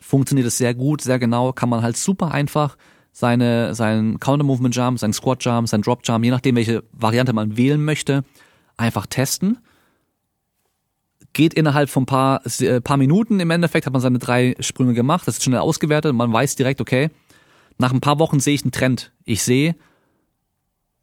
funktioniert 0.00 0.46
es 0.46 0.58
sehr 0.58 0.74
gut, 0.74 1.00
sehr 1.00 1.18
genau, 1.18 1.52
kann 1.52 1.68
man 1.68 1.82
halt 1.82 1.96
super 1.96 2.30
einfach 2.30 2.76
seine, 3.14 3.76
seinen 3.76 4.18
Counter-Movement 4.18 4.74
Jump, 4.74 4.98
seinen 4.98 5.12
Squat 5.12 5.42
Jump, 5.44 5.68
seinen 5.68 5.82
Drop 5.82 6.00
Jump, 6.02 6.24
je 6.24 6.32
nachdem, 6.32 6.56
welche 6.56 6.82
Variante 6.92 7.32
man 7.32 7.56
wählen 7.56 7.82
möchte, 7.82 8.24
einfach 8.76 9.06
testen. 9.06 9.58
Geht 11.32 11.54
innerhalb 11.54 11.88
von 11.88 12.06
paar, 12.06 12.42
äh, 12.60 12.80
paar 12.80 12.96
Minuten 12.96 13.38
im 13.38 13.50
Endeffekt, 13.50 13.86
hat 13.86 13.92
man 13.92 14.02
seine 14.02 14.18
drei 14.18 14.56
Sprünge 14.58 14.94
gemacht, 14.94 15.28
das 15.28 15.36
ist 15.36 15.44
schnell 15.44 15.60
ausgewertet 15.60 16.10
und 16.10 16.16
man 16.16 16.32
weiß 16.32 16.56
direkt, 16.56 16.80
okay, 16.80 17.08
nach 17.78 17.92
ein 17.92 18.00
paar 18.00 18.18
Wochen 18.18 18.40
sehe 18.40 18.54
ich 18.54 18.62
einen 18.62 18.72
Trend. 18.72 19.12
Ich 19.24 19.44
sehe, 19.44 19.76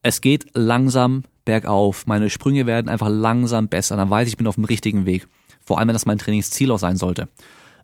es 0.03 0.19
geht 0.19 0.47
langsam 0.53 1.23
bergauf. 1.45 2.07
Meine 2.07 2.29
Sprünge 2.29 2.65
werden 2.65 2.89
einfach 2.89 3.09
langsam 3.09 3.69
besser. 3.69 3.95
Dann 3.95 4.09
weiß 4.09 4.27
ich, 4.27 4.33
ich 4.33 4.37
bin 4.37 4.47
auf 4.47 4.55
dem 4.55 4.65
richtigen 4.65 5.05
Weg. 5.05 5.27
Vor 5.63 5.79
allem, 5.79 5.87
wenn 5.87 5.95
das 5.95 6.05
mein 6.05 6.17
Trainingsziel 6.17 6.71
auch 6.71 6.79
sein 6.79 6.97
sollte. 6.97 7.29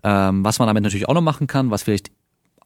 Ähm, 0.04 0.44
was 0.44 0.60
man 0.60 0.68
damit 0.68 0.84
natürlich 0.84 1.08
auch 1.08 1.13
noch 1.13 1.22
machen 1.22 1.48
kann, 1.48 1.72
was 1.72 1.84
vielleicht 1.84 2.12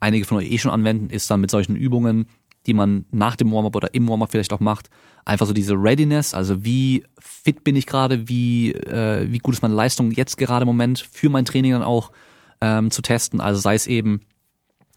einige 0.02 0.26
von 0.26 0.38
euch 0.38 0.52
eh 0.52 0.58
schon 0.58 0.72
anwenden, 0.72 1.10
ist 1.10 1.32
dann 1.32 1.40
mit 1.40 1.52
solchen 1.52 1.78
Übungen, 1.78 2.26
die 2.66 2.74
man 2.74 3.06
nach 3.12 3.36
dem 3.36 3.52
Warm-up 3.52 3.76
oder 3.76 3.94
im 3.94 4.08
Warm-up 4.08 4.32
vielleicht 4.32 4.52
auch 4.52 4.60
macht, 4.60 4.90
einfach 5.26 5.48
so 5.48 5.54
diese 5.54 5.74
Readiness, 5.74 6.34
also 6.34 6.64
wie 6.64 7.04
fit 7.20 7.64
bin 7.64 7.76
ich 7.76 7.88
gerade, 7.88 8.28
wie, 8.28 8.74
äh, 8.74 9.32
wie 9.32 9.38
gut 9.38 9.56
ist 9.56 9.62
meine 9.62 9.76
Leistung 9.76 10.12
jetzt 10.12 10.38
gerade 10.38 10.64
im 10.64 10.68
Moment 10.68 11.08
für 11.12 11.30
mein 11.30 11.46
Training 11.46 11.72
dann 11.72 11.84
auch 11.84 12.12
ähm, 12.60 12.92
zu 12.92 13.02
testen. 13.02 13.42
Also 13.42 13.60
sei 13.60 13.76
es 13.76 13.88
eben 13.88 14.22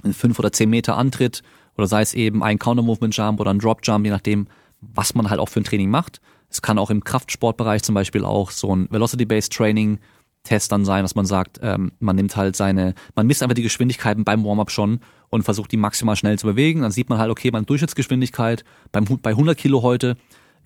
ein 0.02 0.12
5 0.12 0.38
oder 0.38 0.52
10 0.52 0.68
Meter 0.68 0.96
Antritt 0.96 1.42
oder 1.76 1.86
sei 1.86 2.02
es 2.02 2.14
eben 2.14 2.42
ein 2.42 2.58
Counter-Movement-Jump 2.58 3.40
oder 3.40 3.50
ein 3.50 3.58
Drop-Jump, 3.58 4.04
je 4.04 4.10
nachdem, 4.10 4.46
was 4.80 5.14
man 5.14 5.30
halt 5.30 5.40
auch 5.40 5.48
für 5.48 5.60
ein 5.60 5.64
Training 5.64 5.90
macht. 5.90 6.20
Es 6.50 6.62
kann 6.62 6.78
auch 6.78 6.90
im 6.90 7.02
Kraftsportbereich 7.02 7.82
zum 7.82 7.94
Beispiel 7.94 8.24
auch 8.24 8.50
so 8.50 8.74
ein 8.74 8.88
Velocity-Based 8.90 9.52
Training 9.52 9.98
Test 10.44 10.70
dann 10.72 10.84
sein, 10.84 11.02
dass 11.02 11.14
man 11.14 11.26
sagt, 11.26 11.58
ähm, 11.62 11.92
man 11.98 12.16
nimmt 12.16 12.36
halt 12.36 12.54
seine, 12.54 12.94
man 13.16 13.26
misst 13.26 13.42
einfach 13.42 13.54
die 13.54 13.62
Geschwindigkeiten 13.62 14.24
beim 14.24 14.44
Warm-up 14.44 14.70
schon 14.70 15.00
und 15.30 15.42
versucht 15.42 15.72
die 15.72 15.76
maximal 15.78 16.16
schnell 16.16 16.38
zu 16.38 16.46
bewegen. 16.46 16.82
Dann 16.82 16.92
sieht 16.92 17.08
man 17.08 17.18
halt, 17.18 17.30
okay, 17.30 17.50
meine 17.50 17.64
Durchschnittsgeschwindigkeit 17.64 18.64
beim, 18.92 19.04
bei 19.04 19.30
100 19.30 19.56
Kilo 19.56 19.82
heute 19.82 20.16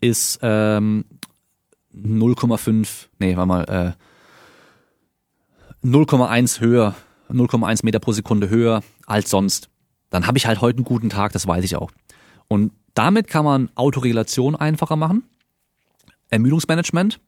ist 0.01 0.41
ähm, 0.43 1.05
0,5, 1.95 3.07
nee, 3.19 3.37
warte 3.37 3.47
mal, 3.49 3.95
äh, 5.85 5.87
0,1 5.87 6.61
höher, 6.61 6.95
0,1 7.31 7.85
Meter 7.85 8.01
pro 8.01 8.13
Sekunde 8.13 8.51
höher 8.51 8.83
als 9.07 9.31
sonst. 9.31 9.71
Dann 10.11 10.27
habe 10.27 10.39
ich 10.39 10.47
halt 10.47 10.61
heute 10.61 10.79
einen 10.79 10.85
guten 10.85 11.09
Tag, 11.09 11.33
das 11.33 11.47
weiß 11.47 11.65
ich 11.65 11.77
auch. 11.77 11.91
Und 12.49 12.73
damit 12.95 13.29
kann 13.29 13.45
man 13.45 13.71
Autoregulation 13.77 14.57
einfacher 14.57 14.97
machen, 14.97 15.23
Ermüdungsmanagement 16.31 17.21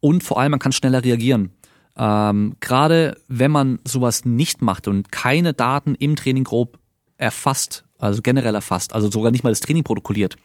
und 0.00 0.22
vor 0.22 0.38
allem 0.38 0.52
man 0.52 0.60
kann 0.60 0.72
schneller 0.72 1.02
reagieren. 1.02 1.50
Ähm, 1.96 2.56
Gerade 2.60 3.20
wenn 3.28 3.50
man 3.50 3.78
sowas 3.84 4.24
nicht 4.24 4.62
macht 4.62 4.88
und 4.88 5.12
keine 5.12 5.54
Daten 5.54 5.94
im 5.94 6.16
Training 6.16 6.44
grob 6.44 6.78
erfasst, 7.16 7.84
also 7.98 8.22
generell 8.22 8.54
erfasst, 8.54 8.94
also 8.94 9.10
sogar 9.10 9.30
nicht 9.30 9.44
mal 9.44 9.50
das 9.50 9.60
Training 9.60 9.84
protokolliert, 9.84 10.36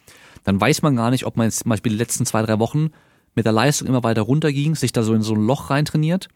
dann 0.44 0.62
weiß 0.62 0.82
man 0.82 0.96
gar 0.96 1.12
nicht, 1.12 1.26
ob 1.26 1.38
man 1.38 1.46
jetzt 1.46 1.60
zum 1.60 1.70
Beispiel 1.70 1.92
die 1.92 1.98
letzten 1.98 2.26
zwei, 2.26 2.42
drei 2.44 2.60
Wochen 2.60 2.92
mit 3.36 3.46
der 3.46 3.54
Leistung 3.54 3.88
immer 3.88 4.04
weiter 4.04 4.22
runterging, 4.22 4.76
sich 4.76 4.92
da 4.92 5.04
so 5.04 5.14
in 5.14 5.22
so 5.22 5.34
ein 5.34 5.46
Loch 5.46 5.70
reintrainiert 5.70 6.30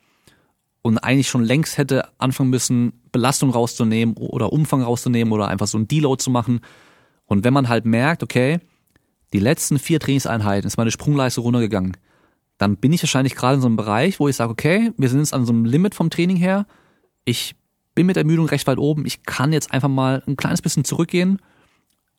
und 0.81 0.97
eigentlich 0.97 1.29
schon 1.29 1.43
längst 1.43 1.77
hätte 1.77 2.07
anfangen 2.19 2.49
müssen, 2.49 3.01
Belastung 3.11 3.49
rauszunehmen 3.49 4.15
oder 4.17 4.51
Umfang 4.51 4.81
rauszunehmen 4.81 5.33
oder 5.33 5.47
einfach 5.47 5.67
so 5.67 5.77
ein 5.77 5.87
Deload 5.87 6.21
zu 6.21 6.29
machen. 6.29 6.59
Und 7.25 7.43
wenn 7.43 7.53
man 7.53 7.69
halt 7.69 7.85
merkt, 7.85 8.21
okay, 8.21 8.59
die 9.31 9.39
letzten 9.39 9.79
vier 9.79 9.99
Trainingseinheiten 9.99 10.67
ist 10.67 10.77
meine 10.77 10.91
Sprungleistung 10.91 11.45
runtergegangen, 11.45 11.97
dann 12.63 12.77
bin 12.77 12.93
ich 12.93 13.03
wahrscheinlich 13.03 13.35
gerade 13.35 13.55
in 13.55 13.61
so 13.61 13.67
einem 13.67 13.75
Bereich, 13.75 14.21
wo 14.21 14.29
ich 14.29 14.37
sage, 14.37 14.49
okay, 14.49 14.93
wir 14.95 15.09
sind 15.09 15.19
jetzt 15.19 15.33
an 15.33 15.45
so 15.45 15.51
einem 15.51 15.65
Limit 15.65 15.95
vom 15.95 16.09
Training 16.09 16.37
her. 16.37 16.65
Ich 17.25 17.55
bin 17.93 18.07
mit 18.07 18.15
Ermüdung 18.15 18.45
recht 18.45 18.67
weit 18.67 18.77
oben. 18.77 19.05
Ich 19.05 19.23
kann 19.23 19.51
jetzt 19.51 19.73
einfach 19.73 19.89
mal 19.89 20.23
ein 20.27 20.37
kleines 20.37 20.61
bisschen 20.61 20.85
zurückgehen. 20.85 21.39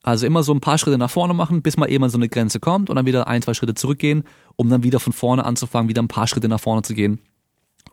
Also 0.03 0.27
immer 0.27 0.43
so 0.43 0.53
ein 0.53 0.61
paar 0.61 0.77
Schritte 0.77 0.99
nach 0.99 1.11
vorne 1.11 1.33
machen, 1.33 1.63
bis 1.63 1.79
man 1.79 1.89
eben 1.89 2.05
an 2.05 2.11
so 2.11 2.19
eine 2.19 2.29
Grenze 2.29 2.61
kommt 2.61 2.91
und 2.91 2.97
dann 2.97 3.07
wieder 3.07 3.27
ein, 3.27 3.41
zwei 3.41 3.55
Schritte 3.55 3.73
zurückgehen, 3.73 4.25
um 4.57 4.69
dann 4.69 4.83
wieder 4.83 5.01
von 5.01 5.15
vorne 5.15 5.47
anzufangen, 5.47 5.89
wieder 5.89 6.03
ein 6.03 6.09
paar 6.09 6.27
Schritte 6.27 6.47
nach 6.47 6.61
vorne 6.61 6.83
zu 6.83 6.93
gehen 6.93 7.21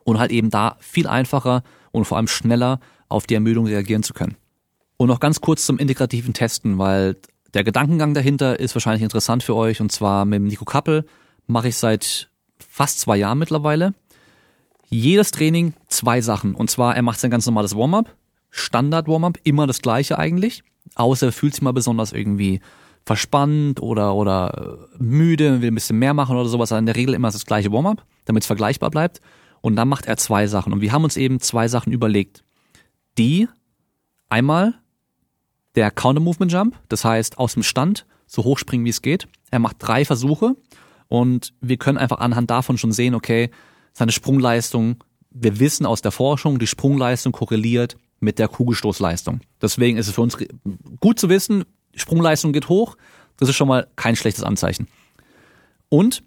und 0.03 0.19
halt 0.19 0.31
eben 0.31 0.49
da 0.49 0.75
viel 0.79 1.07
einfacher 1.07 1.63
und 1.91 2.03
vor 2.03 2.17
allem 2.17 2.27
schneller 2.27 2.81
auf 3.07 3.27
die 3.27 3.35
Ermüdung 3.35 3.65
reagieren 3.65 4.03
zu 4.03 4.13
können. 4.13 4.35
Und 4.97 5.07
noch 5.07 5.21
ganz 5.21 5.39
kurz 5.39 5.65
zum 5.65 5.77
integrativen 5.77 6.33
Testen, 6.33 6.77
weil 6.77 7.15
der 7.53 7.63
Gedankengang 7.63 8.13
dahinter 8.13 8.59
ist 8.59 8.75
wahrscheinlich 8.75 9.03
interessant 9.03 9.41
für 9.41 9.55
euch 9.55 9.79
und 9.79 9.93
zwar 9.93 10.25
mit 10.25 10.41
Nico 10.41 10.65
Kappel 10.65 11.05
mache 11.47 11.69
ich 11.69 11.77
seit 11.77 12.30
fast 12.69 12.99
zwei 12.99 13.17
Jahren 13.17 13.39
mittlerweile. 13.39 13.93
Jedes 14.89 15.31
Training 15.31 15.73
zwei 15.87 16.21
Sachen. 16.21 16.53
Und 16.55 16.69
zwar, 16.69 16.95
er 16.95 17.01
macht 17.01 17.19
sein 17.19 17.31
ganz 17.31 17.45
normales 17.45 17.75
Warm-up, 17.75 18.15
Standard-Warm-up, 18.49 19.39
immer 19.43 19.67
das 19.67 19.81
gleiche 19.81 20.17
eigentlich. 20.17 20.63
Außer 20.95 21.27
er 21.27 21.31
fühlt 21.31 21.53
sich 21.53 21.61
mal 21.61 21.71
besonders 21.71 22.11
irgendwie 22.11 22.59
verspannt 23.05 23.81
oder, 23.81 24.13
oder 24.15 24.87
äh, 24.99 25.03
müde, 25.03 25.61
will 25.61 25.71
ein 25.71 25.75
bisschen 25.75 25.97
mehr 25.97 26.13
machen 26.13 26.35
oder 26.35 26.49
sowas. 26.49 26.71
Aber 26.71 26.79
in 26.79 26.85
der 26.85 26.95
Regel 26.95 27.13
immer 27.13 27.31
das 27.31 27.45
gleiche 27.45 27.71
Warm-up, 27.71 28.05
damit 28.25 28.43
es 28.43 28.47
vergleichbar 28.47 28.91
bleibt. 28.91 29.21
Und 29.61 29.75
dann 29.75 29.87
macht 29.87 30.05
er 30.05 30.17
zwei 30.17 30.47
Sachen. 30.47 30.73
Und 30.73 30.81
wir 30.81 30.91
haben 30.91 31.03
uns 31.03 31.17
eben 31.17 31.39
zwei 31.39 31.67
Sachen 31.67 31.93
überlegt. 31.93 32.43
Die 33.17 33.47
einmal 34.29 34.73
der 35.75 35.91
Counter 35.91 36.21
Movement 36.21 36.51
Jump, 36.51 36.79
das 36.89 37.05
heißt 37.05 37.37
aus 37.37 37.53
dem 37.53 37.63
Stand 37.63 38.05
so 38.27 38.43
hoch 38.43 38.57
springen, 38.57 38.85
wie 38.85 38.89
es 38.89 39.01
geht. 39.01 39.27
Er 39.51 39.59
macht 39.59 39.77
drei 39.79 40.05
Versuche 40.05 40.55
und 41.11 41.53
wir 41.59 41.75
können 41.75 41.97
einfach 41.97 42.19
anhand 42.19 42.49
davon 42.49 42.77
schon 42.77 42.93
sehen, 42.93 43.15
okay, 43.15 43.51
seine 43.91 44.13
Sprungleistung, 44.13 45.03
wir 45.29 45.59
wissen 45.59 45.85
aus 45.85 46.01
der 46.01 46.13
Forschung, 46.13 46.57
die 46.57 46.67
Sprungleistung 46.67 47.33
korreliert 47.33 47.97
mit 48.21 48.39
der 48.39 48.47
Kugelstoßleistung. 48.47 49.41
Deswegen 49.61 49.97
ist 49.97 50.07
es 50.07 50.15
für 50.15 50.21
uns 50.21 50.37
gut 51.01 51.19
zu 51.19 51.27
wissen, 51.27 51.65
Sprungleistung 51.95 52.53
geht 52.53 52.69
hoch. 52.69 52.95
Das 53.35 53.49
ist 53.49 53.57
schon 53.57 53.67
mal 53.67 53.87
kein 53.97 54.15
schlechtes 54.15 54.45
Anzeichen. 54.45 54.87
Und 55.89 56.23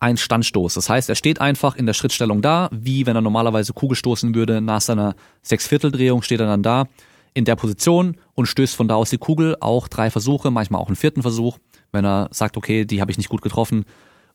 ein 0.00 0.16
Standstoß. 0.16 0.74
Das 0.74 0.90
heißt, 0.90 1.08
er 1.08 1.14
steht 1.14 1.40
einfach 1.40 1.76
in 1.76 1.86
der 1.86 1.94
Schrittstellung 1.94 2.42
da, 2.42 2.68
wie 2.72 3.06
wenn 3.06 3.14
er 3.14 3.22
normalerweise 3.22 3.74
Kugel 3.74 3.94
stoßen 3.94 4.34
würde. 4.34 4.60
Nach 4.60 4.80
seiner 4.80 5.14
Sechsvierteldrehung 5.42 6.22
steht 6.22 6.40
er 6.40 6.46
dann 6.46 6.64
da 6.64 6.88
in 7.32 7.44
der 7.44 7.54
Position 7.54 8.16
und 8.34 8.46
stößt 8.46 8.74
von 8.74 8.88
da 8.88 8.96
aus 8.96 9.10
die 9.10 9.18
Kugel. 9.18 9.56
Auch 9.60 9.86
drei 9.86 10.10
Versuche, 10.10 10.50
manchmal 10.50 10.80
auch 10.80 10.88
einen 10.88 10.96
vierten 10.96 11.22
Versuch, 11.22 11.58
wenn 11.92 12.04
er 12.04 12.28
sagt, 12.32 12.56
okay, 12.56 12.84
die 12.84 13.00
habe 13.00 13.10
ich 13.10 13.18
nicht 13.18 13.28
gut 13.28 13.42
getroffen 13.42 13.84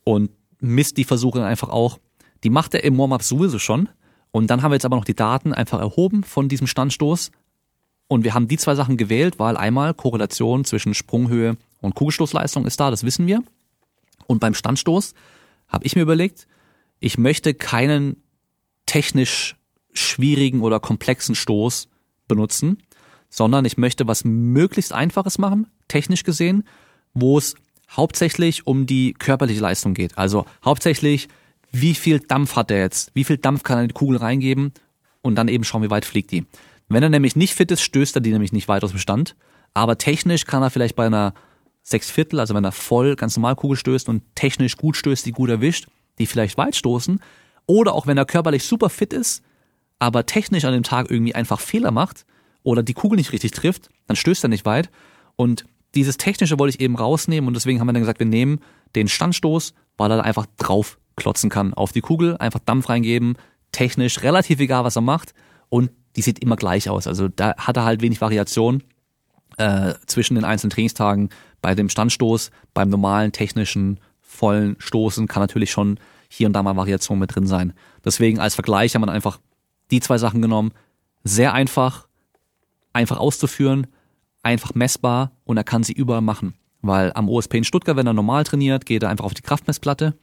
und 0.04 0.30
misst 0.60 0.96
die 0.96 1.04
Versuche 1.04 1.44
einfach 1.44 1.68
auch. 1.68 1.98
Die 2.44 2.50
macht 2.50 2.74
er 2.74 2.84
im 2.84 2.98
Warm-up 2.98 3.22
sowieso 3.22 3.58
schon. 3.58 3.88
Und 4.30 4.48
dann 4.48 4.62
haben 4.62 4.70
wir 4.70 4.76
jetzt 4.76 4.84
aber 4.84 4.96
noch 4.96 5.04
die 5.04 5.16
Daten 5.16 5.52
einfach 5.54 5.80
erhoben 5.80 6.22
von 6.22 6.48
diesem 6.48 6.66
Standstoß. 6.66 7.30
Und 8.08 8.24
wir 8.24 8.34
haben 8.34 8.48
die 8.48 8.58
zwei 8.58 8.74
Sachen 8.74 8.96
gewählt, 8.96 9.38
weil 9.38 9.56
einmal 9.56 9.94
Korrelation 9.94 10.64
zwischen 10.64 10.94
Sprunghöhe 10.94 11.56
und 11.80 11.94
Kugelstoßleistung 11.94 12.66
ist 12.66 12.78
da, 12.78 12.90
das 12.90 13.02
wissen 13.04 13.26
wir. 13.26 13.42
Und 14.26 14.40
beim 14.40 14.54
Standstoß 14.54 15.14
habe 15.68 15.84
ich 15.84 15.96
mir 15.96 16.02
überlegt, 16.02 16.46
ich 17.00 17.18
möchte 17.18 17.54
keinen 17.54 18.22
technisch 18.86 19.56
schwierigen 19.92 20.60
oder 20.60 20.80
komplexen 20.80 21.34
Stoß 21.34 21.88
benutzen, 22.28 22.82
sondern 23.28 23.64
ich 23.64 23.76
möchte 23.76 24.06
was 24.06 24.24
möglichst 24.24 24.92
einfaches 24.92 25.38
machen, 25.38 25.66
technisch 25.88 26.22
gesehen, 26.22 26.64
wo 27.16 27.38
es 27.38 27.54
hauptsächlich 27.90 28.66
um 28.66 28.86
die 28.86 29.14
körperliche 29.14 29.60
Leistung 29.60 29.94
geht. 29.94 30.16
Also 30.16 30.44
hauptsächlich, 30.64 31.28
wie 31.72 31.94
viel 31.94 32.20
Dampf 32.20 32.56
hat 32.56 32.70
er 32.70 32.78
jetzt? 32.78 33.10
Wie 33.14 33.24
viel 33.24 33.38
Dampf 33.38 33.62
kann 33.62 33.78
er 33.78 33.82
in 33.82 33.88
die 33.88 33.94
Kugel 33.94 34.18
reingeben? 34.18 34.72
Und 35.22 35.34
dann 35.34 35.48
eben 35.48 35.64
schauen, 35.64 35.82
wie 35.82 35.90
weit 35.90 36.04
fliegt 36.04 36.30
die. 36.30 36.46
Wenn 36.88 37.02
er 37.02 37.08
nämlich 37.08 37.34
nicht 37.34 37.54
fit 37.54 37.70
ist, 37.72 37.82
stößt 37.82 38.16
er 38.16 38.20
die 38.20 38.30
nämlich 38.30 38.52
nicht 38.52 38.68
weit 38.68 38.84
aus 38.84 38.90
dem 38.90 39.00
Stand. 39.00 39.34
Aber 39.74 39.98
technisch 39.98 40.44
kann 40.44 40.62
er 40.62 40.70
vielleicht 40.70 40.94
bei 40.94 41.06
einer 41.06 41.34
sechs 41.82 42.10
Viertel, 42.10 42.38
also 42.38 42.54
wenn 42.54 42.64
er 42.64 42.72
voll 42.72 43.16
ganz 43.16 43.36
normal 43.36 43.56
Kugel 43.56 43.76
stößt 43.76 44.08
und 44.08 44.22
technisch 44.34 44.76
gut 44.76 44.96
stößt, 44.96 45.26
die 45.26 45.32
gut 45.32 45.50
erwischt, 45.50 45.86
die 46.18 46.26
vielleicht 46.26 46.58
weit 46.58 46.76
stoßen. 46.76 47.20
Oder 47.66 47.94
auch 47.94 48.06
wenn 48.06 48.18
er 48.18 48.24
körperlich 48.24 48.64
super 48.64 48.88
fit 48.88 49.12
ist, 49.12 49.42
aber 49.98 50.26
technisch 50.26 50.64
an 50.64 50.72
dem 50.72 50.82
Tag 50.82 51.10
irgendwie 51.10 51.34
einfach 51.34 51.60
Fehler 51.60 51.90
macht 51.90 52.24
oder 52.62 52.82
die 52.82 52.94
Kugel 52.94 53.16
nicht 53.16 53.32
richtig 53.32 53.52
trifft, 53.52 53.88
dann 54.06 54.16
stößt 54.16 54.44
er 54.44 54.48
nicht 54.48 54.64
weit. 54.64 54.90
Und 55.36 55.64
dieses 55.96 56.16
Technische 56.16 56.58
wollte 56.58 56.76
ich 56.76 56.80
eben 56.80 56.96
rausnehmen 56.96 57.48
und 57.48 57.54
deswegen 57.54 57.80
haben 57.80 57.88
wir 57.88 57.92
dann 57.92 58.02
gesagt, 58.02 58.20
wir 58.20 58.26
nehmen 58.26 58.60
den 58.94 59.08
Standstoß, 59.08 59.74
weil 59.96 60.10
er 60.10 60.18
da 60.18 60.22
einfach 60.22 60.46
drauf 60.58 60.98
klotzen 61.16 61.50
kann 61.50 61.74
auf 61.74 61.92
die 61.92 62.02
Kugel, 62.02 62.36
einfach 62.36 62.60
Dampf 62.60 62.88
reingeben, 62.88 63.36
technisch 63.72 64.22
relativ 64.22 64.60
egal, 64.60 64.84
was 64.84 64.96
er 64.96 65.02
macht 65.02 65.34
und 65.68 65.90
die 66.14 66.22
sieht 66.22 66.38
immer 66.38 66.56
gleich 66.56 66.88
aus. 66.88 67.06
Also 67.06 67.28
da 67.28 67.56
hat 67.56 67.76
er 67.76 67.84
halt 67.84 68.02
wenig 68.02 68.20
Variation 68.20 68.82
äh, 69.56 69.94
zwischen 70.06 70.34
den 70.34 70.44
einzelnen 70.44 70.70
Trainingstagen. 70.70 71.30
Bei 71.62 71.74
dem 71.74 71.88
Standstoß, 71.88 72.50
beim 72.74 72.88
normalen 72.88 73.32
technischen 73.32 73.98
vollen 74.20 74.76
Stoßen 74.78 75.26
kann 75.26 75.42
natürlich 75.42 75.70
schon 75.70 75.98
hier 76.28 76.46
und 76.46 76.52
da 76.52 76.62
mal 76.62 76.76
Variation 76.76 77.18
mit 77.18 77.34
drin 77.34 77.46
sein. 77.46 77.72
Deswegen 78.04 78.38
als 78.38 78.54
Vergleich 78.54 78.94
haben 78.94 79.02
wir 79.02 79.12
einfach 79.12 79.40
die 79.90 80.00
zwei 80.00 80.18
Sachen 80.18 80.42
genommen. 80.42 80.72
Sehr 81.24 81.54
einfach, 81.54 82.08
einfach 82.92 83.18
auszuführen, 83.18 83.86
einfach 84.46 84.74
messbar 84.74 85.32
und 85.44 85.56
er 85.56 85.64
kann 85.64 85.82
sie 85.82 85.92
überall 85.92 86.22
machen. 86.22 86.54
Weil 86.82 87.12
am 87.14 87.28
OSP 87.28 87.54
in 87.54 87.64
Stuttgart, 87.64 87.96
wenn 87.96 88.06
er 88.06 88.12
normal 88.12 88.44
trainiert, 88.44 88.86
geht 88.86 89.02
er 89.02 89.10
einfach 89.10 89.24
auf 89.24 89.34
die 89.34 89.42
Kraftmessplatte 89.42 90.14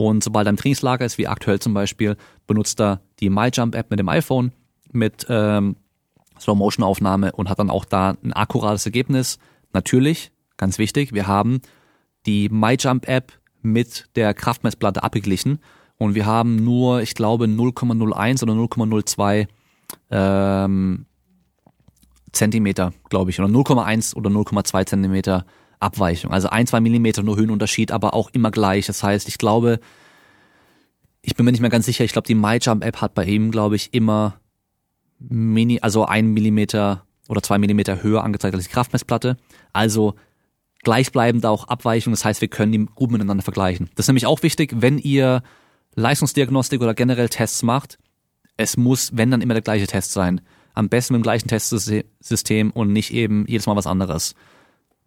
und 0.00 0.24
sobald 0.24 0.46
er 0.46 0.50
im 0.50 0.56
Trainingslager 0.56 1.04
ist, 1.04 1.18
wie 1.18 1.28
aktuell 1.28 1.60
zum 1.60 1.74
Beispiel, 1.74 2.16
benutzt 2.46 2.80
er 2.80 3.02
die 3.20 3.28
MyJump-App 3.28 3.90
mit 3.90 3.98
dem 3.98 4.08
iPhone 4.08 4.52
mit 4.90 5.26
ähm, 5.28 5.76
Slow-Motion-Aufnahme 6.40 7.32
und 7.32 7.50
hat 7.50 7.58
dann 7.58 7.68
auch 7.68 7.84
da 7.84 8.16
ein 8.24 8.32
akkurates 8.32 8.86
Ergebnis. 8.86 9.38
Natürlich, 9.74 10.32
ganz 10.56 10.78
wichtig, 10.78 11.12
wir 11.12 11.26
haben 11.26 11.60
die 12.24 12.48
MyJump-App 12.48 13.32
mit 13.60 14.08
der 14.16 14.32
Kraftmessplatte 14.32 15.02
abgeglichen 15.02 15.58
und 15.98 16.14
wir 16.14 16.24
haben 16.24 16.56
nur, 16.56 17.02
ich 17.02 17.14
glaube, 17.14 17.44
0,01 17.44 18.42
oder 18.42 18.54
0,02 18.54 19.48
ähm, 20.10 21.04
Zentimeter, 22.32 22.92
glaube 23.08 23.30
ich, 23.30 23.40
oder 23.40 23.48
0,1 23.48 24.14
oder 24.14 24.30
0,2 24.30 24.86
Zentimeter 24.86 25.44
Abweichung. 25.80 26.30
Also 26.30 26.48
ein, 26.50 26.66
zwei 26.66 26.80
Millimeter 26.80 27.22
nur 27.22 27.36
Höhenunterschied, 27.36 27.90
aber 27.90 28.14
auch 28.14 28.30
immer 28.32 28.50
gleich. 28.50 28.86
Das 28.86 29.02
heißt, 29.02 29.28
ich 29.28 29.38
glaube, 29.38 29.80
ich 31.22 31.34
bin 31.34 31.44
mir 31.44 31.52
nicht 31.52 31.60
mehr 31.60 31.70
ganz 31.70 31.86
sicher, 31.86 32.04
ich 32.04 32.12
glaube, 32.12 32.26
die 32.26 32.34
MyJump-App 32.34 33.00
hat 33.00 33.14
bei 33.14 33.24
ihm, 33.24 33.50
glaube 33.50 33.76
ich, 33.76 33.92
immer 33.92 34.40
Mini, 35.18 35.80
also 35.80 36.04
ein 36.06 36.28
Millimeter 36.28 37.04
oder 37.28 37.42
zwei 37.42 37.58
Millimeter 37.58 38.02
höher 38.02 38.24
angezeigt 38.24 38.54
als 38.54 38.64
die 38.64 38.70
Kraftmessplatte. 38.70 39.36
Also 39.72 40.14
gleichbleibend 40.82 41.44
auch 41.46 41.68
Abweichung. 41.68 42.12
Das 42.12 42.24
heißt, 42.24 42.40
wir 42.40 42.48
können 42.48 42.72
die 42.72 42.86
gut 42.86 43.10
miteinander 43.10 43.42
vergleichen. 43.42 43.90
Das 43.94 44.04
ist 44.04 44.08
nämlich 44.08 44.26
auch 44.26 44.42
wichtig, 44.42 44.72
wenn 44.76 44.98
ihr 44.98 45.42
Leistungsdiagnostik 45.94 46.80
oder 46.80 46.94
generell 46.94 47.28
Tests 47.28 47.62
macht. 47.62 47.98
Es 48.56 48.76
muss, 48.76 49.16
wenn 49.16 49.30
dann 49.30 49.42
immer 49.42 49.54
der 49.54 49.62
gleiche 49.62 49.86
Test 49.86 50.12
sein. 50.12 50.40
Am 50.80 50.88
besten 50.88 51.12
mit 51.12 51.20
dem 51.20 51.24
gleichen 51.24 51.46
Testsystem 51.46 52.70
und 52.70 52.90
nicht 52.90 53.12
eben 53.12 53.44
jedes 53.46 53.66
Mal 53.66 53.76
was 53.76 53.86
anderes. 53.86 54.34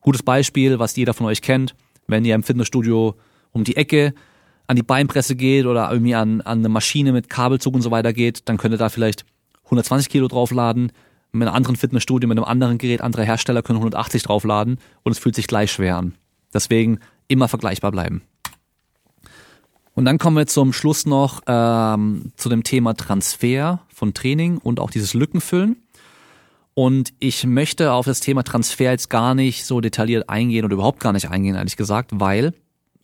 Gutes 0.01 0.21
Beispiel, 0.21 0.77
was 0.77 0.95
jeder 0.95 1.15
von 1.15 1.25
euch 1.25 1.41
kennt, 1.41 1.73
wenn 2.05 2.23
ihr 2.25 2.35
im 2.35 2.43
Fitnessstudio 2.43 3.15
um 3.53 3.63
die 3.63 3.75
Ecke 3.75 4.13
an 4.67 4.75
die 4.75 4.83
Beinpresse 4.83 5.35
geht 5.35 5.65
oder 5.65 5.91
irgendwie 5.91 6.13
an, 6.13 6.41
an 6.41 6.59
eine 6.59 6.69
Maschine 6.69 7.11
mit 7.11 7.27
Kabelzug 7.27 7.73
und 7.73 7.81
so 7.81 7.89
weiter 7.89 8.13
geht, 8.13 8.47
dann 8.47 8.57
könnt 8.57 8.75
ihr 8.75 8.77
da 8.77 8.89
vielleicht 8.89 9.25
120 9.63 10.09
Kilo 10.09 10.27
draufladen. 10.27 10.91
Mit 11.31 11.47
einem 11.47 11.55
anderen 11.55 11.75
Fitnessstudio, 11.75 12.29
mit 12.29 12.37
einem 12.37 12.45
anderen 12.45 12.77
Gerät, 12.77 13.01
andere 13.01 13.23
Hersteller 13.23 13.63
können 13.63 13.77
180 13.77 14.21
draufladen 14.21 14.77
und 15.01 15.11
es 15.11 15.17
fühlt 15.17 15.33
sich 15.33 15.47
gleich 15.47 15.71
schwer 15.71 15.97
an. 15.97 16.13
Deswegen 16.53 16.99
immer 17.27 17.47
vergleichbar 17.47 17.91
bleiben. 17.91 18.21
Und 19.95 20.05
dann 20.05 20.17
kommen 20.17 20.37
wir 20.37 20.47
zum 20.47 20.73
Schluss 20.73 21.05
noch 21.05 21.41
ähm, 21.47 22.31
zu 22.35 22.49
dem 22.49 22.63
Thema 22.63 22.95
Transfer 22.95 23.81
von 23.93 24.13
Training 24.13 24.57
und 24.57 24.79
auch 24.79 24.89
dieses 24.89 25.13
Lückenfüllen. 25.13 25.77
Und 26.73 27.13
ich 27.19 27.45
möchte 27.45 27.93
auf 27.93 28.05
das 28.05 28.19
Thema 28.19 28.43
Transfer 28.43 28.91
jetzt 28.91 29.09
gar 29.09 29.35
nicht 29.35 29.65
so 29.65 29.79
detailliert 29.79 30.29
eingehen 30.29 30.65
oder 30.65 30.73
überhaupt 30.73 30.99
gar 30.99 31.13
nicht 31.13 31.29
eingehen, 31.29 31.55
ehrlich 31.55 31.77
gesagt, 31.77 32.09
weil 32.13 32.53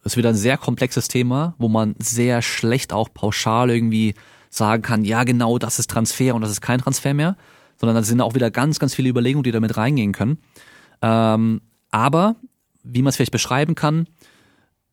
es 0.03 0.17
wieder 0.17 0.29
ein 0.29 0.35
sehr 0.35 0.57
komplexes 0.57 1.07
Thema, 1.07 1.53
wo 1.59 1.67
man 1.67 1.95
sehr 1.99 2.41
schlecht 2.41 2.93
auch 2.93 3.13
pauschal 3.13 3.69
irgendwie 3.69 4.15
sagen 4.49 4.81
kann, 4.81 5.05
ja 5.05 5.23
genau, 5.23 5.59
das 5.59 5.77
ist 5.77 5.91
Transfer 5.91 6.33
und 6.33 6.41
das 6.41 6.49
ist 6.49 6.61
kein 6.61 6.79
Transfer 6.79 7.13
mehr, 7.13 7.37
sondern 7.77 7.95
da 7.95 8.03
sind 8.03 8.21
auch 8.21 8.33
wieder 8.33 8.49
ganz, 8.49 8.79
ganz 8.79 8.95
viele 8.95 9.09
Überlegungen, 9.09 9.43
die 9.43 9.51
damit 9.51 9.77
reingehen 9.77 10.13
können. 10.13 10.39
Ähm, 11.03 11.61
aber, 11.91 12.35
wie 12.83 13.03
man 13.03 13.09
es 13.09 13.17
vielleicht 13.17 13.31
beschreiben 13.31 13.75
kann, 13.75 14.07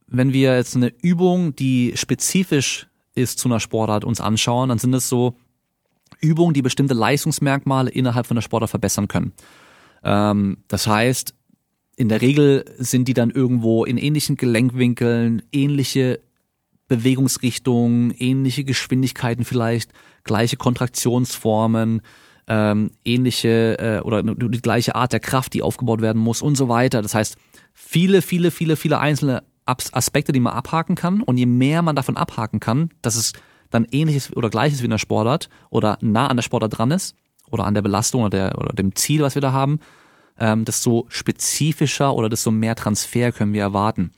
wenn 0.07 0.33
wir 0.33 0.57
jetzt 0.57 0.77
eine 0.77 0.93
Übung, 1.03 1.55
die 1.57 1.93
spezifisch 1.97 2.87
ist 3.15 3.39
zu 3.39 3.49
einer 3.49 3.61
Sportart, 3.61 4.05
uns 4.05 4.21
anschauen, 4.21 4.69
dann 4.69 4.79
sind 4.79 4.95
es 4.95 5.09
so 5.09 5.37
Übungen, 6.21 6.55
die 6.55 6.63
bestimmte 6.63 6.95
Leistungsmerkmale 6.95 7.91
innerhalb 7.91 8.27
von 8.27 8.37
der 8.37 8.43
Sportart 8.43 8.71
verbessern 8.71 9.09
können. 9.09 9.33
Ähm, 10.05 10.59
das 10.69 10.87
heißt, 10.87 11.35
in 11.97 12.09
der 12.09 12.21
Regel 12.21 12.65
sind 12.79 13.09
die 13.09 13.15
dann 13.15 13.31
irgendwo 13.31 13.85
in 13.85 13.97
ähnlichen 13.97 14.37
Gelenkwinkeln, 14.37 15.43
ähnliche 15.51 16.21
Bewegungsrichtungen, 16.89 18.13
ähnliche 18.13 18.65
Geschwindigkeiten 18.65 19.45
vielleicht, 19.45 19.93
gleiche 20.23 20.57
Kontraktionsformen, 20.57 22.03
ähm, 22.49 22.91
ähnliche 23.05 23.79
äh, 23.79 24.01
oder 24.07 24.23
die 24.23 24.63
gleiche 24.63 24.95
Art 24.95 25.13
der 25.13 25.21
Kraft, 25.21 25.55
die 25.55 25.63
aufgebaut 25.63 26.01
werden 26.01 26.23
muss 26.23 26.43
und 26.43 26.57
so 26.57 26.69
weiter. 26.69 27.03
Das 27.03 27.15
heißt, 27.15 27.37
viele, 27.73 28.23
viele, 28.23 28.51
viele, 28.51 28.77
viele 28.77 28.99
einzelne 29.01 29.43
Aspekte, 29.67 30.33
die 30.33 30.41
man 30.41 30.55
abhaken 30.55 30.95
kann. 30.95 31.21
Und 31.23 31.37
je 31.37 31.47
mehr 31.47 31.83
man 31.83 31.97
davon 31.97 32.17
abhaken 32.17 32.61
kann, 32.61 32.91
dass 33.03 33.17
es 33.17 33.33
dann 33.71 33.87
ähnliches 33.91 34.35
oder 34.35 34.49
gleiches 34.49 34.81
wie 34.81 34.85
in 34.85 34.91
der 34.91 34.99
Sportart 34.99 35.49
oder 35.71 35.99
nah 36.01 36.29
an 36.29 36.37
der 36.37 36.43
Sportart 36.43 36.79
dran 36.79 36.91
ist 36.91 37.14
oder 37.51 37.64
an 37.64 37.75
der 37.75 37.83
Belastung 37.83 38.23
oder, 38.23 38.31
der, 38.31 38.59
oder 38.59 38.73
dem 38.73 38.95
Ziel, 38.95 39.23
was 39.23 39.35
wir 39.35 39.43
da 39.43 39.53
haben, 39.53 39.81
ähm, 40.39 40.64
desto 40.64 41.07
spezifischer 41.09 42.14
oder 42.14 42.29
desto 42.29 42.51
mehr 42.51 42.77
Transfer 42.77 43.33
können 43.33 43.53
wir 43.53 43.62
erwarten. 43.62 44.12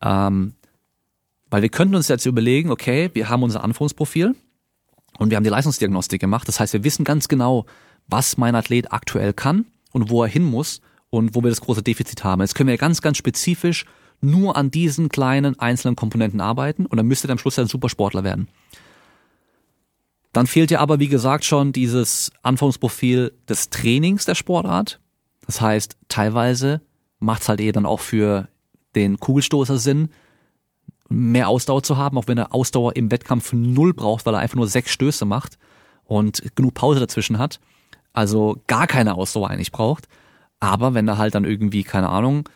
Ähm, 0.00 0.54
weil 1.50 1.62
wir 1.62 1.68
könnten 1.68 1.94
uns 1.94 2.08
jetzt 2.08 2.26
überlegen, 2.26 2.70
okay, 2.70 3.10
wir 3.12 3.28
haben 3.28 3.42
unser 3.42 3.62
Anforderungsprofil 3.62 4.34
und 5.18 5.30
wir 5.30 5.36
haben 5.36 5.44
die 5.44 5.50
Leistungsdiagnostik 5.50 6.20
gemacht. 6.20 6.48
Das 6.48 6.58
heißt, 6.58 6.72
wir 6.72 6.84
wissen 6.84 7.04
ganz 7.04 7.28
genau, 7.28 7.66
was 8.08 8.36
mein 8.36 8.54
Athlet 8.54 8.92
aktuell 8.92 9.32
kann 9.32 9.66
und 9.92 10.10
wo 10.10 10.22
er 10.22 10.28
hin 10.28 10.44
muss 10.44 10.80
und 11.10 11.34
wo 11.34 11.42
wir 11.42 11.50
das 11.50 11.60
große 11.60 11.82
Defizit 11.82 12.24
haben. 12.24 12.40
Jetzt 12.40 12.54
können 12.54 12.68
wir 12.70 12.78
ganz, 12.78 13.02
ganz 13.02 13.18
spezifisch 13.18 13.84
nur 14.22 14.56
an 14.56 14.70
diesen 14.70 15.08
kleinen 15.08 15.58
einzelnen 15.58 15.96
Komponenten 15.96 16.40
arbeiten 16.40 16.86
und 16.86 16.96
dann 16.96 17.06
müsste 17.06 17.28
er 17.28 17.32
am 17.32 17.38
Schluss 17.38 17.58
ein 17.58 17.66
Supersportler 17.66 18.24
werden. 18.24 18.48
Dann 20.32 20.46
fehlt 20.46 20.70
ja 20.70 20.80
aber, 20.80 20.98
wie 20.98 21.08
gesagt, 21.08 21.44
schon 21.44 21.72
dieses 21.72 22.32
Anforderungsprofil 22.42 23.34
des 23.48 23.68
Trainings 23.68 24.24
der 24.24 24.34
Sportart. 24.34 25.00
Das 25.46 25.60
heißt, 25.60 25.96
teilweise 26.08 26.80
macht 27.18 27.42
es 27.42 27.48
halt 27.48 27.60
eh 27.60 27.72
dann 27.72 27.84
auch 27.84 28.00
für 28.00 28.48
den 28.94 29.20
Kugelstoßer 29.20 29.76
Sinn, 29.76 30.08
mehr 31.08 31.48
Ausdauer 31.48 31.82
zu 31.82 31.98
haben, 31.98 32.16
auch 32.16 32.28
wenn 32.28 32.38
er 32.38 32.54
Ausdauer 32.54 32.96
im 32.96 33.10
Wettkampf 33.10 33.52
null 33.52 33.92
braucht, 33.92 34.24
weil 34.24 34.34
er 34.34 34.40
einfach 34.40 34.56
nur 34.56 34.68
sechs 34.68 34.90
Stöße 34.92 35.26
macht 35.26 35.58
und 36.04 36.42
genug 36.54 36.74
Pause 36.74 37.00
dazwischen 37.00 37.38
hat. 37.38 37.60
Also 38.14 38.62
gar 38.66 38.86
keine 38.86 39.14
Ausdauer 39.14 39.50
eigentlich 39.50 39.72
braucht. 39.72 40.08
Aber 40.60 40.94
wenn 40.94 41.08
er 41.08 41.18
halt 41.18 41.34
dann 41.34 41.44
irgendwie, 41.44 41.82
keine 41.82 42.08
Ahnung, 42.08 42.48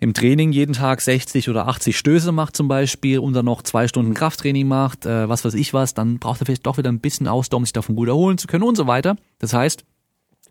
im 0.00 0.14
Training 0.14 0.50
jeden 0.52 0.72
Tag 0.72 1.02
60 1.02 1.50
oder 1.50 1.68
80 1.68 1.96
Stöße 1.96 2.32
macht 2.32 2.56
zum 2.56 2.68
Beispiel 2.68 3.18
und 3.18 3.34
dann 3.34 3.44
noch 3.44 3.62
zwei 3.62 3.86
Stunden 3.86 4.14
Krafttraining 4.14 4.66
macht, 4.66 5.04
äh, 5.04 5.28
was 5.28 5.44
weiß 5.44 5.52
ich 5.54 5.74
was, 5.74 5.92
dann 5.92 6.18
braucht 6.18 6.40
er 6.40 6.46
vielleicht 6.46 6.66
doch 6.66 6.78
wieder 6.78 6.90
ein 6.90 7.00
bisschen 7.00 7.28
Ausdauer, 7.28 7.58
um 7.58 7.64
sich 7.66 7.74
davon 7.74 7.96
gut 7.96 8.08
erholen 8.08 8.38
zu 8.38 8.46
können 8.46 8.64
und 8.64 8.76
so 8.76 8.86
weiter. 8.86 9.16
Das 9.38 9.52
heißt, 9.52 9.84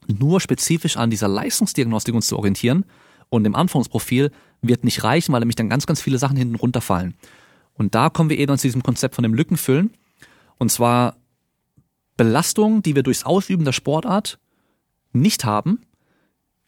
nur 0.08 0.40
spezifisch 0.40 0.98
an 0.98 1.10
dieser 1.10 1.28
Leistungsdiagnostik 1.28 2.14
uns 2.14 2.28
zu 2.28 2.38
orientieren 2.38 2.86
und 3.30 3.46
im 3.46 3.56
Anforderungsprofil 3.56 4.32
wird 4.62 4.84
nicht 4.84 5.04
reichen, 5.04 5.34
weil 5.34 5.40
nämlich 5.40 5.56
dann 5.56 5.70
ganz, 5.70 5.88
ganz 5.88 6.00
viele 6.00 6.20
Sachen 6.20 6.38
hinten 6.38 6.56
runterfallen. 6.56 7.16
Und 7.74 7.96
da 7.96 8.10
kommen 8.10 8.30
wir 8.30 8.38
eben 8.38 8.58
zu 8.58 8.68
diesem 8.68 8.84
Konzept 8.84 9.16
von 9.16 9.24
dem 9.24 9.34
Lückenfüllen. 9.34 9.92
Und 10.58 10.72
zwar 10.72 11.16
Belastungen, 12.18 12.84
die 12.84 12.96
wir 12.96 13.04
durchs 13.04 13.24
Ausüben 13.24 13.66
der 13.66 13.72
Sportart 13.72 14.38
nicht 15.12 15.46
haben, 15.46 15.80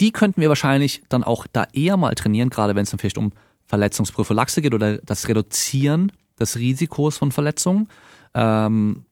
die 0.01 0.11
könnten 0.11 0.41
wir 0.41 0.49
wahrscheinlich 0.49 1.03
dann 1.09 1.23
auch 1.23 1.47
da 1.53 1.67
eher 1.73 1.95
mal 1.95 2.15
trainieren, 2.15 2.49
gerade 2.49 2.75
wenn 2.75 2.83
es 2.83 2.89
dann 2.89 2.99
vielleicht 2.99 3.19
um 3.19 3.31
Verletzungsprophylaxe 3.67 4.61
geht 4.61 4.73
oder 4.73 4.97
das 4.97 5.27
Reduzieren 5.27 6.11
des 6.39 6.57
Risikos 6.57 7.17
von 7.17 7.31
Verletzungen. 7.31 7.87
Ähm, 8.33 9.05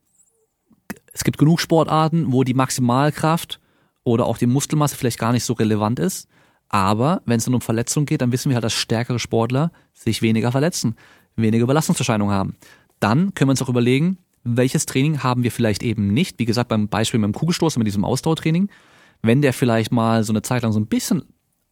es 1.14 1.24
gibt 1.24 1.38
genug 1.38 1.60
Sportarten, 1.62 2.34
wo 2.34 2.44
die 2.44 2.56
Maximalkraft 2.56 3.60
oder 4.04 4.26
auch 4.26 4.38
die 4.38 4.48
Muskelmasse 4.48 4.96
vielleicht 4.96 5.20
gar 5.20 5.32
nicht 5.32 5.46
so 5.46 5.54
relevant 5.54 6.00
ist. 6.00 6.28
Aber 6.70 7.22
wenn 7.26 7.38
es 7.38 7.46
dann 7.46 7.54
um 7.54 7.62
Verletzungen 7.62 8.06
geht, 8.06 8.22
dann 8.22 8.32
wissen 8.32 8.50
wir 8.50 8.56
halt, 8.56 8.64
dass 8.64 8.74
stärkere 8.74 9.20
Sportler 9.20 9.72
sich 9.94 10.22
weniger 10.22 10.52
verletzen, 10.52 10.96
weniger 11.36 11.68
Belastungserscheinungen 11.68 12.34
haben. 12.34 12.56
Dann 13.00 13.34
können 13.34 13.50
wir 13.50 13.52
uns 13.52 13.62
auch 13.62 13.70
überlegen, 13.70 14.18
welches 14.44 14.86
Training 14.86 15.22
haben 15.22 15.44
wir 15.44 15.52
vielleicht 15.52 15.84
eben 15.84 16.14
nicht. 16.14 16.40
Wie 16.40 16.46
gesagt, 16.46 16.70
beim 16.70 16.88
Beispiel 16.88 17.20
mit 17.20 17.28
dem 17.28 17.34
Kugelstoß, 17.34 17.78
mit 17.78 17.88
diesem 17.88 18.06
Ausdauertraining 18.06 18.70
wenn 19.22 19.42
der 19.42 19.54
vielleicht 19.54 19.92
mal 19.92 20.24
so 20.24 20.32
eine 20.32 20.42
Zeit 20.42 20.64
lang 20.64 20.72
so 20.72 20.80
ein 20.80 20.88
bisschen, 20.88 21.24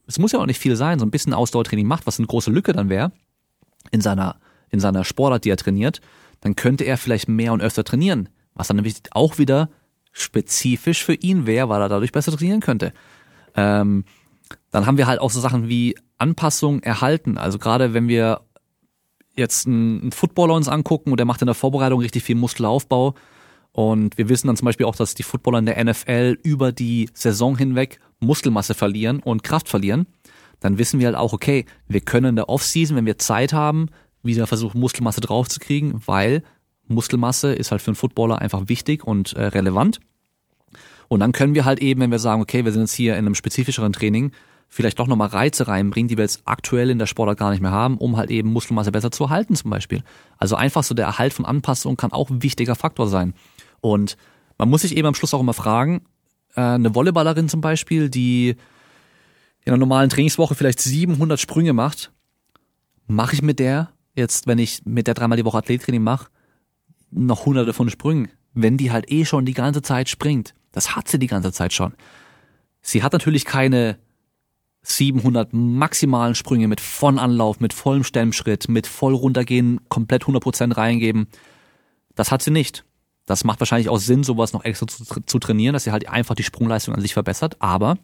es 0.06 0.20
muss 0.20 0.32
ja 0.32 0.40
auch 0.40 0.46
nicht 0.46 0.60
viel 0.60 0.76
sein, 0.76 1.00
so 1.00 1.06
ein 1.06 1.12
bisschen 1.12 1.34
Ausdauertraining 1.34 1.88
macht, 1.88 2.08
was 2.08 2.20
eine 2.20 2.28
große 2.28 2.52
Lücke 2.52 2.74
dann 2.74 2.90
wäre, 2.90 3.12
in 3.92 4.02
seiner, 4.02 4.40
in 4.70 4.80
seiner 4.80 5.04
Sportart, 5.04 5.46
die 5.46 5.50
er 5.50 5.58
trainiert, 5.58 6.02
dann 6.42 6.56
könnte 6.56 6.84
er 6.84 6.98
vielleicht 6.98 7.28
mehr 7.28 7.54
und 7.54 7.62
öfter 7.62 7.84
trainieren, 7.84 8.30
was 8.54 8.68
dann 8.68 8.76
nämlich 8.76 8.96
auch 9.12 9.38
wieder 9.38 9.70
spezifisch 10.12 11.04
für 11.04 11.14
ihn 11.14 11.46
wäre, 11.46 11.70
weil 11.70 11.82
er 11.82 11.90
dadurch 11.90 12.12
besser 12.12 12.32
trainieren 12.32 12.60
könnte. 12.60 12.94
Ähm, 13.56 14.06
dann 14.72 14.86
haben 14.86 14.98
wir 14.98 15.08
halt 15.08 15.20
auch 15.20 15.32
so 15.32 15.40
Sachen 15.40 15.68
wie 15.68 15.96
Anpassung 16.18 16.82
erhalten. 16.82 17.38
Also 17.38 17.60
gerade 17.60 17.94
wenn 17.94 18.08
wir 18.08 18.42
jetzt 19.36 19.68
einen, 19.68 20.12
Footballer 20.12 20.56
uns 20.56 20.68
angucken 20.68 21.12
und 21.12 21.18
der 21.18 21.26
macht 21.26 21.42
in 21.42 21.46
der 21.46 21.56
Vorbereitung 21.56 22.00
richtig 22.02 22.24
viel 22.24 22.36
Muskelaufbau. 22.36 23.14
Und 23.78 24.18
wir 24.18 24.28
wissen 24.28 24.48
dann 24.48 24.58
zum 24.58 24.66
Beispiel 24.66 24.88
auch, 24.88 24.96
dass 24.96 25.14
die 25.14 25.22
Footballer 25.22 25.60
in 25.60 25.68
der 25.68 25.84
NFL 25.84 26.40
über 26.42 26.72
die 26.72 27.12
Saison 27.14 27.56
hinweg 27.56 28.00
Muskelmasse 28.20 28.74
verlieren 28.74 29.20
und 29.20 29.44
Kraft 29.44 29.70
verlieren. 29.70 30.08
Dann 30.60 30.80
wissen 30.80 31.00
wir 31.00 31.06
halt 31.06 31.16
auch, 31.16 31.32
okay, 31.32 31.64
wir 31.88 32.02
können 32.02 32.30
in 32.30 32.36
der 32.38 32.50
Offseason, 32.50 32.98
wenn 32.98 33.06
wir 33.06 33.20
Zeit 33.20 33.54
haben, 33.54 33.90
wieder 34.24 34.48
versuchen, 34.48 34.80
Muskelmasse 34.80 35.22
draufzukriegen, 35.22 36.02
weil 36.08 36.42
Muskelmasse 36.88 37.54
ist 37.54 37.70
halt 37.70 37.84
für 37.84 37.90
einen 37.90 37.96
Footballer 37.96 38.42
einfach 38.42 38.64
wichtig 38.68 39.04
und 39.04 39.34
äh, 39.34 39.44
relevant. 39.44 40.00
Und 41.08 41.20
dann 41.20 41.32
können 41.32 41.54
wir 41.54 41.64
halt 41.64 41.80
eben, 41.80 42.02
wenn 42.02 42.10
wir 42.10 42.18
sagen, 42.18 42.42
okay, 42.42 42.66
wir 42.66 42.72
sind 42.72 42.82
jetzt 42.82 42.96
hier 42.96 43.14
in 43.14 43.28
einem 43.28 43.36
spezifischeren 43.36 43.94
Training, 43.94 44.32
vielleicht 44.68 44.98
doch 44.98 45.06
nochmal 45.06 45.28
Reize 45.28 45.68
reinbringen, 45.68 46.08
die 46.08 46.18
wir 46.18 46.24
jetzt 46.24 46.42
aktuell 46.46 46.90
in 46.90 46.98
der 46.98 47.06
Sportart 47.06 47.38
gar 47.38 47.52
nicht 47.52 47.62
mehr 47.62 47.72
haben, 47.72 48.00
um 48.00 48.18
halt 48.18 48.32
eben 48.32 48.52
Muskelmasse 48.52 48.92
besser 48.92 49.12
zu 49.12 49.26
erhalten 49.26 49.56
zum 49.56 49.70
Beispiel. 49.70 50.02
Also 50.40 50.56
einfach 50.56 50.82
so 50.82 50.96
der 50.96 51.06
Erhalt 51.06 51.34
von 51.34 51.46
Anpassungen 51.46 51.96
kann 51.96 52.12
auch 52.12 52.32
ein 52.32 52.42
wichtiger 52.42 52.74
Faktor 52.74 53.08
sein. 53.08 53.36
Und 53.82 54.18
man 54.58 54.70
muss 54.70 54.82
sich 54.82 54.96
eben 54.96 55.08
am 55.08 55.16
Schluss 55.16 55.34
auch 55.34 55.40
immer 55.40 55.54
fragen, 55.54 56.02
äh, 56.56 56.62
eine 56.62 56.96
Volleyballerin 56.96 57.50
zum 57.50 57.62
Beispiel, 57.62 58.10
die 58.10 58.56
in 59.64 59.74
einer 59.74 59.78
normalen 59.78 60.10
Trainingswoche 60.10 60.56
vielleicht 60.56 60.80
700 60.80 61.40
Sprünge 61.40 61.74
macht, 61.74 62.12
mache 63.08 63.36
ich 63.36 63.42
mit 63.42 63.60
der 63.60 63.90
jetzt, 64.16 64.48
wenn 64.48 64.58
ich 64.58 64.86
mit 64.86 65.08
der 65.08 65.14
dreimal 65.14 65.38
die 65.38 65.46
Woche 65.46 65.60
Athlettraining 65.60 66.02
mache, 66.02 66.30
noch 67.12 67.46
hunderte 67.46 67.74
von 67.74 67.90
Sprüngen, 67.90 68.30
wenn 68.54 68.78
die 68.78 68.92
halt 68.92 69.12
eh 69.12 69.26
schon 69.26 69.46
die 69.46 69.54
ganze 69.54 69.82
Zeit 69.82 70.10
springt. 70.10 70.54
Das 70.72 70.96
hat 70.96 71.08
sie 71.08 71.20
die 71.20 71.28
ganze 71.28 71.52
Zeit 71.52 71.74
schon. 71.74 71.94
Sie 72.82 73.04
hat 73.04 73.14
natürlich 73.14 73.46
keine 73.46 73.98
700 74.82 75.54
maximalen 75.54 76.36
Sprünge 76.36 76.68
mit 76.68 76.82
von 76.82 77.20
Anlauf, 77.20 77.60
mit 77.60 77.74
vollem 77.74 78.04
Stemmschritt, 78.04 78.70
mit 78.70 78.88
voll 78.88 79.14
runtergehen, 79.14 79.82
komplett 79.90 80.24
100% 80.24 80.76
reingeben. 80.78 81.28
Das 82.16 82.32
hat 82.32 82.42
sie 82.42 82.52
nicht. 82.52 82.86
Das 83.28 83.44
macht 83.44 83.60
wahrscheinlich 83.60 83.90
auch 83.90 84.00
Sinn, 84.00 84.24
sowas 84.24 84.54
noch 84.54 84.64
extra 84.64 84.88
zu, 84.88 85.04
zu 85.04 85.38
trainieren, 85.38 85.74
dass 85.74 85.84
sie 85.84 85.92
halt 85.92 86.10
einfach 86.10 86.34
die 86.34 86.44
Sprungleistung 86.44 86.96
an 86.96 87.02
sich 87.02 87.14
verbessert. 87.14 87.58
Aber 87.60 88.00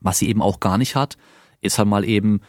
was 0.00 0.18
sie 0.18 0.28
eben 0.28 0.42
auch 0.42 0.60
gar 0.60 0.76
nicht 0.76 0.96
hat, 0.96 1.16
ist 1.62 1.78
halt 1.78 1.88
mal 1.88 2.04
eben 2.04 2.40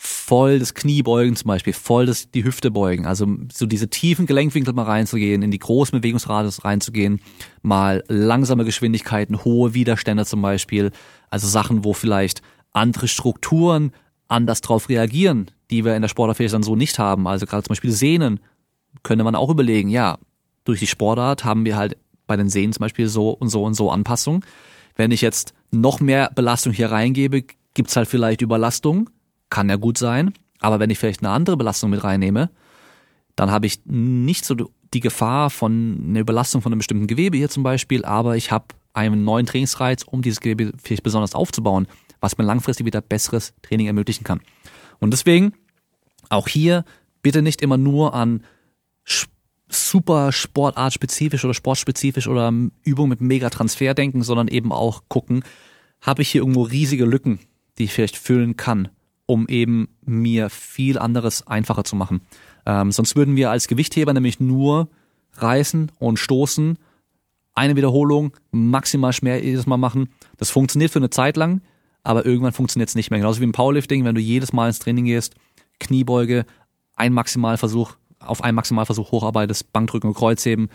voll 0.00 0.60
das 0.60 0.74
Kniebeugen 0.74 1.34
zum 1.34 1.48
Beispiel, 1.48 1.72
voll 1.72 2.06
das, 2.06 2.30
die 2.30 2.44
Hüfte 2.44 2.70
beugen, 2.70 3.04
also 3.04 3.26
so 3.52 3.66
diese 3.66 3.90
tiefen 3.90 4.26
Gelenkwinkel 4.26 4.72
mal 4.72 4.84
reinzugehen, 4.84 5.42
in 5.42 5.50
die 5.50 5.58
großen 5.58 5.98
Bewegungsradius 5.98 6.64
reinzugehen, 6.64 7.20
mal 7.62 8.04
langsame 8.06 8.64
Geschwindigkeiten, 8.64 9.44
hohe 9.44 9.74
Widerstände 9.74 10.24
zum 10.24 10.40
Beispiel, 10.40 10.92
also 11.30 11.48
Sachen, 11.48 11.84
wo 11.84 11.94
vielleicht 11.94 12.42
andere 12.70 13.08
Strukturen 13.08 13.90
anders 14.28 14.60
drauf 14.60 14.88
reagieren, 14.88 15.50
die 15.68 15.84
wir 15.84 15.96
in 15.96 16.02
der 16.02 16.08
vielleicht 16.08 16.54
dann 16.54 16.62
so 16.62 16.76
nicht 16.76 17.00
haben, 17.00 17.26
also 17.26 17.46
gerade 17.46 17.64
zum 17.64 17.72
Beispiel 17.72 17.90
Sehnen, 17.90 18.38
könnte 19.02 19.24
man 19.24 19.34
auch 19.34 19.50
überlegen, 19.50 19.88
ja, 19.88 20.18
durch 20.68 20.80
die 20.80 20.86
Sportart 20.86 21.44
haben 21.44 21.64
wir 21.64 21.76
halt 21.76 21.96
bei 22.26 22.36
den 22.36 22.50
Sehnen 22.50 22.74
zum 22.74 22.82
Beispiel 22.82 23.08
so 23.08 23.30
und 23.30 23.48
so 23.48 23.64
und 23.64 23.72
so 23.72 23.90
Anpassungen. 23.90 24.44
Wenn 24.96 25.12
ich 25.12 25.22
jetzt 25.22 25.54
noch 25.70 26.00
mehr 26.00 26.30
Belastung 26.34 26.74
hier 26.74 26.90
reingebe, 26.90 27.44
gibt's 27.72 27.96
halt 27.96 28.06
vielleicht 28.06 28.42
Überlastung, 28.42 29.08
kann 29.48 29.70
ja 29.70 29.76
gut 29.76 29.96
sein. 29.96 30.34
Aber 30.60 30.78
wenn 30.78 30.90
ich 30.90 30.98
vielleicht 30.98 31.22
eine 31.22 31.30
andere 31.30 31.56
Belastung 31.56 31.88
mit 31.88 32.04
reinnehme, 32.04 32.50
dann 33.34 33.50
habe 33.50 33.66
ich 33.66 33.80
nicht 33.86 34.44
so 34.44 34.54
die 34.92 35.00
Gefahr 35.00 35.48
von 35.48 36.04
einer 36.06 36.20
Überlastung 36.20 36.60
von 36.60 36.72
einem 36.72 36.80
bestimmten 36.80 37.06
Gewebe 37.06 37.38
hier 37.38 37.48
zum 37.48 37.62
Beispiel, 37.62 38.04
aber 38.04 38.36
ich 38.36 38.50
habe 38.52 38.66
einen 38.92 39.24
neuen 39.24 39.46
Trainingsreiz, 39.46 40.02
um 40.02 40.20
dieses 40.20 40.40
Gewebe 40.40 40.72
vielleicht 40.82 41.02
besonders 41.02 41.34
aufzubauen, 41.34 41.86
was 42.20 42.36
mir 42.36 42.44
langfristig 42.44 42.84
wieder 42.84 43.00
besseres 43.00 43.54
Training 43.62 43.86
ermöglichen 43.86 44.24
kann. 44.24 44.40
Und 44.98 45.12
deswegen 45.12 45.54
auch 46.28 46.48
hier 46.48 46.84
bitte 47.22 47.40
nicht 47.40 47.62
immer 47.62 47.78
nur 47.78 48.12
an 48.12 48.42
super 49.68 50.32
sportartspezifisch 50.32 51.44
oder 51.44 51.54
sportspezifisch 51.54 52.28
oder 52.28 52.52
Übung 52.84 53.08
mit 53.08 53.20
Megatransfer 53.20 53.94
denken, 53.94 54.22
sondern 54.22 54.48
eben 54.48 54.72
auch 54.72 55.02
gucken, 55.08 55.42
habe 56.00 56.22
ich 56.22 56.30
hier 56.30 56.42
irgendwo 56.42 56.62
riesige 56.62 57.04
Lücken, 57.04 57.40
die 57.78 57.84
ich 57.84 57.92
vielleicht 57.92 58.16
füllen 58.16 58.56
kann, 58.56 58.88
um 59.26 59.46
eben 59.48 59.88
mir 60.04 60.50
viel 60.50 60.98
anderes 60.98 61.46
einfacher 61.46 61.84
zu 61.84 61.96
machen. 61.96 62.20
Ähm, 62.66 62.92
sonst 62.92 63.16
würden 63.16 63.36
wir 63.36 63.50
als 63.50 63.68
Gewichtheber 63.68 64.12
nämlich 64.12 64.40
nur 64.40 64.88
reißen 65.34 65.92
und 65.98 66.18
stoßen, 66.18 66.78
eine 67.54 67.76
Wiederholung, 67.76 68.32
maximal 68.52 69.12
Schmerz 69.12 69.42
jedes 69.42 69.66
Mal 69.66 69.76
machen. 69.76 70.10
Das 70.36 70.50
funktioniert 70.50 70.92
für 70.92 71.00
eine 71.00 71.10
Zeit 71.10 71.36
lang, 71.36 71.60
aber 72.04 72.24
irgendwann 72.24 72.52
funktioniert 72.52 72.88
es 72.88 72.94
nicht 72.94 73.10
mehr. 73.10 73.18
Genauso 73.18 73.40
wie 73.40 73.44
im 73.44 73.52
Powerlifting, 73.52 74.04
wenn 74.04 74.14
du 74.14 74.20
jedes 74.20 74.52
Mal 74.52 74.68
ins 74.68 74.78
Training 74.78 75.06
gehst, 75.06 75.34
Kniebeuge, 75.80 76.46
ein 76.94 77.12
Maximalversuch, 77.12 77.96
auf 78.20 78.42
einen 78.42 78.54
Maximalversuch 78.56 79.10
hocharbeitest, 79.12 79.72
Bankdrücken 79.72 80.08
und 80.08 80.16
Kreuzheben. 80.16 80.68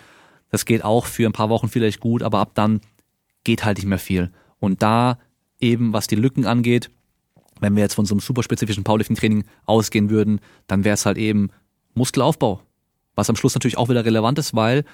Das 0.49 0.65
geht 0.65 0.83
auch 0.83 1.05
für 1.05 1.25
ein 1.25 1.33
paar 1.33 1.49
Wochen 1.49 1.67
vielleicht 1.67 1.99
gut, 1.99 2.23
aber 2.23 2.39
ab 2.39 2.51
dann 2.53 2.81
geht 3.43 3.65
halt 3.65 3.77
nicht 3.77 3.87
mehr 3.87 3.99
viel. 3.99 4.31
Und 4.59 4.81
da 4.81 5.17
eben, 5.59 5.93
was 5.93 6.07
die 6.07 6.15
Lücken 6.15 6.45
angeht, 6.45 6.89
wenn 7.59 7.75
wir 7.75 7.83
jetzt 7.83 7.95
von 7.95 8.05
so 8.05 8.13
einem 8.13 8.19
super 8.19 8.43
spezifischen 8.43 8.83
Powerlifting-Training 8.83 9.45
ausgehen 9.65 10.09
würden, 10.09 10.39
dann 10.67 10.83
wäre 10.83 10.95
es 10.95 11.05
halt 11.05 11.17
eben 11.17 11.49
Muskelaufbau. 11.93 12.61
Was 13.15 13.29
am 13.29 13.35
Schluss 13.35 13.53
natürlich 13.53 13.77
auch 13.77 13.89
wieder 13.89 14.05
relevant 14.05 14.39
ist, 14.39 14.55
weil 14.55 14.85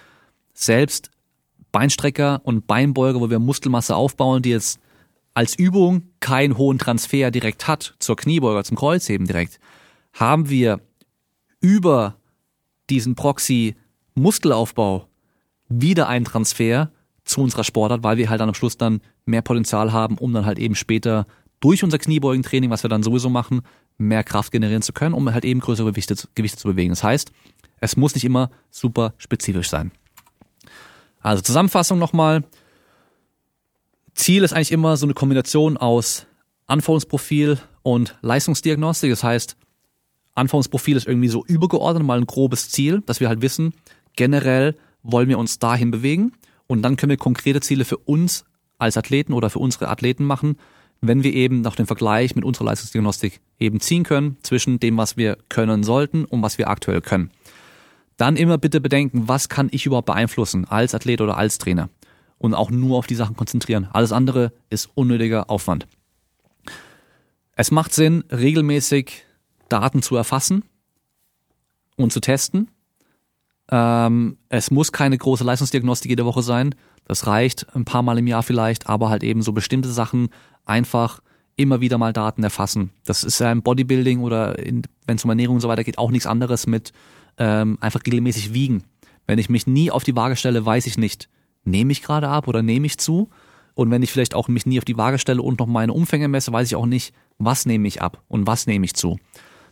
selbst 0.54 1.10
Beinstrecker 1.72 2.42
und 2.44 2.68
Beinbeuger, 2.68 3.22
wo 3.22 3.30
wir 3.30 3.40
Muskelmasse 3.40 3.96
aufbauen, 3.96 4.42
die 4.42 4.50
jetzt 4.50 4.80
als 5.34 5.56
Übung 5.56 6.04
keinen 6.20 6.58
hohen 6.58 6.80
Transfer 6.80 7.32
direkt 7.32 7.68
hat 7.68 7.96
zur 8.00 8.16
Kniebeuger, 8.18 8.64
zum 8.64 8.78
Kreuzheben 8.78 9.28
direkt, 9.28 9.60
haben 10.14 10.50
wir 10.50 10.82
über 11.62 12.19
diesen 12.90 13.16
Proxy-Muskelaufbau 13.16 15.08
wieder 15.70 16.08
einen 16.08 16.26
Transfer 16.26 16.92
zu 17.24 17.42
unserer 17.42 17.64
Sportart, 17.64 18.04
weil 18.04 18.18
wir 18.18 18.30
halt 18.30 18.42
dann 18.42 18.50
am 18.50 18.56
Schluss 18.56 18.78
dann 18.78 19.02
mehr 19.26 19.42
Potenzial 19.42 19.94
haben, 19.94 20.18
um 20.18 20.34
dann 20.34 20.46
halt 20.46 20.60
eben 20.60 20.76
später 20.76 21.28
durch 21.60 21.84
unser 21.84 22.00
Kniebeugentraining, 22.00 22.70
was 22.70 22.84
wir 22.84 22.90
dann 22.90 23.04
sowieso 23.04 23.30
machen, 23.30 23.62
mehr 23.98 24.24
Kraft 24.24 24.52
generieren 24.52 24.82
zu 24.82 24.94
können, 24.94 25.14
um 25.14 25.32
halt 25.32 25.46
eben 25.46 25.60
größere 25.60 25.92
Gewichte, 25.92 26.16
Gewichte 26.34 26.58
zu 26.58 26.68
bewegen. 26.68 26.90
Das 26.90 27.04
heißt, 27.04 27.32
es 27.82 27.98
muss 27.98 28.16
nicht 28.16 28.24
immer 28.24 28.50
super 28.72 29.14
spezifisch 29.18 29.70
sein. 29.70 29.92
Also 31.22 31.44
Zusammenfassung 31.44 32.00
nochmal. 32.00 32.44
Ziel 34.16 34.44
ist 34.44 34.54
eigentlich 34.54 34.72
immer 34.72 34.98
so 34.98 35.06
eine 35.06 35.14
Kombination 35.14 35.78
aus 35.78 36.26
Anforderungsprofil 36.68 37.60
und 37.84 38.18
Leistungsdiagnostik. 38.22 39.12
Das 39.12 39.24
heißt, 39.24 39.58
Anforderungsprofil 40.40 40.98
ist 40.98 41.08
irgendwie 41.08 41.28
so 41.28 41.46
übergeordnet, 41.46 42.06
mal 42.06 42.18
ein 42.18 42.28
grobes 42.28 42.70
Ziel, 42.70 43.02
dass 43.06 43.20
wir 43.20 43.30
halt 43.30 43.42
wissen, 43.42 43.74
generell 44.16 44.76
wollen 45.04 45.30
wir 45.30 45.40
uns 45.40 45.60
dahin 45.60 45.92
bewegen 45.92 46.34
und 46.68 46.82
dann 46.82 46.98
können 46.98 47.12
wir 47.12 47.18
konkrete 47.18 47.62
Ziele 47.62 47.86
für 47.86 47.98
uns 47.98 48.46
als 48.78 48.98
Athleten 48.98 49.34
oder 49.34 49.50
für 49.50 49.60
unsere 49.60 49.90
Athleten 49.90 50.24
machen, 50.24 50.58
wenn 51.02 51.24
wir 51.24 51.34
eben 51.34 51.62
nach 51.62 51.76
dem 51.76 51.88
Vergleich 51.88 52.36
mit 52.36 52.44
unserer 52.44 52.66
Leistungsdiagnostik 52.66 53.40
eben 53.60 53.80
ziehen 53.80 54.04
können 54.04 54.38
zwischen 54.44 54.80
dem, 54.80 54.98
was 54.98 55.18
wir 55.18 55.38
können 55.48 55.84
sollten 55.84 56.26
und 56.26 56.42
was 56.42 56.58
wir 56.58 56.70
aktuell 56.70 57.02
können. 57.02 57.32
Dann 58.18 58.36
immer 58.36 58.58
bitte 58.58 58.82
bedenken, 58.82 59.28
was 59.28 59.48
kann 59.48 59.70
ich 59.72 59.86
überhaupt 59.86 60.08
beeinflussen 60.08 60.66
als 60.66 60.94
Athlet 60.94 61.22
oder 61.22 61.38
als 61.38 61.58
Trainer 61.58 61.90
und 62.38 62.54
auch 62.54 62.70
nur 62.70 62.98
auf 62.98 63.08
die 63.08 63.16
Sachen 63.16 63.36
konzentrieren. 63.36 63.88
Alles 63.94 64.12
andere 64.12 64.52
ist 64.70 64.90
unnötiger 64.94 65.50
Aufwand. 65.50 65.88
Es 67.56 67.72
macht 67.72 67.94
Sinn, 67.94 68.24
regelmäßig 68.32 69.26
Daten 69.70 70.02
zu 70.02 70.16
erfassen 70.16 70.64
und 71.96 72.12
zu 72.12 72.20
testen. 72.20 72.70
Ähm, 73.72 74.38
es 74.50 74.72
muss 74.72 74.92
keine 74.92 75.18
große 75.18 75.44
Leistungsdiagnostik 75.44 76.10
jede 76.10 76.26
Woche 76.26 76.42
sein. 76.42 76.76
Das 77.06 77.28
reicht 77.28 77.76
ein 77.76 77.86
paar 77.86 78.04
Mal 78.04 78.18
im 78.18 78.28
Jahr 78.28 78.44
vielleicht, 78.44 78.88
aber 78.88 79.10
halt 79.10 79.24
eben 79.24 79.42
so 79.42 79.52
bestimmte 79.52 79.90
Sachen 79.90 80.30
einfach 80.66 81.22
immer 81.56 81.82
wieder 81.82 81.98
mal 81.98 82.14
Daten 82.14 82.44
erfassen. 82.44 82.92
Das 83.04 83.24
ist 83.24 83.40
ja 83.40 83.52
im 83.52 83.62
Bodybuilding 83.62 84.22
oder 84.22 84.56
wenn 84.58 85.16
es 85.18 85.24
um 85.24 85.30
Ernährung 85.30 85.56
und 85.56 85.62
so 85.62 85.68
weiter 85.68 85.84
geht, 85.84 85.98
auch 85.98 86.12
nichts 86.12 86.26
anderes 86.26 86.68
mit 86.68 86.94
ähm, 87.38 87.78
einfach 87.82 88.02
regelmäßig 88.06 88.54
wiegen. 88.54 88.84
Wenn 89.28 89.40
ich 89.40 89.50
mich 89.50 89.68
nie 89.68 89.92
auf 89.92 90.04
die 90.04 90.16
Waage 90.16 90.36
stelle, 90.36 90.66
weiß 90.66 90.88
ich 90.88 90.98
nicht, 90.98 91.30
nehme 91.64 91.92
ich 91.92 92.02
gerade 92.02 92.30
ab 92.30 92.48
oder 92.48 92.62
nehme 92.62 92.86
ich 92.86 92.98
zu. 92.98 93.30
Und 93.76 93.92
wenn 93.92 94.02
ich 94.02 94.12
vielleicht 94.12 94.36
auch 94.36 94.48
mich 94.48 94.66
nie 94.66 94.78
auf 94.78 94.86
die 94.86 94.98
Waage 94.98 95.20
stelle 95.20 95.42
und 95.42 95.60
noch 95.60 95.68
meine 95.68 95.94
Umfänge 95.94 96.28
messe, 96.28 96.52
weiß 96.52 96.68
ich 96.68 96.76
auch 96.76 96.86
nicht, 96.86 97.14
was 97.38 97.66
nehme 97.66 97.88
ich 97.88 98.02
ab 98.02 98.24
und 98.28 98.48
was 98.48 98.68
nehme 98.68 98.86
ich 98.86 98.94
zu. 98.94 99.18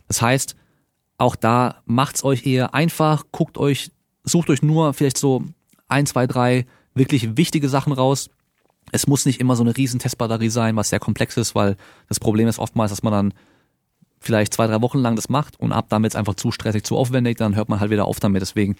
Das 0.08 0.20
heißt, 0.22 0.56
auch 1.18 1.36
da 1.36 1.82
macht's 1.84 2.24
euch 2.24 2.46
eher 2.46 2.74
einfach, 2.74 3.24
guckt 3.32 3.58
euch, 3.58 3.90
sucht 4.24 4.50
euch 4.50 4.62
nur 4.62 4.94
vielleicht 4.94 5.18
so 5.18 5.44
ein, 5.88 6.06
zwei, 6.06 6.26
drei 6.26 6.66
wirklich 6.94 7.36
wichtige 7.36 7.68
Sachen 7.68 7.92
raus. 7.92 8.30
Es 8.92 9.06
muss 9.06 9.26
nicht 9.26 9.40
immer 9.40 9.56
so 9.56 9.62
eine 9.62 9.76
riesen 9.76 10.00
Testbatterie 10.00 10.48
sein, 10.48 10.76
was 10.76 10.88
sehr 10.88 11.00
komplex 11.00 11.36
ist, 11.36 11.54
weil 11.54 11.76
das 12.08 12.20
Problem 12.20 12.48
ist 12.48 12.58
oftmals, 12.58 12.90
dass 12.90 13.02
man 13.02 13.12
dann 13.12 13.34
vielleicht 14.20 14.54
zwei, 14.54 14.66
drei 14.66 14.80
Wochen 14.80 14.98
lang 14.98 15.16
das 15.16 15.28
macht 15.28 15.60
und 15.60 15.72
ab 15.72 15.92
es 16.04 16.16
einfach 16.16 16.34
zu 16.34 16.50
stressig, 16.50 16.84
zu 16.84 16.96
aufwendig, 16.96 17.36
dann 17.38 17.54
hört 17.54 17.68
man 17.68 17.80
halt 17.80 17.90
wieder 17.90 18.06
auf 18.06 18.20
damit. 18.20 18.42
Deswegen 18.42 18.76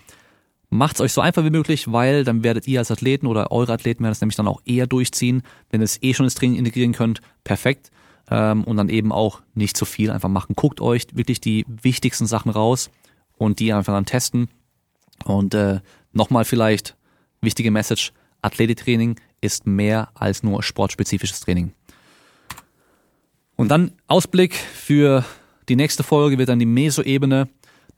macht's 0.70 1.00
euch 1.00 1.12
so 1.12 1.20
einfach 1.20 1.44
wie 1.44 1.50
möglich, 1.50 1.92
weil 1.92 2.24
dann 2.24 2.42
werdet 2.42 2.66
ihr 2.66 2.80
als 2.80 2.90
Athleten 2.90 3.26
oder 3.26 3.50
eure 3.50 3.72
Athleten 3.72 4.02
werden 4.02 4.12
es 4.12 4.20
nämlich 4.20 4.36
dann 4.36 4.48
auch 4.48 4.60
eher 4.64 4.86
durchziehen. 4.86 5.42
Wenn 5.70 5.80
ihr 5.80 5.84
es 5.84 6.02
eh 6.02 6.14
schon 6.14 6.26
ins 6.26 6.34
Training 6.34 6.58
integrieren 6.58 6.92
könnt, 6.92 7.20
perfekt. 7.44 7.90
Ähm, 8.30 8.64
und 8.64 8.76
dann 8.76 8.88
eben 8.88 9.12
auch 9.12 9.40
nicht 9.54 9.76
zu 9.76 9.84
viel 9.84 10.10
einfach 10.10 10.28
machen. 10.28 10.54
Guckt 10.56 10.80
euch 10.80 11.06
wirklich 11.12 11.40
die 11.40 11.64
wichtigsten 11.66 12.26
Sachen 12.26 12.50
raus 12.50 12.90
und 13.36 13.60
die 13.60 13.72
einfach 13.72 13.94
dann 13.94 14.06
testen. 14.06 14.48
Und 15.24 15.54
äh, 15.54 15.80
nochmal 16.12 16.44
vielleicht 16.44 16.96
wichtige 17.40 17.70
Message, 17.70 18.12
Athletiktraining 18.42 19.16
ist 19.40 19.66
mehr 19.66 20.10
als 20.14 20.42
nur 20.42 20.62
sportspezifisches 20.62 21.40
Training. 21.40 21.72
Und 23.56 23.68
dann 23.68 23.92
Ausblick 24.06 24.54
für 24.54 25.24
die 25.68 25.76
nächste 25.76 26.02
Folge 26.02 26.38
wird 26.38 26.48
dann 26.48 26.60
die 26.60 26.66
Meso-Ebene. 26.66 27.48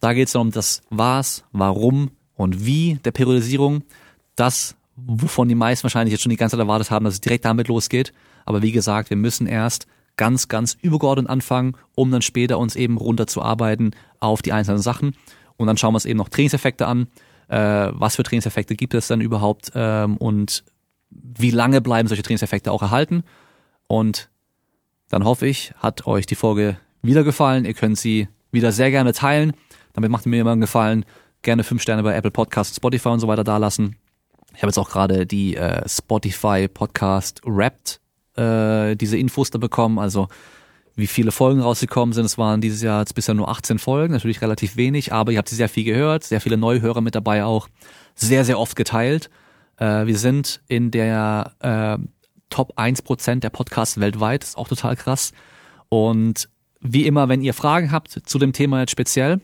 Da 0.01 0.15
geht 0.15 0.29
es 0.29 0.33
dann 0.33 0.43
um 0.43 0.51
das 0.51 0.83
Was, 0.89 1.45
Warum 1.53 2.11
und 2.35 2.65
Wie 2.65 2.95
der 3.05 3.11
Periodisierung. 3.11 3.83
Das, 4.37 4.75
wovon 4.97 5.49
die 5.49 5.55
meisten 5.55 5.83
wahrscheinlich 5.83 6.13
jetzt 6.13 6.23
schon 6.23 6.31
die 6.31 6.37
ganze 6.37 6.57
Zeit 6.57 6.65
erwartet 6.65 6.91
haben, 6.91 7.05
dass 7.05 7.15
es 7.15 7.21
direkt 7.21 7.45
damit 7.45 7.69
losgeht. 7.69 8.13
Aber 8.47 8.63
wie 8.63 8.73
gesagt, 8.73 9.11
wir 9.11 9.19
müssen 9.19 9.47
erst 9.47 9.87
ganz, 10.21 10.49
ganz 10.49 10.77
übergeordnet 10.83 11.31
anfangen, 11.31 11.79
um 11.95 12.11
dann 12.11 12.21
später 12.21 12.59
uns 12.59 12.77
eben 12.77 12.99
runterzuarbeiten 12.99 13.97
auf 14.21 14.43
die 14.43 14.53
einzelnen 14.53 14.83
Sachen. 14.83 15.17
Und 15.57 15.67
dann 15.67 15.79
schauen 15.79 15.93
wir 15.93 15.97
uns 15.97 16.05
eben 16.05 16.19
noch 16.19 16.29
Trainingseffekte 16.29 16.87
an. 16.87 17.07
Äh, 17.49 17.89
was 17.93 18.17
für 18.17 18.23
Trainingseffekte 18.23 18.75
gibt 18.75 18.93
es 18.93 19.09
dann 19.09 19.23
überhaupt 19.23 19.73
ähm, 19.75 20.19
und 20.19 20.63
wie 21.09 21.51
lange 21.51 21.81
bleiben 21.81 22.07
solche 22.07 22.23
Trainingseffekte 22.23 22.71
auch 22.71 22.83
erhalten. 22.83 23.25
Und 23.87 24.29
dann 25.09 25.25
hoffe 25.25 25.47
ich, 25.47 25.73
hat 25.79 26.07
euch 26.07 26.27
die 26.27 26.35
Folge 26.35 26.77
wieder 27.01 27.25
gefallen. 27.25 27.65
Ihr 27.65 27.73
könnt 27.73 27.97
sie 27.97 28.29
wieder 28.53 28.73
sehr 28.73 28.91
gerne 28.91 29.15
teilen. 29.15 29.55
Damit 29.95 30.11
macht 30.11 30.27
mir 30.27 30.43
immer 30.43 30.53
einen 30.53 30.61
Gefallen. 30.61 31.07
Gerne 31.41 31.65
fünf 31.65 31.81
Sterne 31.81 32.03
bei 32.03 32.15
Apple 32.15 32.31
Podcasts, 32.31 32.77
Spotify 32.77 33.09
und 33.09 33.21
so 33.21 33.27
weiter 33.27 33.43
dalassen. 33.43 33.97
Ich 34.55 34.59
habe 34.59 34.67
jetzt 34.69 34.79
auch 34.79 34.91
gerade 34.91 35.25
die 35.25 35.57
äh, 35.57 35.89
Spotify 35.89 36.69
Podcast 36.69 37.41
Wrapped 37.47 38.01
äh, 38.37 38.97
diese 38.97 39.17
Infos 39.17 39.51
da 39.51 39.59
bekommen. 39.59 39.99
Also 39.99 40.29
wie 40.97 41.07
viele 41.07 41.33
Folgen 41.33 41.61
rausgekommen 41.61 42.13
sind. 42.13 42.25
Es 42.25 42.39
waren 42.39 42.61
dieses 42.61 42.83
Jahr 42.83 43.01
jetzt 43.01 43.15
bisher 43.15 43.35
nur 43.35 43.49
18 43.49 43.79
Folgen, 43.79 44.13
natürlich 44.13 44.43
relativ 44.43 44.77
wenig, 44.77 45.13
aber 45.13 45.33
ihr 45.33 45.39
habt 45.39 45.49
sie 45.49 45.57
sehr 45.57 45.69
viel 45.69 45.85
gehört, 45.85 46.25
sehr 46.25 46.41
viele 46.41 46.57
Neuhörer 46.57 47.01
mit 47.01 47.15
dabei 47.15 47.45
auch, 47.45 47.69
sehr, 48.15 48.45
sehr 48.45 48.59
oft 48.59 48.77
geteilt. 48.77 49.31
Äh, 49.79 50.07
wir 50.07 50.19
sind 50.19 50.61
in 50.69 50.91
der 50.91 51.53
äh, 51.61 51.99
Top 52.51 52.79
1% 52.79 53.41
der 53.41 53.51
Podcasts 53.51 54.01
weltweit, 54.01 54.45
ist 54.45 54.59
auch 54.59 54.69
total 54.69 54.97
krass. 54.97 55.33
Und 55.89 56.49
wie 56.81 57.07
immer, 57.07 57.29
wenn 57.29 57.43
ihr 57.43 57.55
Fragen 57.55 57.93
habt 57.93 58.11
zu 58.11 58.39
dem 58.39 58.53
Thema 58.53 58.81
jetzt 58.81 58.91
speziell, 58.91 59.41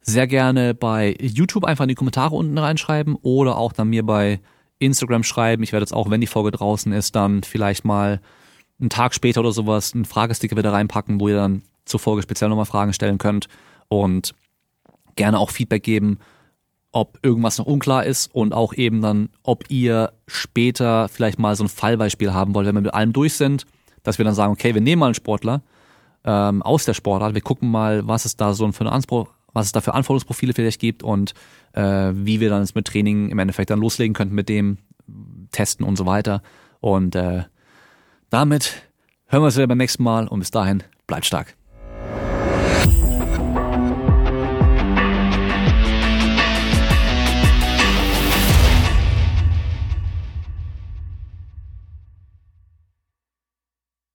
sehr 0.00 0.26
gerne 0.26 0.74
bei 0.74 1.16
YouTube 1.20 1.64
einfach 1.64 1.84
in 1.84 1.88
die 1.88 1.94
Kommentare 1.94 2.34
unten 2.34 2.58
reinschreiben 2.58 3.16
oder 3.22 3.56
auch 3.56 3.72
dann 3.72 3.88
mir 3.88 4.04
bei 4.04 4.40
Instagram 4.82 5.24
schreiben. 5.24 5.62
Ich 5.62 5.72
werde 5.72 5.84
jetzt 5.84 5.94
auch, 5.94 6.10
wenn 6.10 6.20
die 6.20 6.26
Folge 6.26 6.50
draußen 6.50 6.92
ist, 6.92 7.14
dann 7.16 7.42
vielleicht 7.42 7.84
mal 7.84 8.20
einen 8.80 8.90
Tag 8.90 9.14
später 9.14 9.40
oder 9.40 9.52
sowas 9.52 9.94
einen 9.94 10.04
Fragesticker 10.04 10.56
wieder 10.56 10.72
reinpacken, 10.72 11.20
wo 11.20 11.28
ihr 11.28 11.36
dann 11.36 11.62
zur 11.84 12.00
Folge 12.00 12.22
speziell 12.22 12.50
nochmal 12.50 12.66
Fragen 12.66 12.92
stellen 12.92 13.18
könnt 13.18 13.48
und 13.88 14.34
gerne 15.16 15.38
auch 15.38 15.50
Feedback 15.50 15.82
geben, 15.82 16.18
ob 16.90 17.18
irgendwas 17.22 17.58
noch 17.58 17.66
unklar 17.66 18.04
ist 18.04 18.34
und 18.34 18.52
auch 18.52 18.74
eben 18.74 19.00
dann, 19.00 19.30
ob 19.42 19.70
ihr 19.70 20.12
später 20.26 21.08
vielleicht 21.08 21.38
mal 21.38 21.56
so 21.56 21.64
ein 21.64 21.68
Fallbeispiel 21.68 22.32
haben 22.32 22.54
wollt, 22.54 22.66
wenn 22.66 22.74
wir 22.74 22.82
mit 22.82 22.94
allem 22.94 23.12
durch 23.12 23.34
sind, 23.34 23.64
dass 24.02 24.18
wir 24.18 24.24
dann 24.24 24.34
sagen, 24.34 24.52
okay, 24.52 24.74
wir 24.74 24.80
nehmen 24.80 25.00
mal 25.00 25.06
einen 25.06 25.14
Sportler 25.14 25.62
ähm, 26.24 26.62
aus 26.62 26.84
der 26.84 26.94
Sportart, 26.94 27.34
wir 27.34 27.40
gucken 27.40 27.70
mal, 27.70 28.06
was 28.06 28.24
es 28.24 28.36
da 28.36 28.52
so 28.52 28.70
für 28.72 28.82
eine 28.82 28.92
Anspruch, 28.92 29.28
was 29.52 29.66
es 29.66 29.72
da 29.72 29.80
für 29.80 29.94
Anforderungsprofile 29.94 30.52
vielleicht 30.52 30.80
gibt 30.80 31.02
und 31.02 31.34
äh, 31.72 32.12
wie 32.14 32.40
wir 32.40 32.50
dann 32.50 32.62
jetzt 32.62 32.74
mit 32.74 32.86
Training 32.86 33.30
im 33.30 33.38
Endeffekt 33.38 33.70
dann 33.70 33.80
loslegen 33.80 34.14
könnten 34.14 34.34
mit 34.34 34.48
dem 34.48 34.78
Testen 35.50 35.84
und 35.84 35.96
so 35.96 36.06
weiter. 36.06 36.42
Und 36.80 37.14
äh, 37.14 37.44
damit 38.30 38.82
hören 39.26 39.42
wir 39.42 39.46
uns 39.46 39.56
wieder 39.56 39.66
beim 39.66 39.78
nächsten 39.78 40.02
Mal 40.02 40.28
und 40.28 40.40
bis 40.40 40.50
dahin 40.50 40.82
bleibt 41.06 41.26
stark. 41.26 41.54